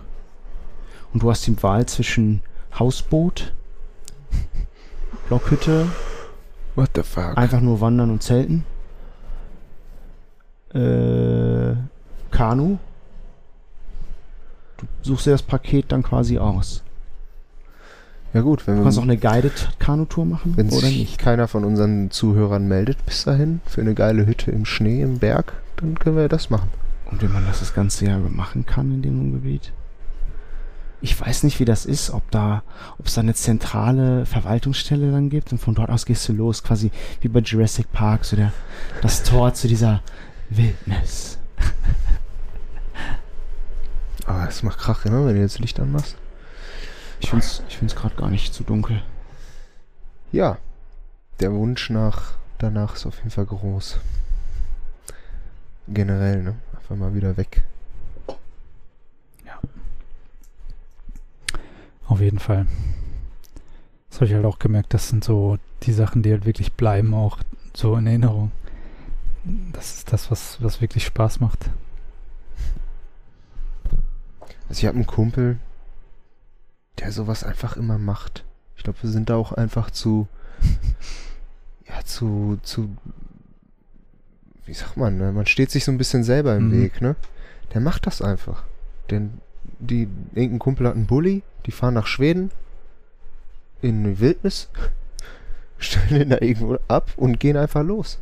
[1.13, 2.43] Und du hast die Wahl zwischen
[2.79, 3.53] Hausboot,
[5.29, 5.87] Blockhütte,
[6.75, 7.37] What the fuck?
[7.39, 8.65] einfach nur wandern und zelten,
[10.75, 11.75] äh,
[12.31, 12.79] Kanu.
[14.79, 16.83] Du suchst dir das Paket dann quasi aus.
[18.33, 21.19] Ja gut, wenn Du wir kannst auch eine Guided Kanutour machen Wenn oder sich nicht.
[21.19, 25.53] keiner von unseren Zuhörern meldet bis dahin für eine geile Hütte im Schnee im Berg,
[25.77, 26.69] dann können wir das machen.
[27.09, 29.73] Und wenn man das das ganze Jahr über machen kann in dem Gebiet.
[31.05, 32.63] Ich weiß nicht, wie das ist, ob da,
[32.97, 36.63] ob es da eine zentrale Verwaltungsstelle dann gibt und von dort aus gehst du los,
[36.63, 36.91] quasi
[37.21, 38.55] wie bei Jurassic Park, so der,
[39.03, 40.01] das Tor zu dieser
[40.49, 41.37] Wildnis.
[44.25, 46.17] Aber es macht Krach, ne, wenn du jetzt Licht anmachst.
[47.21, 49.03] Ich find's, ich find's gerade gar nicht zu dunkel.
[50.33, 50.57] Ja,
[51.39, 53.99] der Wunsch nach danach ist auf jeden Fall groß.
[55.87, 56.55] Generell, ne?
[56.75, 57.63] Einfach mal wieder weg.
[62.15, 62.69] Auf jeden Fall.
[64.09, 67.13] Das habe ich halt auch gemerkt, das sind so die Sachen, die halt wirklich bleiben,
[67.13, 67.39] auch
[67.75, 68.53] so in Erinnerung.
[69.73, 71.71] Das ist das, was, was wirklich Spaß macht.
[74.69, 75.59] Also ich habe einen Kumpel,
[77.01, 78.45] der sowas einfach immer macht.
[78.77, 80.29] Ich glaube, wir sind da auch einfach zu,
[81.89, 82.97] ja, zu, zu,
[84.67, 85.33] wie sagt man, ne?
[85.33, 86.81] man steht sich so ein bisschen selber im Mhm.
[86.81, 87.17] Weg, ne?
[87.73, 88.63] Der macht das einfach.
[89.11, 89.41] Denn
[89.87, 92.51] die, irgendein Kumpel hat einen Bulli, die fahren nach Schweden,
[93.83, 94.69] in die Wildnis,
[95.79, 98.19] stellen den da irgendwo ab und gehen einfach los.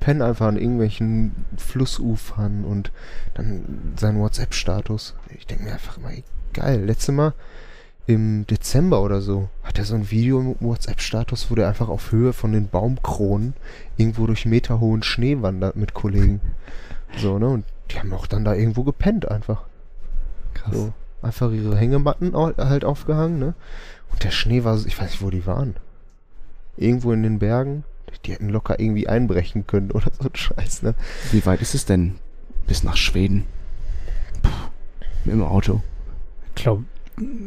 [0.00, 2.90] Pennen einfach an irgendwelchen Flussufern und
[3.34, 5.14] dann sein WhatsApp-Status.
[5.36, 6.10] Ich denke mir einfach immer,
[6.52, 6.84] geil.
[6.84, 7.32] Letztes Mal
[8.06, 12.12] im Dezember oder so hat er so ein Video im WhatsApp-Status, wo der einfach auf
[12.12, 13.54] Höhe von den Baumkronen
[13.96, 16.40] irgendwo durch meterhohen Schnee wandert mit Kollegen.
[17.16, 17.46] So, ne?
[17.46, 19.66] Und die haben auch dann da irgendwo gepennt einfach.
[20.64, 20.74] Krass.
[20.74, 20.92] So.
[21.22, 23.54] Einfach ihre Hängematten halt aufgehangen, ne?
[24.12, 25.74] Und der Schnee war, so- ich weiß nicht, wo die waren.
[26.76, 27.84] Irgendwo in den Bergen.
[28.26, 30.94] Die hätten locker irgendwie einbrechen können oder so ein Scheiß, ne?
[31.32, 32.14] Wie weit ist es denn
[32.66, 33.44] bis nach Schweden?
[34.42, 34.50] Puh,
[35.24, 35.82] mit dem Auto.
[36.54, 36.84] Ich glaube,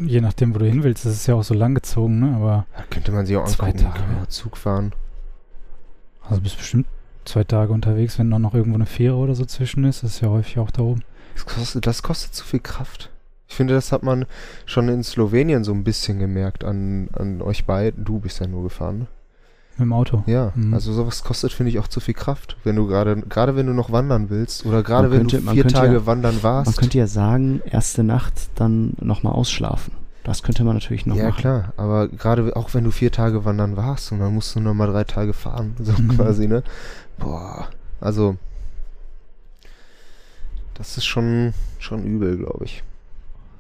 [0.06, 2.36] je nachdem, wo du hin willst, das ist ja auch so lang gezogen, ne?
[2.36, 3.84] Aber Da könnte man sich auch Zwei angucken.
[3.86, 4.00] Tage.
[4.00, 4.92] Kann man auch Zug fahren.
[6.24, 6.88] also du bist bestimmt
[7.26, 10.04] zwei Tage unterwegs, wenn dann noch irgendwo eine Fähre oder so zwischen ist.
[10.04, 11.04] Das ist ja häufig auch da oben.
[11.46, 13.10] Das kostet, das kostet zu viel Kraft.
[13.48, 14.26] Ich finde, das hat man
[14.66, 18.04] schon in Slowenien so ein bisschen gemerkt an, an euch beiden.
[18.04, 19.08] Du bist ja nur gefahren, ne?
[19.78, 20.24] Mit dem Auto.
[20.26, 20.74] Ja, Mhm.
[20.74, 22.58] also sowas kostet, finde ich, auch zu viel Kraft.
[22.64, 25.94] Wenn du gerade, gerade wenn du noch wandern willst oder gerade wenn du vier Tage
[25.94, 26.66] ja- wandern warst.
[26.72, 29.94] Man könnte ja sagen, erste Nacht dann nochmal ausschlafen.
[30.24, 31.40] Das könnte man natürlich noch ja, machen.
[31.40, 34.74] klar, aber gerade auch wenn du vier Tage wandern warst und dann musst du noch
[34.74, 36.18] mal drei Tage fahren, so Mhm.
[36.18, 36.64] quasi, ne?
[37.20, 37.68] Boah,
[38.02, 38.36] also
[40.78, 42.84] das ist schon, schon übel, glaube ich.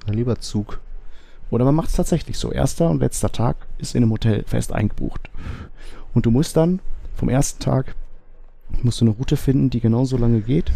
[0.05, 0.79] Dann lieber Zug.
[1.49, 2.51] Oder man macht es tatsächlich so.
[2.51, 5.29] Erster und letzter Tag ist in einem Hotel fest eingebucht.
[6.13, 6.79] Und du musst dann
[7.15, 7.95] vom ersten Tag
[8.83, 10.71] musst du eine Route finden, die genauso lange geht.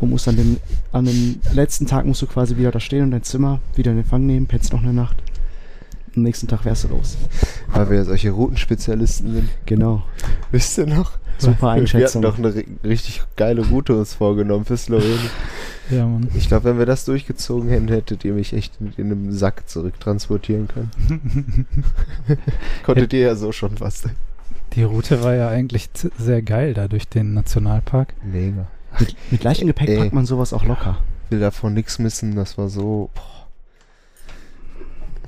[0.00, 0.56] Und musst an dem,
[0.90, 3.98] an dem letzten Tag musst du quasi wieder da stehen und dein Zimmer wieder in
[3.98, 5.22] Empfang nehmen, pennst noch eine Nacht.
[6.16, 7.16] Am nächsten Tag wärst du los.
[7.68, 9.48] Weil wir ja solche Routenspezialisten sind.
[9.66, 10.02] Genau.
[10.50, 11.12] Wisst ihr noch?
[11.38, 12.22] Super Wir hatten Einschätzung.
[12.22, 15.18] doch eine ri- richtig geile Route uns vorgenommen für Slowenien.
[15.90, 16.28] Ja, Mann.
[16.34, 20.68] Ich glaube, wenn wir das durchgezogen hätten, hättet ihr mich echt in einem Sack zurücktransportieren
[20.68, 21.66] können.
[22.84, 24.08] Konntet ihr ja so schon fast.
[24.74, 25.88] Die Route war ja eigentlich
[26.18, 28.14] sehr geil da durch den Nationalpark.
[28.24, 28.66] Mega.
[28.98, 29.98] Mit, mit leichtem Gepäck Ey.
[29.98, 30.96] packt man sowas auch locker.
[31.30, 32.34] will davon nichts missen.
[32.36, 33.10] Das war so.
[33.14, 33.22] Boah.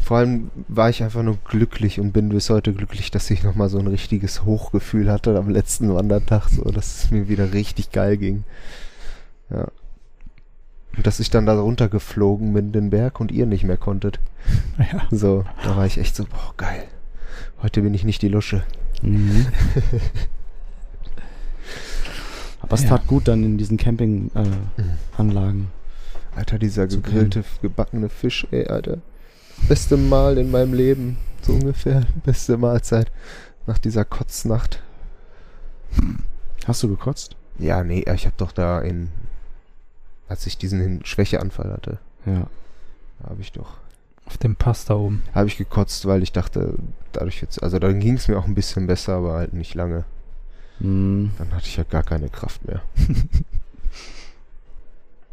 [0.06, 3.68] Vor allem war ich einfach nur glücklich und bin bis heute glücklich, dass ich nochmal
[3.68, 8.16] so ein richtiges Hochgefühl hatte am letzten Wandertag, so dass es mir wieder richtig geil
[8.16, 8.44] ging.
[9.50, 9.66] Ja.
[10.96, 14.20] Und dass ich dann da runtergeflogen bin, den Berg, und ihr nicht mehr konntet.
[14.78, 15.08] Ja.
[15.10, 16.84] So, da war ich echt so, boah, geil.
[17.60, 18.62] Heute bin ich nicht die Lusche.
[19.02, 19.46] Mhm.
[22.60, 22.90] Aber es Ja.
[22.90, 25.66] tat gut dann in diesen Campinganlagen.
[26.36, 26.38] Äh.
[26.38, 28.98] Alter, dieser gegrillte, gebackene Fisch, ey, Alter.
[29.68, 32.04] Beste Mal in meinem Leben, so ungefähr.
[32.24, 33.10] Beste Mahlzeit
[33.66, 34.82] nach dieser Kotznacht.
[36.66, 37.36] Hast du gekotzt?
[37.58, 39.08] Ja, nee, ich hab doch da in,
[40.28, 42.46] als ich diesen Schwächeanfall hatte, Ja.
[43.24, 43.78] habe ich doch,
[44.26, 45.22] Auf dem Pass da oben.
[45.34, 46.74] habe ich gekotzt, weil ich dachte,
[47.12, 50.04] dadurch jetzt, also dann ging es mir auch ein bisschen besser, aber halt nicht lange.
[50.80, 51.30] Mhm.
[51.38, 52.82] Dann hatte ich ja gar keine Kraft mehr.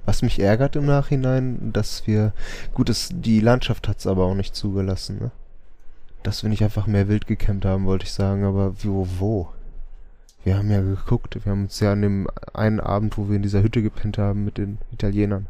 [0.06, 2.34] Was mich ärgert im Nachhinein, dass wir,
[2.74, 5.32] gut, das, die Landschaft hat es aber auch nicht zugelassen, ne?
[6.24, 9.50] Dass wir nicht einfach mehr wild gecampt haben, wollte ich sagen, aber wo, wo?
[10.44, 13.44] Wir haben ja geguckt, wir haben uns ja an dem einen Abend, wo wir in
[13.44, 15.48] dieser Hütte gepennt haben mit den Italienern,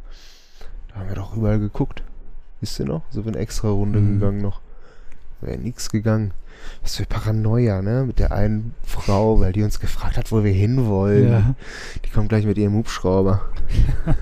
[0.89, 2.03] da haben wir doch überall geguckt.
[2.61, 3.01] Wisst ihr noch?
[3.09, 4.19] So eine extra Runde Mhm.
[4.19, 4.61] gegangen noch.
[5.41, 6.31] Wäre nix gegangen.
[6.81, 8.03] Was für Paranoia, ne?
[8.06, 11.31] Mit der einen Frau, weil die uns gefragt hat, wo wir hinwollen.
[11.31, 11.56] Ja.
[12.06, 13.41] Die kommt gleich mit ihrem Hubschrauber.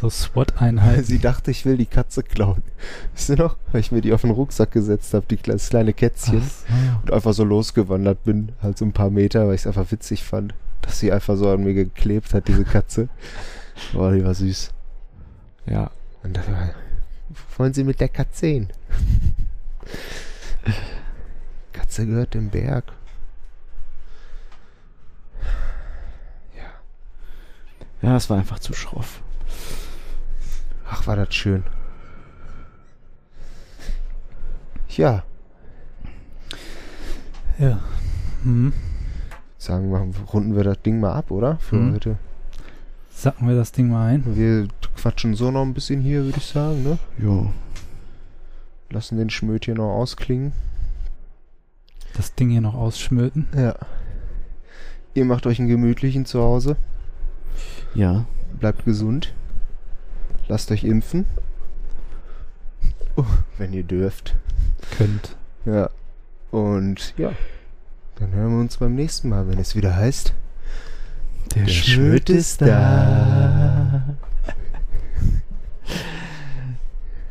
[0.00, 1.04] So SWAT-Einheit.
[1.04, 2.62] sie dachte, ich will die Katze klauen.
[3.14, 3.58] Wisst ihr noch?
[3.70, 6.40] Weil ich mir die auf den Rucksack gesetzt habe, die das kleine Kätzchen.
[6.42, 9.92] Ach Und einfach so losgewandert bin, halt so ein paar Meter, weil ich es einfach
[9.92, 13.10] witzig fand, dass sie einfach so an mir geklebt hat, diese Katze.
[13.92, 14.70] Boah, die war süß.
[15.66, 15.90] Ja.
[16.22, 16.42] Und da
[17.58, 18.68] wollen Sie mit der Katze hin?
[21.80, 22.84] Katze gehört dem Berg.
[26.54, 28.08] Ja.
[28.08, 29.22] Ja, es war einfach zu schroff.
[30.88, 31.64] Ach, war das schön.
[34.90, 35.24] Ja.
[37.58, 37.80] Ja.
[38.42, 38.72] Hm.
[39.58, 41.56] sagen wir, runden wir das Ding mal ab, oder?
[41.58, 41.94] Für Mhm.
[41.94, 42.18] heute.
[43.10, 44.36] Sacken wir das Ding mal ein.
[44.36, 46.98] Wir quatschen so noch ein bisschen hier, würde ich sagen, ne?
[47.18, 47.52] Jo.
[48.90, 50.52] Lassen den Schmöd hier noch ausklingen.
[52.14, 53.48] Das Ding hier noch ausschmöten.
[53.54, 53.74] Ja.
[55.14, 56.76] Ihr macht euch einen gemütlichen zu Hause.
[57.94, 58.26] Ja.
[58.58, 59.34] Bleibt gesund.
[60.48, 61.26] Lasst euch impfen.
[63.16, 63.24] Oh,
[63.58, 64.36] wenn ihr dürft.
[64.96, 65.36] Könnt.
[65.64, 65.90] Ja.
[66.50, 67.32] Und ja.
[68.16, 70.34] Dann hören wir uns beim nächsten Mal, wenn es wieder heißt.
[71.54, 74.16] Der, Schmöd ist da.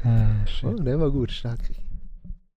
[0.02, 0.32] Ah.
[0.64, 1.30] Oh, der war gut.
[1.30, 1.60] Stark.